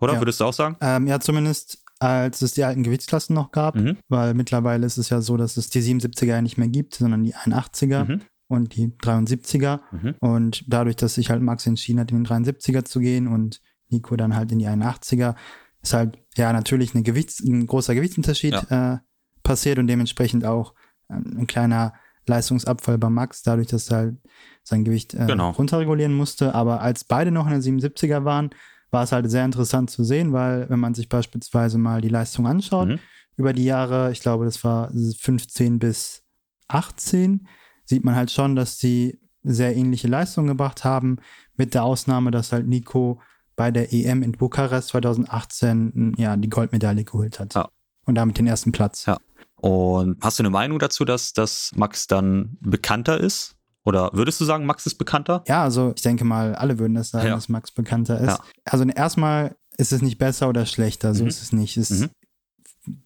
Oder 0.00 0.14
ja. 0.14 0.20
würdest 0.20 0.40
du 0.40 0.44
auch 0.44 0.52
sagen? 0.52 0.76
Ähm, 0.80 1.06
ja, 1.06 1.20
zumindest 1.20 1.82
als 1.98 2.42
es 2.42 2.52
die 2.52 2.64
alten 2.64 2.82
Gewichtsklassen 2.82 3.34
noch 3.34 3.52
gab, 3.52 3.76
mhm. 3.76 3.96
weil 4.08 4.34
mittlerweile 4.34 4.86
ist 4.86 4.98
es 4.98 5.08
ja 5.08 5.20
so, 5.20 5.36
dass 5.36 5.56
es 5.56 5.70
die 5.70 5.80
77er 5.80 6.26
ja 6.26 6.42
nicht 6.42 6.58
mehr 6.58 6.68
gibt, 6.68 6.94
sondern 6.94 7.24
die 7.24 7.34
81er 7.34 8.04
mhm. 8.04 8.20
und 8.48 8.76
die 8.76 8.88
73er. 8.88 9.80
Mhm. 9.92 10.14
Und 10.20 10.64
dadurch, 10.66 10.96
dass 10.96 11.14
sich 11.14 11.30
halt 11.30 11.42
Max 11.42 11.66
entschieden 11.66 12.00
hat, 12.00 12.10
in 12.10 12.22
den 12.22 12.26
73er 12.26 12.84
zu 12.84 13.00
gehen 13.00 13.26
und 13.28 13.62
Nico 13.88 14.16
dann 14.16 14.36
halt 14.36 14.52
in 14.52 14.58
die 14.58 14.68
81er, 14.68 15.36
ist 15.82 15.94
halt 15.94 16.18
ja 16.36 16.52
natürlich 16.52 16.94
eine 16.94 17.02
Gewichts-, 17.02 17.40
ein 17.40 17.66
großer 17.66 17.94
Gewichtsunterschied 17.94 18.52
ja. 18.68 18.94
äh, 18.94 18.98
passiert 19.42 19.78
und 19.78 19.86
dementsprechend 19.86 20.44
auch 20.44 20.74
ähm, 21.08 21.36
ein 21.38 21.46
kleiner 21.46 21.94
Leistungsabfall 22.26 22.98
bei 22.98 23.08
Max, 23.08 23.42
dadurch, 23.42 23.68
dass 23.68 23.90
er 23.90 23.96
halt 23.96 24.16
sein 24.64 24.84
Gewicht 24.84 25.14
äh, 25.14 25.26
genau. 25.26 25.50
runterregulieren 25.50 26.12
musste. 26.12 26.54
Aber 26.54 26.80
als 26.80 27.04
beide 27.04 27.30
noch 27.30 27.46
in 27.46 27.52
der 27.52 27.62
77er 27.62 28.24
waren, 28.24 28.50
war 28.96 29.02
es 29.02 29.12
halt 29.12 29.30
sehr 29.30 29.44
interessant 29.44 29.90
zu 29.90 30.04
sehen, 30.04 30.32
weil 30.32 30.70
wenn 30.70 30.80
man 30.80 30.94
sich 30.94 31.10
beispielsweise 31.10 31.76
mal 31.76 32.00
die 32.00 32.08
Leistung 32.08 32.46
anschaut, 32.46 32.88
mhm. 32.88 32.98
über 33.36 33.52
die 33.52 33.66
Jahre, 33.66 34.10
ich 34.10 34.20
glaube, 34.20 34.46
das 34.46 34.64
war 34.64 34.90
15 34.90 35.78
bis 35.78 36.22
18, 36.68 37.46
sieht 37.84 38.04
man 38.04 38.16
halt 38.16 38.30
schon, 38.30 38.56
dass 38.56 38.78
sie 38.78 39.20
sehr 39.42 39.76
ähnliche 39.76 40.08
Leistungen 40.08 40.48
gebracht 40.48 40.82
haben, 40.84 41.18
mit 41.58 41.74
der 41.74 41.84
Ausnahme, 41.84 42.30
dass 42.30 42.52
halt 42.52 42.66
Nico 42.66 43.20
bei 43.54 43.70
der 43.70 43.92
EM 43.92 44.22
in 44.22 44.32
Bukarest 44.32 44.88
2018 44.88 46.14
ja 46.16 46.34
die 46.38 46.48
Goldmedaille 46.48 47.04
geholt 47.04 47.38
hat. 47.38 47.54
Ja. 47.54 47.68
Und 48.06 48.14
damit 48.14 48.38
den 48.38 48.46
ersten 48.46 48.72
Platz. 48.72 49.04
Ja. 49.04 49.18
Und 49.56 50.16
hast 50.22 50.38
du 50.38 50.42
eine 50.42 50.50
Meinung 50.50 50.78
dazu, 50.78 51.04
dass, 51.04 51.34
dass 51.34 51.70
Max 51.74 52.06
dann 52.06 52.56
bekannter 52.62 53.20
ist 53.20 53.55
oder 53.86 54.10
würdest 54.12 54.40
du 54.40 54.44
sagen, 54.44 54.66
Max 54.66 54.84
ist 54.84 54.96
bekannter? 54.96 55.44
Ja, 55.46 55.62
also 55.62 55.92
ich 55.94 56.02
denke 56.02 56.24
mal, 56.24 56.56
alle 56.56 56.80
würden 56.80 56.94
das 56.94 57.10
sagen, 57.10 57.28
ja. 57.28 57.34
dass 57.36 57.48
Max 57.48 57.70
bekannter 57.70 58.20
ist. 58.20 58.26
Ja. 58.26 58.40
Also 58.64 58.84
erstmal 58.84 59.54
ist 59.78 59.92
es 59.92 60.02
nicht 60.02 60.18
besser 60.18 60.48
oder 60.48 60.66
schlechter, 60.66 61.14
so 61.14 61.22
mhm. 61.22 61.28
ist 61.28 61.40
es 61.40 61.52
nicht. 61.52 61.76
Es 61.76 61.90
mhm. 61.90 62.10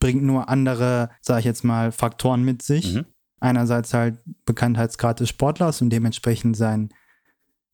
bringt 0.00 0.22
nur 0.22 0.48
andere, 0.48 1.10
sage 1.20 1.40
ich 1.40 1.44
jetzt 1.44 1.64
mal, 1.64 1.92
Faktoren 1.92 2.42
mit 2.42 2.62
sich. 2.62 2.94
Mhm. 2.94 3.04
Einerseits 3.40 3.92
halt 3.92 4.20
Bekanntheitsgrad 4.46 5.20
des 5.20 5.28
Sportlers 5.28 5.82
und 5.82 5.90
dementsprechend 5.90 6.56
sein, 6.56 6.88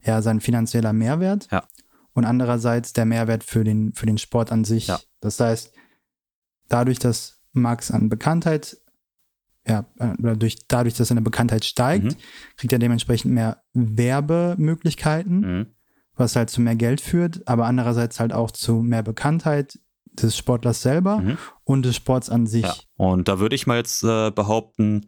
ja, 0.03 0.21
sein 0.21 0.41
finanzieller 0.41 0.91
Mehrwert. 0.91 1.47
Ja. 1.49 1.63
Und 2.11 2.25
andererseits 2.25 2.91
der 2.91 3.05
Mehrwert 3.05 3.45
für 3.45 3.63
den, 3.63 3.93
für 3.93 4.05
den 4.05 4.17
Sport 4.17 4.51
an 4.51 4.65
sich. 4.65 4.91
Das 5.21 5.39
heißt, 5.39 5.71
dadurch, 6.67 6.99
dass 6.99 7.39
Max 7.53 7.89
an 7.89 8.09
Bekanntheit 8.09 8.77
ja, 9.67 9.85
dadurch, 10.17 10.57
dadurch, 10.67 10.95
dass 10.95 11.09
seine 11.09 11.21
Bekanntheit 11.21 11.65
steigt, 11.65 12.05
mhm. 12.05 12.15
kriegt 12.55 12.73
er 12.73 12.79
dementsprechend 12.79 13.33
mehr 13.33 13.63
Werbemöglichkeiten, 13.73 15.39
mhm. 15.39 15.65
was 16.15 16.35
halt 16.35 16.49
zu 16.49 16.61
mehr 16.61 16.75
Geld 16.75 17.01
führt, 17.01 17.47
aber 17.47 17.65
andererseits 17.65 18.19
halt 18.19 18.33
auch 18.33 18.51
zu 18.51 18.75
mehr 18.75 19.03
Bekanntheit 19.03 19.79
des 20.13 20.37
Sportlers 20.37 20.81
selber 20.81 21.19
mhm. 21.19 21.37
und 21.63 21.85
des 21.85 21.95
Sports 21.95 22.29
an 22.29 22.47
sich. 22.47 22.63
Ja. 22.63 22.75
Und 22.95 23.27
da 23.27 23.39
würde 23.39 23.55
ich 23.55 23.67
mal 23.67 23.77
jetzt 23.77 24.03
äh, 24.03 24.31
behaupten, 24.31 25.07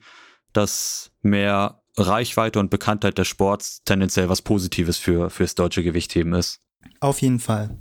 dass 0.53 1.11
mehr 1.21 1.81
Reichweite 1.97 2.59
und 2.59 2.69
Bekanntheit 2.69 3.17
des 3.17 3.27
Sports 3.27 3.81
tendenziell 3.83 4.29
was 4.29 4.41
Positives 4.41 4.97
für 4.97 5.29
fürs 5.29 5.55
deutsche 5.55 5.83
Gewichtheben 5.83 6.33
ist. 6.33 6.61
Auf 6.99 7.21
jeden 7.21 7.39
Fall. 7.39 7.79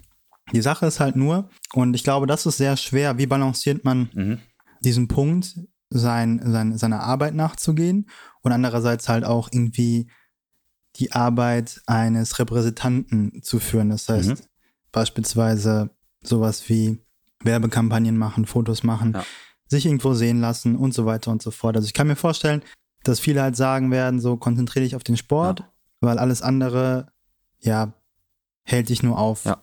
Die 0.53 0.63
Sache 0.63 0.87
ist 0.87 0.99
halt 0.99 1.15
nur, 1.15 1.51
und 1.75 1.95
ich 1.95 2.05
glaube, 2.05 2.27
das 2.27 2.47
ist 2.47 2.57
sehr 2.57 2.77
schwer, 2.77 3.19
wie 3.19 3.27
balanciert 3.27 3.85
man 3.85 4.09
mhm. 4.15 4.39
diesen 4.81 5.09
Punkt, 5.09 5.59
sein, 5.91 6.41
sein, 6.45 6.77
seiner 6.77 7.01
Arbeit 7.01 7.35
nachzugehen 7.35 8.09
und 8.43 8.53
andererseits 8.53 9.09
halt 9.09 9.25
auch 9.25 9.49
irgendwie 9.53 10.11
die 10.97 11.13
Arbeit 11.13 11.81
eines 11.87 12.39
Repräsentanten 12.39 13.43
zu 13.43 13.59
führen. 13.61 13.91
Das 13.91 14.09
heißt, 14.09 14.29
mhm. 14.29 14.39
beispielsweise 14.93 15.91
sowas 16.23 16.69
wie 16.69 17.03
Werbekampagnen 17.43 18.17
machen, 18.17 18.47
Fotos 18.47 18.83
machen, 18.83 19.13
ja. 19.15 19.25
sich 19.69 19.87
irgendwo 19.87 20.15
sehen 20.15 20.41
lassen 20.41 20.77
und 20.77 20.93
so 20.93 21.07
weiter 21.07 21.31
und 21.31 21.43
so 21.43 21.51
fort. 21.51 21.77
Also 21.77 21.87
ich 21.87 21.95
kann 21.95 22.09
mir 22.09 22.17
vorstellen, 22.17 22.63
dass 23.05 23.21
viele 23.21 23.43
halt 23.43 23.57
sagen 23.57 23.91
werden, 23.91 24.21
so 24.21 24.37
konzentriere 24.37 24.85
dich 24.85 24.97
auf 24.97 25.05
den 25.05 25.17
Sport, 25.17 25.61
ja. 25.61 25.69
weil 26.01 26.19
alles 26.19 26.43
andere, 26.43 27.13
ja, 27.61 27.93
hält 28.65 28.89
dich 28.89 29.03
nur 29.03 29.19
auf. 29.19 29.45
Ja 29.45 29.59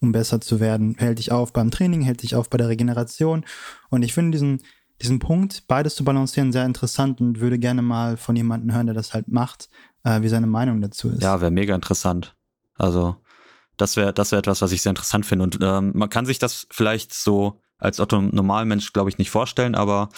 um 0.00 0.12
besser 0.12 0.40
zu 0.40 0.60
werden. 0.60 0.96
Hält 0.98 1.18
dich 1.18 1.30
auf 1.30 1.52
beim 1.52 1.70
Training, 1.70 2.02
hält 2.02 2.22
dich 2.22 2.34
auf 2.34 2.50
bei 2.50 2.58
der 2.58 2.68
Regeneration. 2.68 3.44
Und 3.90 4.02
ich 4.02 4.12
finde 4.12 4.32
diesen, 4.32 4.62
diesen 5.02 5.18
Punkt, 5.18 5.64
beides 5.66 5.94
zu 5.94 6.04
balancieren, 6.04 6.52
sehr 6.52 6.66
interessant 6.66 7.20
und 7.20 7.40
würde 7.40 7.58
gerne 7.58 7.82
mal 7.82 8.16
von 8.16 8.36
jemandem 8.36 8.74
hören, 8.74 8.86
der 8.86 8.94
das 8.94 9.14
halt 9.14 9.28
macht, 9.28 9.68
äh, 10.04 10.22
wie 10.22 10.28
seine 10.28 10.46
Meinung 10.46 10.80
dazu 10.80 11.08
ist. 11.10 11.22
Ja, 11.22 11.40
wäre 11.40 11.50
mega 11.50 11.74
interessant. 11.74 12.36
Also, 12.74 13.16
das 13.76 13.96
wäre 13.96 14.12
das 14.12 14.32
wäre 14.32 14.40
etwas, 14.40 14.62
was 14.62 14.72
ich 14.72 14.82
sehr 14.82 14.90
interessant 14.90 15.26
finde. 15.26 15.44
Und 15.44 15.58
ähm, 15.60 15.92
man 15.94 16.10
kann 16.10 16.26
sich 16.26 16.38
das 16.38 16.66
vielleicht 16.70 17.14
so 17.14 17.60
als 17.78 17.98
Otto 17.98 18.20
Normalmensch, 18.20 18.92
glaube 18.92 19.10
ich, 19.10 19.18
nicht 19.18 19.30
vorstellen, 19.30 19.74
aber 19.74 20.10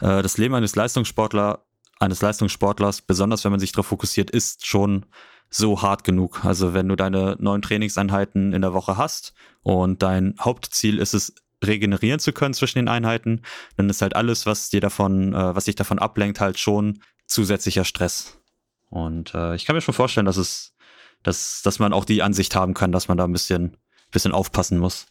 äh, 0.00 0.22
das 0.22 0.38
Leben 0.38 0.54
eines 0.54 0.74
Leistungssportler, 0.74 1.66
eines 1.98 2.22
Leistungssportlers, 2.22 3.02
besonders 3.02 3.44
wenn 3.44 3.50
man 3.50 3.60
sich 3.60 3.72
darauf 3.72 3.86
fokussiert, 3.86 4.30
ist 4.30 4.66
schon 4.66 5.04
so 5.50 5.82
hart 5.82 6.04
genug. 6.04 6.44
Also 6.44 6.72
wenn 6.72 6.88
du 6.88 6.96
deine 6.96 7.36
neuen 7.40 7.60
Trainingseinheiten 7.60 8.52
in 8.52 8.62
der 8.62 8.72
Woche 8.72 8.96
hast 8.96 9.34
und 9.62 10.02
dein 10.02 10.34
Hauptziel 10.40 10.98
ist 10.98 11.12
es, 11.12 11.34
regenerieren 11.64 12.20
zu 12.20 12.32
können 12.32 12.54
zwischen 12.54 12.78
den 12.78 12.88
Einheiten, 12.88 13.42
dann 13.76 13.90
ist 13.90 14.02
halt 14.02 14.16
alles, 14.16 14.46
was 14.46 14.70
dir 14.70 14.80
davon, 14.80 15.34
äh, 15.34 15.54
was 15.54 15.64
dich 15.64 15.76
davon 15.76 15.98
ablenkt, 15.98 16.40
halt 16.40 16.58
schon 16.58 17.00
zusätzlicher 17.26 17.84
Stress. 17.84 18.38
Und 18.88 19.34
äh, 19.34 19.54
ich 19.54 19.64
kann 19.64 19.76
mir 19.76 19.82
schon 19.82 19.94
vorstellen, 19.94 20.26
dass 20.26 20.36
es, 20.36 20.74
dass, 21.22 21.62
dass 21.62 21.78
man 21.78 21.92
auch 21.92 22.04
die 22.04 22.22
Ansicht 22.22 22.54
haben 22.56 22.74
kann, 22.74 22.92
dass 22.92 23.08
man 23.08 23.16
da 23.16 23.24
ein 23.24 23.32
bisschen, 23.32 23.76
bisschen 24.10 24.32
aufpassen 24.32 24.78
muss. 24.78 25.06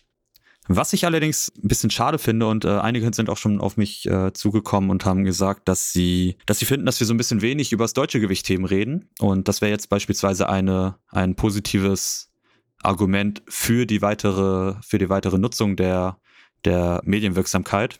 Was 0.71 0.93
ich 0.93 1.05
allerdings 1.05 1.51
ein 1.63 1.67
bisschen 1.67 1.89
schade 1.89 2.19
finde 2.19 2.45
und 2.45 2.63
äh, 2.63 2.77
einige 2.77 3.11
sind 3.11 3.31
auch 3.31 3.37
schon 3.37 3.59
auf 3.59 3.75
mich 3.75 4.05
äh, 4.05 4.33
zugekommen 4.33 4.91
und 4.91 5.03
haben 5.03 5.23
gesagt, 5.23 5.67
dass 5.67 5.91
sie, 5.91 6.37
dass 6.45 6.59
sie 6.59 6.65
finden, 6.65 6.85
dass 6.85 6.99
wir 6.99 7.07
so 7.07 7.13
ein 7.13 7.17
bisschen 7.17 7.41
wenig 7.41 7.71
über 7.71 7.85
das 7.85 7.93
deutsche 7.93 8.19
Gewichtheben 8.19 8.65
reden. 8.65 9.09
Und 9.17 9.47
das 9.47 9.61
wäre 9.61 9.71
jetzt 9.71 9.89
beispielsweise 9.89 10.47
eine, 10.47 10.99
ein 11.07 11.35
positives 11.35 12.29
Argument 12.83 13.41
für 13.47 13.87
die 13.87 14.03
weitere, 14.03 14.75
für 14.83 14.99
die 14.99 15.09
weitere 15.09 15.39
Nutzung 15.39 15.75
der, 15.75 16.19
der 16.65 17.01
Medienwirksamkeit 17.03 17.99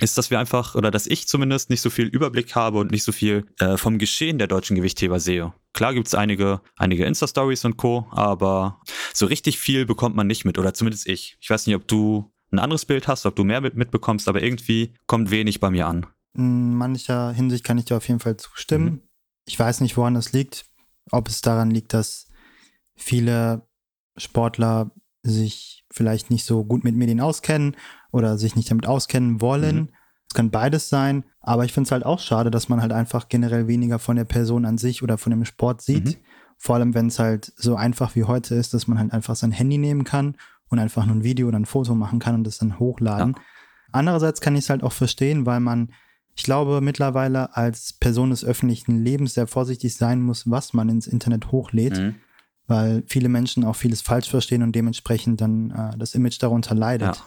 ist, 0.00 0.16
dass 0.16 0.30
wir 0.30 0.38
einfach, 0.38 0.74
oder 0.74 0.90
dass 0.90 1.06
ich 1.06 1.28
zumindest 1.28 1.70
nicht 1.70 1.82
so 1.82 1.90
viel 1.90 2.06
Überblick 2.06 2.54
habe 2.54 2.78
und 2.78 2.90
nicht 2.90 3.04
so 3.04 3.12
viel 3.12 3.46
äh, 3.58 3.76
vom 3.76 3.98
Geschehen 3.98 4.38
der 4.38 4.46
deutschen 4.46 4.76
Gewichtheber 4.76 5.20
sehe. 5.20 5.52
Klar 5.74 5.94
gibt's 5.94 6.14
einige, 6.14 6.60
einige 6.76 7.04
Insta-Stories 7.04 7.64
und 7.64 7.76
Co., 7.76 8.06
aber 8.10 8.80
so 9.12 9.26
richtig 9.26 9.58
viel 9.58 9.84
bekommt 9.84 10.16
man 10.16 10.26
nicht 10.26 10.44
mit, 10.44 10.58
oder 10.58 10.72
zumindest 10.74 11.06
ich. 11.06 11.36
Ich 11.40 11.50
weiß 11.50 11.66
nicht, 11.66 11.76
ob 11.76 11.86
du 11.86 12.32
ein 12.50 12.58
anderes 12.58 12.84
Bild 12.84 13.08
hast, 13.08 13.26
ob 13.26 13.36
du 13.36 13.44
mehr 13.44 13.60
mit, 13.60 13.74
mitbekommst, 13.74 14.28
aber 14.28 14.42
irgendwie 14.42 14.94
kommt 15.06 15.30
wenig 15.30 15.60
bei 15.60 15.70
mir 15.70 15.86
an. 15.86 16.06
In 16.34 16.74
mancher 16.74 17.32
Hinsicht 17.32 17.64
kann 17.64 17.78
ich 17.78 17.86
dir 17.86 17.96
auf 17.96 18.08
jeden 18.08 18.20
Fall 18.20 18.36
zustimmen. 18.36 18.84
Mhm. 18.84 19.02
Ich 19.46 19.58
weiß 19.58 19.80
nicht, 19.80 19.96
woran 19.96 20.14
das 20.14 20.32
liegt. 20.32 20.66
Ob 21.10 21.28
es 21.28 21.40
daran 21.40 21.70
liegt, 21.70 21.92
dass 21.94 22.28
viele 22.94 23.66
Sportler 24.16 24.92
sich 25.22 25.84
vielleicht 25.90 26.30
nicht 26.30 26.44
so 26.44 26.64
gut 26.64 26.84
mit 26.84 26.96
Medien 26.96 27.20
auskennen 27.20 27.76
oder 28.10 28.38
sich 28.38 28.56
nicht 28.56 28.70
damit 28.70 28.86
auskennen 28.86 29.40
wollen. 29.40 29.76
Mhm. 29.76 29.88
Es 30.28 30.34
kann 30.34 30.50
beides 30.50 30.88
sein, 30.88 31.24
aber 31.40 31.64
ich 31.64 31.72
finde 31.72 31.88
es 31.88 31.92
halt 31.92 32.06
auch 32.06 32.18
schade, 32.18 32.50
dass 32.50 32.68
man 32.68 32.80
halt 32.80 32.92
einfach 32.92 33.28
generell 33.28 33.68
weniger 33.68 33.98
von 33.98 34.16
der 34.16 34.24
Person 34.24 34.64
an 34.64 34.78
sich 34.78 35.02
oder 35.02 35.18
von 35.18 35.30
dem 35.30 35.44
Sport 35.44 35.82
sieht. 35.82 36.06
Mhm. 36.06 36.16
Vor 36.56 36.76
allem, 36.76 36.94
wenn 36.94 37.08
es 37.08 37.18
halt 37.18 37.52
so 37.56 37.76
einfach 37.76 38.14
wie 38.14 38.24
heute 38.24 38.54
ist, 38.54 38.72
dass 38.72 38.86
man 38.86 38.98
halt 38.98 39.12
einfach 39.12 39.36
sein 39.36 39.52
Handy 39.52 39.78
nehmen 39.78 40.04
kann 40.04 40.36
und 40.68 40.78
einfach 40.78 41.04
nur 41.04 41.16
ein 41.16 41.24
Video 41.24 41.48
oder 41.48 41.58
ein 41.58 41.66
Foto 41.66 41.94
machen 41.94 42.18
kann 42.18 42.34
und 42.34 42.44
das 42.44 42.58
dann 42.58 42.78
hochladen. 42.78 43.34
Ja. 43.36 43.42
Andererseits 43.92 44.40
kann 44.40 44.54
ich 44.54 44.64
es 44.64 44.70
halt 44.70 44.82
auch 44.82 44.92
verstehen, 44.92 45.44
weil 45.44 45.60
man, 45.60 45.92
ich 46.34 46.44
glaube, 46.44 46.80
mittlerweile 46.80 47.54
als 47.56 47.92
Person 47.92 48.30
des 48.30 48.44
öffentlichen 48.44 48.98
Lebens 48.98 49.34
sehr 49.34 49.46
vorsichtig 49.46 49.94
sein 49.96 50.22
muss, 50.22 50.50
was 50.50 50.72
man 50.72 50.88
ins 50.88 51.06
Internet 51.06 51.52
hochlädt, 51.52 51.98
mhm. 51.98 52.14
Weil 52.66 53.02
viele 53.06 53.28
Menschen 53.28 53.64
auch 53.64 53.76
vieles 53.76 54.02
falsch 54.02 54.30
verstehen 54.30 54.62
und 54.62 54.72
dementsprechend 54.72 55.40
dann 55.40 55.70
äh, 55.70 55.98
das 55.98 56.14
Image 56.14 56.40
darunter 56.40 56.74
leidet. 56.74 57.16
Ja. 57.16 57.22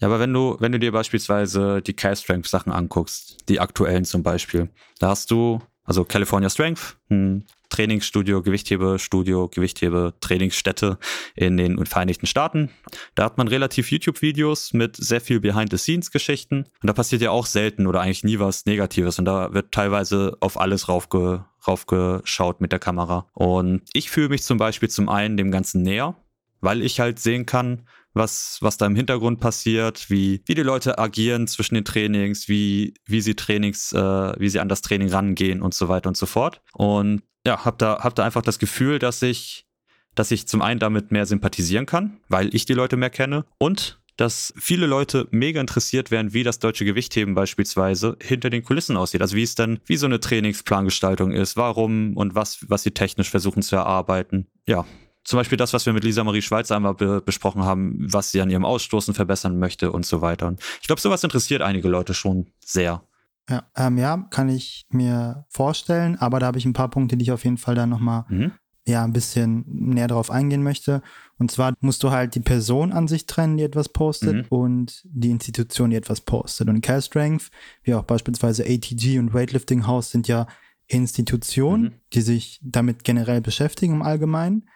Ja, 0.00 0.08
aber 0.08 0.18
wenn 0.18 0.32
du, 0.32 0.56
wenn 0.58 0.72
du 0.72 0.80
dir 0.80 0.90
beispielsweise 0.90 1.80
die 1.80 1.94
Cast 1.94 2.24
Strength 2.24 2.48
Sachen 2.48 2.72
anguckst, 2.72 3.48
die 3.48 3.60
aktuellen 3.60 4.04
zum 4.04 4.24
Beispiel, 4.24 4.68
da 4.98 5.10
hast 5.10 5.30
du, 5.30 5.60
also 5.84 6.04
California 6.04 6.50
Strength, 6.50 6.96
ein 7.08 7.44
Trainingsstudio, 7.72 8.42
Gewichthebestudio, 8.42 9.48
Gewichthebe, 9.48 10.14
Trainingsstätte 10.20 10.98
in 11.36 11.56
den 11.56 11.86
Vereinigten 11.86 12.26
Staaten. 12.26 12.70
Da 13.14 13.24
hat 13.24 13.38
man 13.38 13.46
relativ 13.46 13.92
YouTube-Videos 13.92 14.72
mit 14.74 14.96
sehr 14.96 15.20
viel 15.20 15.38
Behind-the-Scenes-Geschichten. 15.38 16.64
Und 16.82 16.86
da 16.86 16.92
passiert 16.92 17.22
ja 17.22 17.30
auch 17.30 17.46
selten 17.46 17.86
oder 17.86 18.00
eigentlich 18.00 18.24
nie 18.24 18.40
was 18.40 18.66
Negatives. 18.66 19.18
Und 19.20 19.24
da 19.24 19.54
wird 19.54 19.72
teilweise 19.72 20.36
auf 20.40 20.60
alles 20.60 20.88
raufge 20.88 21.44
raufgeschaut 21.66 22.60
mit 22.60 22.72
der 22.72 22.78
Kamera. 22.78 23.26
Und 23.32 23.82
ich 23.92 24.10
fühle 24.10 24.28
mich 24.28 24.42
zum 24.42 24.58
Beispiel 24.58 24.90
zum 24.90 25.08
einen 25.08 25.36
dem 25.36 25.50
Ganzen 25.50 25.82
näher, 25.82 26.16
weil 26.60 26.82
ich 26.82 27.00
halt 27.00 27.18
sehen 27.18 27.46
kann, 27.46 27.86
was, 28.14 28.58
was 28.60 28.76
da 28.76 28.86
im 28.86 28.96
Hintergrund 28.96 29.40
passiert, 29.40 30.10
wie, 30.10 30.42
wie 30.46 30.54
die 30.54 30.62
Leute 30.62 30.98
agieren 30.98 31.46
zwischen 31.46 31.74
den 31.74 31.84
Trainings, 31.84 32.48
wie, 32.48 32.94
wie 33.06 33.20
sie 33.20 33.34
Trainings, 33.34 33.92
äh, 33.92 33.98
wie 34.38 34.48
sie 34.48 34.60
an 34.60 34.68
das 34.68 34.82
Training 34.82 35.08
rangehen 35.08 35.62
und 35.62 35.74
so 35.74 35.88
weiter 35.88 36.08
und 36.08 36.16
so 36.16 36.26
fort. 36.26 36.60
Und 36.72 37.22
ja, 37.46 37.64
hab 37.64 37.78
da, 37.78 38.00
hab 38.02 38.14
da 38.14 38.24
einfach 38.24 38.42
das 38.42 38.58
Gefühl, 38.58 38.98
dass 38.98 39.22
ich, 39.22 39.66
dass 40.14 40.30
ich 40.30 40.46
zum 40.46 40.62
einen 40.62 40.78
damit 40.78 41.10
mehr 41.10 41.26
sympathisieren 41.26 41.86
kann, 41.86 42.20
weil 42.28 42.54
ich 42.54 42.66
die 42.66 42.74
Leute 42.74 42.96
mehr 42.96 43.10
kenne 43.10 43.46
und 43.58 44.01
dass 44.22 44.54
viele 44.56 44.86
Leute 44.86 45.26
mega 45.32 45.60
interessiert 45.60 46.12
werden, 46.12 46.32
wie 46.32 46.44
das 46.44 46.60
deutsche 46.60 46.84
Gewichtheben 46.84 47.34
beispielsweise 47.34 48.16
hinter 48.22 48.50
den 48.50 48.62
Kulissen 48.62 48.96
aussieht. 48.96 49.20
Also 49.20 49.34
wie 49.34 49.42
es 49.42 49.56
dann, 49.56 49.80
wie 49.86 49.96
so 49.96 50.06
eine 50.06 50.20
Trainingsplangestaltung 50.20 51.32
ist, 51.32 51.56
warum 51.56 52.16
und 52.16 52.36
was, 52.36 52.64
was 52.68 52.84
sie 52.84 52.92
technisch 52.92 53.30
versuchen 53.30 53.62
zu 53.62 53.74
erarbeiten. 53.74 54.46
Ja, 54.64 54.84
zum 55.24 55.38
Beispiel 55.38 55.58
das, 55.58 55.72
was 55.72 55.86
wir 55.86 55.92
mit 55.92 56.04
Lisa 56.04 56.22
Marie 56.22 56.40
Schweizer 56.40 56.76
einmal 56.76 56.94
be 56.94 57.20
besprochen 57.20 57.64
haben, 57.64 57.96
was 58.12 58.30
sie 58.30 58.40
an 58.40 58.48
ihrem 58.48 58.64
Ausstoßen 58.64 59.12
verbessern 59.12 59.58
möchte 59.58 59.90
und 59.90 60.06
so 60.06 60.20
weiter. 60.20 60.46
Und 60.46 60.60
ich 60.80 60.86
glaube, 60.86 61.00
sowas 61.00 61.24
interessiert 61.24 61.60
einige 61.60 61.88
Leute 61.88 62.14
schon 62.14 62.46
sehr. 62.64 63.02
Ja, 63.50 63.64
ähm, 63.76 63.98
ja, 63.98 64.18
kann 64.30 64.48
ich 64.48 64.86
mir 64.90 65.46
vorstellen, 65.48 66.14
aber 66.14 66.38
da 66.38 66.46
habe 66.46 66.58
ich 66.58 66.64
ein 66.64 66.74
paar 66.74 66.90
Punkte, 66.90 67.16
die 67.16 67.24
ich 67.24 67.32
auf 67.32 67.42
jeden 67.42 67.58
Fall 67.58 67.74
dann 67.74 67.88
nochmal 67.88 68.24
mhm. 68.28 68.52
Ja, 68.86 69.04
ein 69.04 69.12
bisschen 69.12 69.64
näher 69.66 70.08
drauf 70.08 70.30
eingehen 70.30 70.62
möchte. 70.62 71.02
Und 71.38 71.50
zwar 71.50 71.74
musst 71.80 72.02
du 72.02 72.10
halt 72.10 72.34
die 72.34 72.40
Person 72.40 72.92
an 72.92 73.08
sich 73.08 73.26
trennen, 73.26 73.56
die 73.56 73.62
etwas 73.62 73.88
postet 73.88 74.50
mhm. 74.50 74.56
und 74.56 75.02
die 75.04 75.30
Institution, 75.30 75.90
die 75.90 75.96
etwas 75.96 76.20
postet. 76.20 76.68
Und 76.68 76.80
Cal 76.80 77.00
Strength, 77.00 77.50
wie 77.84 77.94
auch 77.94 78.04
beispielsweise 78.04 78.64
ATG 78.64 79.18
und 79.18 79.34
Weightlifting 79.34 79.86
House 79.86 80.10
sind 80.10 80.28
ja 80.28 80.46
Institutionen, 80.88 81.82
mhm. 81.82 81.92
die 82.12 82.20
sich 82.22 82.60
damit 82.62 83.04
generell 83.04 83.40
beschäftigen 83.40 83.94
im 83.94 84.02
Allgemeinen. 84.02 84.68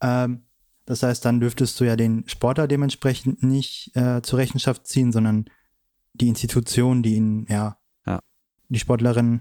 Ähm, 0.00 0.42
das 0.84 1.02
heißt, 1.02 1.24
dann 1.24 1.40
dürftest 1.40 1.78
du 1.80 1.84
ja 1.84 1.96
den 1.96 2.28
Sportler 2.28 2.68
dementsprechend 2.68 3.42
nicht 3.42 3.90
äh, 3.96 4.22
zur 4.22 4.38
Rechenschaft 4.38 4.86
ziehen, 4.86 5.12
sondern 5.12 5.46
die 6.14 6.28
Institution, 6.28 7.02
die 7.02 7.16
ihn, 7.16 7.46
ja, 7.48 7.78
ja. 8.06 8.20
die 8.68 8.78
Sportlerin, 8.78 9.40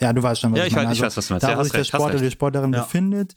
ja, 0.00 0.12
du 0.12 0.22
weißt 0.22 0.40
schon, 0.40 0.52
was 0.52 0.58
ja, 0.58 0.64
ich, 0.64 0.70
ich 0.70 0.76
meine. 0.76 0.88
Also, 0.88 0.98
ich 0.98 1.06
weiß, 1.06 1.16
was 1.16 1.26
du 1.26 1.32
meinst. 1.34 1.44
Da, 1.44 1.50
ja, 1.50 1.58
wo 1.58 1.62
sich 1.62 1.72
der 1.72 1.84
Sportler 1.84 2.14
oder 2.14 2.24
die 2.24 2.30
Sportlerin 2.30 2.72
ja. 2.72 2.82
befindet, 2.82 3.34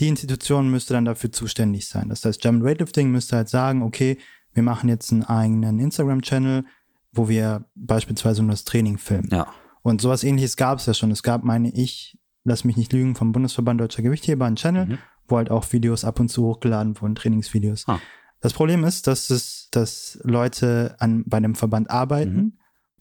die 0.00 0.08
Institution 0.08 0.70
müsste 0.70 0.94
dann 0.94 1.04
dafür 1.04 1.32
zuständig 1.32 1.88
sein. 1.88 2.08
Das 2.08 2.24
heißt, 2.24 2.40
German 2.40 2.64
Weightlifting 2.64 3.10
müsste 3.10 3.36
halt 3.36 3.48
sagen, 3.48 3.82
okay, 3.82 4.18
wir 4.52 4.62
machen 4.62 4.88
jetzt 4.88 5.12
einen 5.12 5.24
eigenen 5.24 5.80
Instagram-Channel, 5.80 6.64
wo 7.12 7.28
wir 7.28 7.64
beispielsweise 7.74 8.42
nur 8.42 8.52
das 8.52 8.64
Training 8.64 8.98
filmen. 8.98 9.28
Ja. 9.32 9.48
Und 9.82 10.00
sowas 10.00 10.24
ähnliches 10.24 10.56
gab 10.56 10.78
es 10.78 10.86
ja 10.86 10.94
schon. 10.94 11.10
Es 11.10 11.22
gab, 11.22 11.42
meine 11.42 11.70
ich, 11.74 12.18
lass 12.44 12.64
mich 12.64 12.76
nicht 12.76 12.92
lügen, 12.92 13.14
vom 13.14 13.32
Bundesverband 13.32 13.80
Deutscher 13.80 14.02
Gewichtheber 14.02 14.46
einen 14.46 14.56
Channel, 14.56 14.86
mhm 14.86 14.98
wo 15.28 15.36
halt 15.36 15.50
auch 15.50 15.70
Videos 15.72 16.04
ab 16.04 16.18
und 16.18 16.28
zu 16.28 16.44
hochgeladen 16.44 17.00
wurden, 17.00 17.14
Trainingsvideos. 17.14 17.84
Ah. 17.86 18.00
Das 18.40 18.52
Problem 18.52 18.84
ist, 18.84 19.06
dass 19.06 19.30
es, 19.30 19.68
dass 19.70 20.18
Leute 20.22 20.96
an, 20.98 21.24
bei 21.26 21.36
einem 21.36 21.54
Verband 21.54 21.90
arbeiten 21.90 22.36
mhm. 22.36 22.58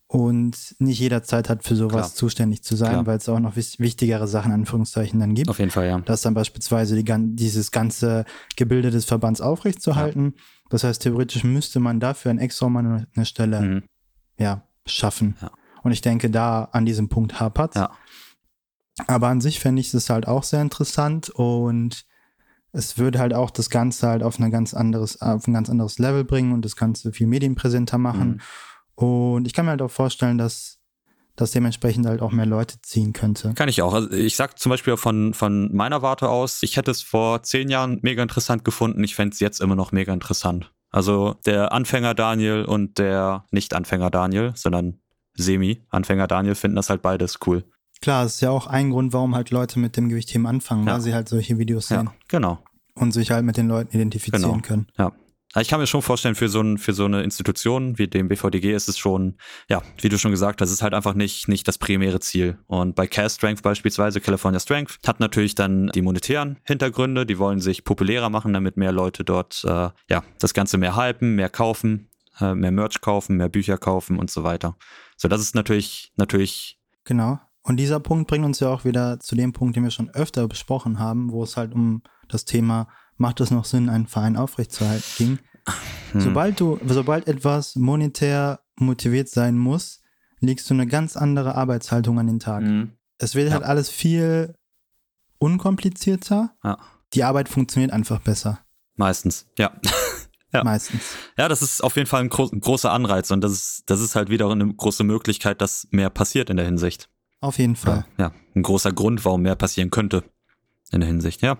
Und 0.08 0.76
nicht 0.80 0.99
jeder 0.99 1.22
Zeit 1.24 1.49
hat, 1.49 1.64
für 1.64 1.76
sowas 1.76 1.91
Klar. 1.91 2.14
zuständig 2.14 2.64
zu 2.64 2.78
sein, 2.78 3.05
weil 3.05 3.18
es 3.18 3.28
auch 3.28 3.39
noch 3.39 3.58
wichtigere 3.58 4.28
Sachen, 4.28 4.53
Anführungszeichen, 4.53 5.20
dann 5.20 5.36
gibt. 5.36 5.49
Auf 5.49 5.60
jeden 5.60 5.72
Fall, 5.72 5.88
ja. 5.88 5.99
Das 5.99 6.22
dann 6.22 6.34
beispielsweise 6.34 7.01
die, 7.01 7.36
dieses 7.36 7.72
ganze 7.72 8.24
Gebilde 8.55 8.89
des 8.89 9.03
Verbands 9.03 9.41
aufrechtzuerhalten. 9.41 10.34
Ja. 10.36 10.43
Das 10.70 10.86
heißt, 10.86 11.01
theoretisch 11.01 11.43
müsste 11.43 11.82
man 11.82 11.99
dafür 11.99 12.32
ein 12.32 12.39
extra 12.39 12.70
mal 12.70 13.08
eine 13.14 13.26
Stelle, 13.26 13.62
mhm. 13.62 13.84
ja, 14.38 14.64
schaffen. 14.86 15.36
Ja. 15.41 15.51
Und 15.84 15.91
ich 15.91 16.01
denke, 16.01 16.30
da 16.30 16.64
an 16.72 16.86
diesem 16.86 17.10
Punkt 17.10 17.41
hapert. 17.41 17.76
Ja. 17.76 17.91
Aber 19.08 19.28
an 19.28 19.41
sich 19.41 19.60
fände 19.60 19.82
ich 19.82 19.93
es 19.93 20.10
halt 20.10 20.28
auch 20.28 20.43
sehr 20.43 20.62
interessant 20.62 21.30
und 21.30 22.05
es 22.72 22.97
würde 22.97 23.20
halt 23.20 23.34
auch 23.34 23.49
das 23.49 23.70
Ganze 23.70 24.08
halt 24.08 24.24
auf, 24.24 24.39
eine 24.39 24.51
ganz 24.51 24.74
anderes, 24.74 25.22
auf 25.22 25.47
ein 25.47 25.53
ganz 25.53 25.70
anderes 25.70 25.99
Level 25.99 26.24
bringen 26.24 26.53
und 26.53 26.64
das 26.64 26.76
Ganze 26.76 27.12
viel 27.12 27.28
medienpräsenter 27.28 27.97
machen. 27.97 28.30
Mhm. 28.30 28.41
Und 28.98 29.45
ich 29.45 29.54
kann 29.54 29.66
mir 29.66 29.72
halt 29.72 29.82
auch 29.84 29.91
vorstellen, 29.91 30.39
dass 30.39 30.80
das 31.36 31.52
dementsprechend 31.52 32.08
halt 32.08 32.22
auch 32.24 32.32
mehr 32.32 32.48
Leute 32.48 32.82
ziehen 32.82 33.14
könnte. 33.14 33.54
Kann 33.54 33.70
ich 33.70 33.84
auch. 33.84 33.93
Also 33.93 34.10
ich 34.12 34.36
sag 34.36 34.58
zum 34.58 34.72
Beispiel 34.72 34.98
von, 34.98 35.36
von 35.36 35.74
meiner 35.74 36.02
Warte 36.02 36.30
aus, 36.30 36.64
ich 36.64 36.78
hätte 36.78 36.89
es 36.89 37.04
vor 37.04 37.43
zehn 37.43 37.70
Jahren 37.70 38.00
mega 38.02 38.24
interessant 38.24 38.66
gefunden. 38.66 39.04
Ich 39.04 39.14
fände 39.14 39.34
es 39.36 39.39
jetzt 39.39 39.62
immer 39.62 39.76
noch 39.76 39.91
mega 39.91 40.12
interessant. 40.12 40.74
Also 40.89 41.36
der 41.45 41.74
Anfänger 41.74 42.16
Daniel 42.16 42.66
und 42.66 42.98
der 42.98 43.45
Nicht-Anfänger 43.52 44.10
Daniel, 44.10 44.54
sondern 44.56 45.00
Semi-Anfänger 45.36 46.26
Daniel 46.26 46.56
finden 46.56 46.76
das 46.76 46.89
halt 46.89 47.04
beides 47.04 47.38
cool. 47.45 47.64
Klar, 48.02 48.24
das 48.24 48.36
ist 48.36 48.41
ja 48.41 48.50
auch 48.50 48.66
ein 48.66 48.89
Grund, 48.89 49.14
warum 49.14 49.36
halt 49.36 49.52
Leute 49.52 49.78
mit 49.78 49.95
dem 49.95 50.10
Gewichtheben 50.10 50.48
anfangen, 50.48 50.88
ja. 50.88 50.93
weil 50.93 51.02
sie 51.02 51.14
halt 51.14 51.30
solche 51.30 51.60
Videos 51.60 51.89
sehen. 51.89 52.06
Ja, 52.06 52.14
genau. 52.28 52.58
Und 52.95 53.12
sich 53.12 53.30
halt 53.30 53.45
mit 53.45 53.58
den 53.58 53.68
Leuten 53.68 53.95
identifizieren 53.95 54.54
genau. 54.54 54.62
können. 54.64 54.88
Ja. 54.98 55.12
Ich 55.56 55.70
kann 55.70 55.80
mir 55.80 55.88
schon 55.88 56.02
vorstellen, 56.02 56.36
für 56.36 56.50
so, 56.50 56.62
ein, 56.62 56.78
für 56.78 56.93
so 56.93 57.06
eine 57.06 57.24
Institution 57.24 57.98
wie 57.98 58.08
dem 58.08 58.28
BVDG 58.28 58.74
ist 58.74 58.89
es 58.89 58.98
schon, 58.98 59.38
ja, 59.70 59.82
wie 60.02 60.10
du 60.10 60.18
schon 60.18 60.32
gesagt 60.32 60.62
hast, 60.62 60.72
ist 60.72 60.82
halt 60.82 60.93
einfach 60.93 61.14
nicht, 61.14 61.48
nicht 61.48 61.68
das 61.68 61.78
primäre 61.78 62.20
Ziel. 62.20 62.60
Und 62.68 62.95
bei 62.95 63.08
Cast 63.08 63.38
Strength 63.38 63.64
beispielsweise, 63.64 64.20
California 64.20 64.60
Strength, 64.60 65.00
hat 65.08 65.20
natürlich 65.20 65.56
dann 65.56 65.88
die 65.88 66.02
monetären 66.02 66.58
Hintergründe, 66.64 67.26
die 67.26 67.39
wollen 67.39 67.62
sich 67.62 67.86
populärer 67.86 68.30
machen, 68.30 68.54
damit 68.54 68.76
mehr 68.76 68.91
Leute 68.91 69.24
dort, 69.24 69.64
äh, 69.64 69.89
ja, 70.10 70.24
das 70.39 70.54
Ganze 70.54 70.78
mehr 70.78 70.98
hypen, 70.98 71.36
mehr 71.36 71.50
kaufen, 71.50 72.10
äh, 72.39 72.54
mehr 72.54 72.72
Merch 72.72 73.02
kaufen, 73.02 73.38
mehr 73.38 73.50
Bücher 73.50 73.78
kaufen 73.78 74.20
und 74.20 74.30
so 74.30 74.43
weiter. 74.43 74.76
So, 75.16 75.28
das 75.28 75.41
ist 75.41 75.56
natürlich, 75.56 76.12
natürlich. 76.18 76.78
Genau. 77.06 77.39
Und 77.64 77.78
dieser 77.78 78.00
Punkt 78.00 78.30
bringt 78.30 78.45
uns 78.45 78.60
ja 78.60 78.70
auch 78.70 78.86
wieder 78.86 79.20
zu 79.20 79.36
dem 79.36 79.54
Punkt, 79.54 79.76
den 79.76 79.84
wir 79.84 79.91
schon 79.91 80.10
öfter 80.10 80.48
besprochen 80.48 81.00
haben, 81.00 81.32
wo 81.32 81.43
es 81.43 81.58
halt 81.58 81.74
um 81.74 82.02
das 82.30 82.45
Thema 82.45 82.88
macht 83.18 83.41
es 83.41 83.51
noch 83.51 83.65
Sinn, 83.65 83.89
einen 83.89 84.07
Verein 84.07 84.38
aufrechtzuerhalten. 84.38 85.39
Hm. 86.11 86.22
Sobald 86.22 86.59
du, 86.59 86.80
sobald 86.86 87.28
etwas 87.28 87.76
monetär 87.76 88.61
motiviert 88.78 89.30
sein 89.30 89.57
muss, 89.57 90.01
legst 90.39 90.70
du 90.70 90.74
eine 90.74 90.88
ganz 90.88 91.18
andere 91.18 91.55
Arbeitshaltung 91.55 92.20
an 92.20 92.28
den 92.28 92.39
Tag. 92.39 92.61
Hm. 92.63 92.91
Es 93.18 93.36
wird 93.36 93.51
halt 93.51 93.63
ja. 93.63 93.68
alles 93.68 93.89
viel 93.89 94.55
unkomplizierter. 95.39 96.55
Ja. 96.63 96.78
Die 97.13 97.24
Arbeit 97.24 97.49
funktioniert 97.49 97.91
einfach 97.91 98.20
besser. 98.20 98.59
Meistens, 98.95 99.47
ja. 99.57 99.72
ja. 100.53 100.63
Meistens. 100.63 101.15
Ja, 101.38 101.47
das 101.47 101.61
ist 101.61 101.84
auf 101.84 101.95
jeden 101.95 102.07
Fall 102.07 102.22
ein, 102.22 102.30
gro 102.30 102.49
ein, 102.51 102.59
großer 102.59 102.91
Anreiz 102.91 103.32
und 103.32 103.41
das 103.41 103.51
ist, 103.51 103.84
das 103.88 104.01
ist 104.01 104.15
halt 104.15 104.30
wieder 104.30 104.49
eine 104.49 104.74
große 104.74 105.03
Möglichkeit, 105.03 105.61
dass 105.61 105.88
mehr 105.91 106.09
passiert 106.09 106.49
in 106.49 106.57
der 106.57 106.65
Hinsicht. 106.65 107.09
Auf 107.39 107.59
jeden 107.59 107.76
Fall. 107.76 108.05
Ja, 108.18 108.32
ein 108.55 108.63
großer 108.63 108.91
Grund, 108.91 109.24
warum 109.24 109.43
mehr 109.43 109.55
passieren 109.55 109.91
könnte 109.91 110.24
in 110.91 111.01
der 111.01 111.07
Hinsicht, 111.07 111.41
ja. 111.41 111.57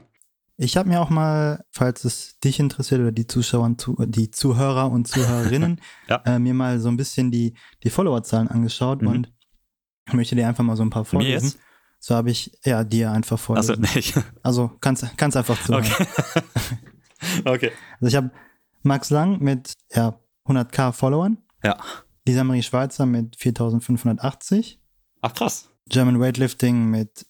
Ich 0.60 0.76
habe 0.76 0.90
mir 0.90 1.00
auch 1.00 1.12
mal, 1.12 1.64
falls 1.70 2.04
es 2.04 2.40
dich 2.40 2.60
interessiert 2.60 3.00
oder 3.00 3.12
die 3.12 3.28
Zuschauer, 3.28 3.76
die 4.08 4.32
Zuhörer 4.32 4.90
und 4.90 5.08
Zuhörerinnen, 5.08 5.80
ja. 6.10 6.22
äh, 6.26 6.40
mir 6.40 6.56
mal 6.56 6.80
so 6.80 6.90
ein 6.90 6.98
bisschen 6.98 7.30
die, 7.30 7.54
die 7.84 7.92
Followerzahlen 7.92 8.48
angeschaut 8.48 9.04
mhm. 9.04 9.08
und 9.08 9.34
möchte 10.14 10.36
dir 10.36 10.48
einfach 10.48 10.64
mal 10.64 10.76
so 10.76 10.84
ein 10.84 10.90
paar 10.90 11.06
vorlesen. 11.06 11.54
So 12.00 12.16
habe 12.16 12.32
ich, 12.32 12.58
ja, 12.66 12.84
dir 12.84 13.12
einfach 13.12 13.38
vorlesen. 13.38 13.76
Also, 13.84 13.96
nicht. 13.96 14.20
also 14.42 14.72
kannst, 14.82 15.06
kannst 15.16 15.38
einfach 15.38 15.62
zuhören. 15.64 15.86
Okay. 15.86 16.06
okay. 17.46 17.72
Also 18.02 18.08
ich 18.08 18.16
habe 18.16 18.32
Max 18.82 19.12
Lang 19.12 19.40
mit 19.40 19.74
ja, 19.94 20.20
100k 20.48 20.92
Followern. 20.92 21.38
Ja. 21.64 21.78
Lisa 22.26 22.44
Marie 22.44 22.64
Schweizer 22.64 23.06
mit 23.06 23.36
4580. 23.36 24.82
Ach 25.22 25.34
krass. 25.34 25.70
German 25.88 26.20
Weightlifting 26.20 26.90
mit 26.90 27.28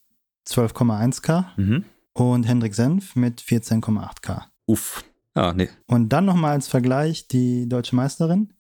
12,1k. 0.47 1.45
Mhm 1.57 1.83
und 2.17 2.43
Hendrik 2.43 2.73
Senf 2.73 3.15
mit 3.15 3.41
14,8k. 3.41 4.43
Uff. 4.65 5.03
Ah, 5.35 5.53
nee. 5.55 5.69
Und 5.85 6.09
dann 6.09 6.25
nochmal 6.25 6.53
als 6.53 6.67
Vergleich 6.67 7.27
die 7.27 7.69
deutsche 7.69 7.95
Meisterin. 7.95 8.53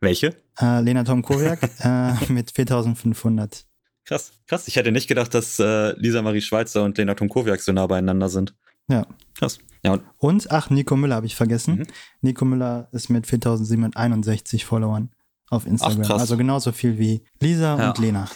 Welche? 0.00 0.34
Äh, 0.58 0.80
Lena 0.80 1.04
Tom 1.04 1.22
Kowiak 1.22 1.62
äh, 1.80 2.32
mit 2.32 2.50
4500. 2.50 3.66
Krass, 4.04 4.32
krass. 4.46 4.68
Ich 4.68 4.76
hätte 4.76 4.90
nicht 4.90 5.06
gedacht, 5.06 5.34
dass 5.34 5.58
äh, 5.58 5.92
Lisa 5.98 6.22
Marie 6.22 6.40
Schweizer 6.40 6.82
und 6.82 6.96
Lena 6.96 7.14
Tom 7.14 7.28
Kowiak 7.28 7.60
so 7.60 7.72
nah 7.72 7.86
beieinander 7.86 8.28
sind. 8.28 8.54
Ja. 8.88 9.06
Krass. 9.34 9.58
Ja, 9.84 9.92
und, 9.92 10.02
und 10.18 10.50
ach, 10.50 10.70
Nico 10.70 10.96
Müller 10.96 11.16
habe 11.16 11.26
ich 11.26 11.36
vergessen. 11.36 11.76
Mhm. 11.76 11.86
Nico 12.22 12.44
Müller 12.44 12.88
ist 12.92 13.10
mit 13.10 13.26
4761 13.26 14.64
Followern 14.64 15.10
auf 15.50 15.66
Instagram. 15.66 16.00
Ach, 16.02 16.06
krass. 16.06 16.20
Also 16.22 16.36
genauso 16.36 16.72
viel 16.72 16.98
wie 16.98 17.22
Lisa 17.40 17.78
ja. 17.78 17.88
und 17.90 17.98
Lena. 17.98 18.28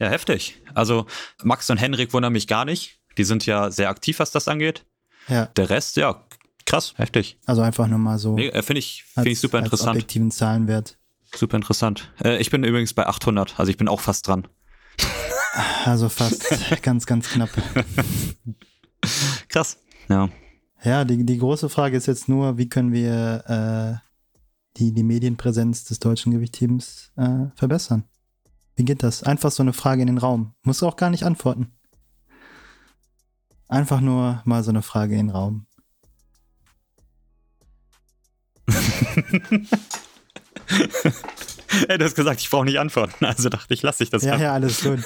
Ja, 0.00 0.08
heftig. 0.08 0.60
Also 0.74 1.06
Max 1.42 1.70
und 1.70 1.78
Henrik 1.78 2.12
wundern 2.12 2.32
mich 2.32 2.46
gar 2.46 2.64
nicht. 2.64 2.97
Die 3.18 3.24
sind 3.24 3.44
ja 3.46 3.70
sehr 3.70 3.90
aktiv, 3.90 4.18
was 4.20 4.30
das 4.30 4.48
angeht. 4.48 4.86
Ja. 5.28 5.46
Der 5.46 5.68
Rest, 5.68 5.96
ja, 5.96 6.24
krass, 6.64 6.94
heftig. 6.96 7.38
Also 7.44 7.62
einfach 7.62 7.86
nur 7.88 7.98
mal 7.98 8.18
so. 8.18 8.36
Nee, 8.36 8.48
äh, 8.48 8.62
Finde 8.62 8.78
ich, 8.78 9.04
find 9.12 9.26
ich 9.26 9.40
super 9.40 9.58
interessant. 9.58 9.88
Als 9.88 9.96
objektiven 9.96 10.30
Zahlenwert. 10.30 10.96
Super 11.34 11.56
interessant. 11.56 12.12
Äh, 12.24 12.38
ich 12.38 12.50
bin 12.50 12.64
übrigens 12.64 12.94
bei 12.94 13.06
800, 13.06 13.58
also 13.58 13.70
ich 13.70 13.76
bin 13.76 13.88
auch 13.88 14.00
fast 14.00 14.26
dran. 14.26 14.48
Also 15.84 16.08
fast, 16.08 16.82
ganz, 16.82 17.06
ganz 17.06 17.30
knapp. 17.30 17.50
Krass, 19.48 19.78
ja. 20.08 20.28
Ja, 20.84 21.04
die, 21.04 21.24
die 21.24 21.38
große 21.38 21.68
Frage 21.68 21.96
ist 21.96 22.06
jetzt 22.06 22.28
nur, 22.28 22.58
wie 22.58 22.68
können 22.68 22.92
wir 22.92 24.00
äh, 24.00 24.08
die, 24.76 24.92
die 24.92 25.02
Medienpräsenz 25.02 25.84
des 25.84 25.98
deutschen 25.98 26.32
Gewichthebens 26.32 27.10
äh, 27.16 27.46
verbessern? 27.56 28.04
Wie 28.76 28.84
geht 28.84 29.02
das? 29.02 29.24
Einfach 29.24 29.50
so 29.50 29.64
eine 29.64 29.72
Frage 29.72 30.02
in 30.02 30.06
den 30.06 30.18
Raum. 30.18 30.54
Muss 30.62 30.84
auch 30.84 30.94
gar 30.96 31.10
nicht 31.10 31.24
antworten. 31.24 31.72
Einfach 33.68 34.00
nur 34.00 34.40
mal 34.44 34.64
so 34.64 34.70
eine 34.70 34.82
Frage 34.82 35.14
in 35.14 35.26
den 35.26 35.30
Raum. 35.30 35.66
Ey, 41.88 41.98
du 41.98 42.04
hast 42.04 42.14
gesagt, 42.14 42.40
ich 42.40 42.48
brauche 42.50 42.64
nicht 42.64 42.78
antworten, 42.78 43.24
also 43.24 43.50
dachte 43.50 43.74
ich, 43.74 43.82
lasse 43.82 44.02
ich 44.02 44.10
das. 44.10 44.22
Ja, 44.22 44.36
ja, 44.36 44.54
alles 44.54 44.82
gut. 44.82 45.00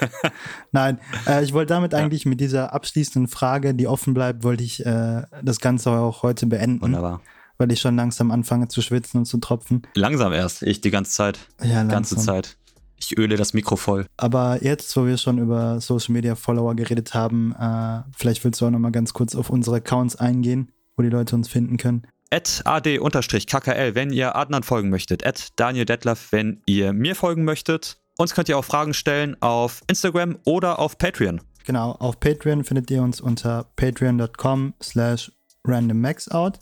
Nein, 0.73 1.01
äh, 1.27 1.43
ich 1.43 1.53
wollte 1.53 1.75
damit 1.75 1.93
eigentlich 1.93 2.25
mit 2.25 2.41
dieser 2.41 2.73
abschließenden 2.73 3.29
Frage, 3.29 3.75
die 3.75 3.89
offen 3.89 4.15
bleibt, 4.15 4.45
wollte 4.45 4.63
ich 4.63 4.85
äh, 4.87 5.23
das 5.43 5.59
Ganze 5.61 5.91
auch 5.91 6.23
heute 6.23 6.47
beenden. 6.47 6.83
Wunderbar. 6.83 7.21
Weil 7.59 7.73
ich 7.73 7.81
schon 7.81 7.97
langsam 7.97 8.31
anfange 8.31 8.69
zu 8.69 8.81
schwitzen 8.81 9.19
und 9.19 9.25
zu 9.27 9.39
tropfen. 9.39 9.83
Langsam 9.95 10.33
erst, 10.33 10.63
ich 10.63 10.81
die 10.81 10.91
ganze 10.91 11.11
Zeit. 11.13 11.41
Ja, 11.61 11.83
langsam. 11.83 11.89
Ganze 11.89 12.17
Zeit. 12.17 12.57
Ich 13.03 13.19
öle 13.19 13.37
das 13.37 13.53
Mikro 13.53 13.75
voll. 13.75 14.07
Aber 14.17 14.63
jetzt, 14.63 14.97
wo 14.97 15.07
wir 15.07 15.19
schon 15.19 15.39
über 15.39 15.81
Social 15.81 16.13
Media 16.13 16.37
Follower 16.37 16.77
geredet 16.77 17.15
haben, 17.15 17.53
äh, 17.59 18.03
vielleicht 18.17 18.45
willst 18.45 18.61
du 18.61 18.67
auch 18.67 18.71
noch 18.71 18.79
mal 18.79 18.93
ganz 18.93 19.13
kurz 19.13 19.35
auf 19.35 19.51
unsere 19.51 19.77
Accounts 19.77 20.15
eingehen, 20.15 20.71
wo 20.97 21.03
die 21.03 21.09
Leute 21.09 21.35
uns 21.35 21.49
finden 21.49 21.79
können. 21.79 22.07
ad-kkl, 22.31 23.95
wenn 23.97 24.11
ihr 24.13 24.37
Adnan 24.37 24.63
folgen 24.63 24.89
möchtet. 24.89 25.27
Ad 25.27 25.43
Daniel 25.57 25.85
Detlef, 25.85 26.29
wenn 26.31 26.63
ihr 26.65 26.93
mir 26.93 27.17
folgen 27.17 27.43
möchtet. 27.43 27.99
Uns 28.19 28.35
könnt 28.35 28.49
ihr 28.49 28.57
auch 28.57 28.65
Fragen 28.65 28.95
stellen 28.95 29.37
auf 29.41 29.81
Instagram 29.89 30.39
oder 30.45 30.79
auf 30.79 30.97
Patreon. 30.97 31.41
Genau, 31.65 31.93
auf 31.93 32.21
Patreon 32.21 32.63
findet 32.63 32.89
ihr 32.93 33.03
uns 33.03 33.21
unter 33.21 33.67
patreon.com 33.75 34.75
slash 34.81 35.33
randommaxout. 35.65 36.53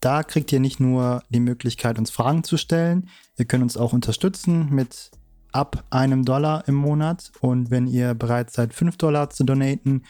Da 0.00 0.24
kriegt 0.24 0.50
ihr 0.50 0.58
nicht 0.58 0.80
nur 0.80 1.22
die 1.28 1.40
Möglichkeit, 1.40 1.98
uns 1.98 2.10
Fragen 2.10 2.42
zu 2.42 2.56
stellen, 2.56 3.08
ihr 3.36 3.44
könnt 3.44 3.62
uns 3.62 3.76
auch 3.76 3.92
unterstützen 3.92 4.68
mit 4.70 5.10
ab 5.52 5.84
einem 5.90 6.24
Dollar 6.24 6.66
im 6.68 6.74
Monat. 6.74 7.32
Und 7.40 7.70
wenn 7.70 7.86
ihr 7.86 8.14
bereit 8.14 8.50
seid, 8.50 8.74
5 8.74 8.96
Dollar 8.96 9.30
zu 9.30 9.44
donaten, 9.44 10.04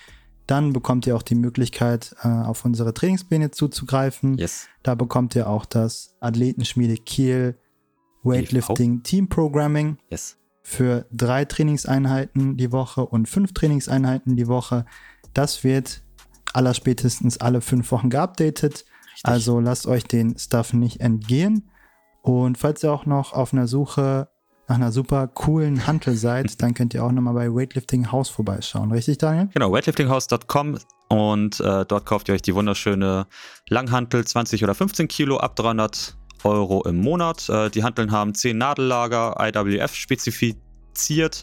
dann 0.47 0.73
bekommt 0.73 1.07
ihr 1.07 1.15
auch 1.15 1.23
die 1.23 1.37
Möglichkeit, 1.37 2.17
äh, 2.23 2.29
auf 2.29 2.65
unsere 2.65 2.93
Trainingspläne 2.93 3.53
zuzugreifen. 3.53 4.37
Yes. 4.37 4.67
Da 4.83 4.97
bekommt 4.97 5.37
ihr 5.37 5.49
auch 5.49 5.65
das 5.65 6.17
Athletenschmiede 6.21 6.97
Kiel 6.97 7.57
Weightlifting 8.23 9.03
Team 9.03 9.29
Programming. 9.29 9.99
Yes. 10.11 10.37
Für 10.63 11.07
drei 11.13 11.45
Trainingseinheiten 11.45 12.57
die 12.57 12.73
Woche 12.73 13.07
und 13.07 13.29
fünf 13.29 13.55
Trainingseinheiten 13.55 14.37
die 14.37 14.49
Woche. 14.49 14.85
Das 15.35 15.65
wird 15.65 16.03
allerspätestens 16.53 17.39
alle 17.39 17.61
fünf 17.61 17.91
Wochen 17.93 18.11
geupdatet. 18.11 18.85
Richtig. 19.13 19.25
Also 19.25 19.61
lasst 19.61 19.87
euch 19.87 20.05
den 20.05 20.37
Stuff 20.37 20.73
nicht 20.73 21.01
entgehen. 21.01 21.71
Und 22.23 22.59
falls 22.59 22.83
ihr 22.83 22.93
auch 22.93 23.07
noch 23.07 23.33
auf 23.33 23.53
einer 23.53 23.67
Suche 23.67 24.29
nach 24.71 24.77
einer 24.77 24.93
super 24.93 25.27
coolen 25.27 25.87
Hantel 25.89 26.15
seid, 26.15 26.63
dann 26.63 26.75
könnt 26.75 26.95
ihr 26.95 27.05
auch 27.05 27.11
nochmal 27.11 27.35
bei 27.35 27.53
Weightlifting 27.53 28.13
House 28.13 28.31
vorbeischauen. 28.31 28.93
Richtig, 28.93 29.19
Daniel? 29.19 29.49
Genau, 29.53 29.73
weightliftinghouse.com 29.73 30.79
und 31.09 31.59
äh, 31.59 31.85
dort 31.85 32.07
kauft 32.07 32.29
ihr 32.29 32.35
euch 32.35 32.43
die 32.43 32.55
wunderschöne 32.55 33.27
Langhantel 33.69 34.25
20 34.25 34.63
oder 34.63 34.77
15 34.77 35.09
Kilo 35.09 35.39
ab 35.39 35.57
300 35.57 36.17
Euro 36.45 36.85
im 36.85 37.01
Monat. 37.01 37.49
Äh, 37.49 37.71
die 37.71 37.83
Hanteln 37.83 38.13
haben 38.13 38.33
10 38.33 38.57
Nadellager, 38.57 39.35
IWF 39.41 39.93
spezifiziert 39.93 41.43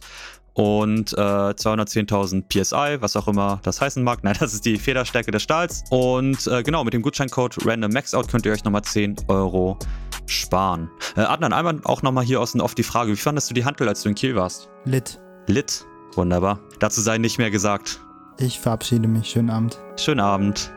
und 0.57 1.13
äh, 1.13 1.15
210.000 1.15 2.45
PSI, 2.49 2.99
was 2.99 3.15
auch 3.15 3.27
immer 3.27 3.59
das 3.61 3.79
heißen 3.79 4.03
mag. 4.03 4.23
Nein, 4.23 4.35
das 4.39 4.55
ist 4.55 4.65
die 4.65 4.77
Federstärke 4.77 5.29
des 5.29 5.43
Stahls. 5.43 5.83
Und 5.91 6.47
äh, 6.47 6.63
genau, 6.63 6.83
mit 6.83 6.93
dem 6.95 7.03
Gutscheincode 7.03 7.57
Random 7.63 7.91
Maxout 7.91 8.23
könnt 8.23 8.45
ihr 8.45 8.51
euch 8.51 8.63
nochmal 8.63 8.81
10 8.81 9.17
Euro 9.27 9.77
sparen. 10.25 10.89
Äh, 11.15 11.21
Adnan, 11.21 11.53
einmal 11.53 11.79
auch 11.83 12.01
nochmal 12.01 12.25
hier 12.25 12.41
außen 12.41 12.59
auf 12.59 12.73
die 12.73 12.83
Frage, 12.83 13.11
wie 13.11 13.17
fandest 13.17 13.51
du 13.51 13.53
die 13.53 13.65
Handel, 13.65 13.87
als 13.87 14.01
du 14.01 14.09
in 14.09 14.15
Kiel 14.15 14.35
warst? 14.35 14.69
Lit. 14.85 15.19
Lit? 15.45 15.85
Wunderbar. 16.15 16.59
Dazu 16.79 17.01
sei 17.01 17.19
nicht 17.19 17.37
mehr 17.37 17.51
gesagt. 17.51 18.01
Ich 18.39 18.59
verabschiede 18.59 19.07
mich. 19.07 19.29
Schönen 19.29 19.51
Abend. 19.51 19.79
Schönen 19.95 20.21
Abend. 20.21 20.71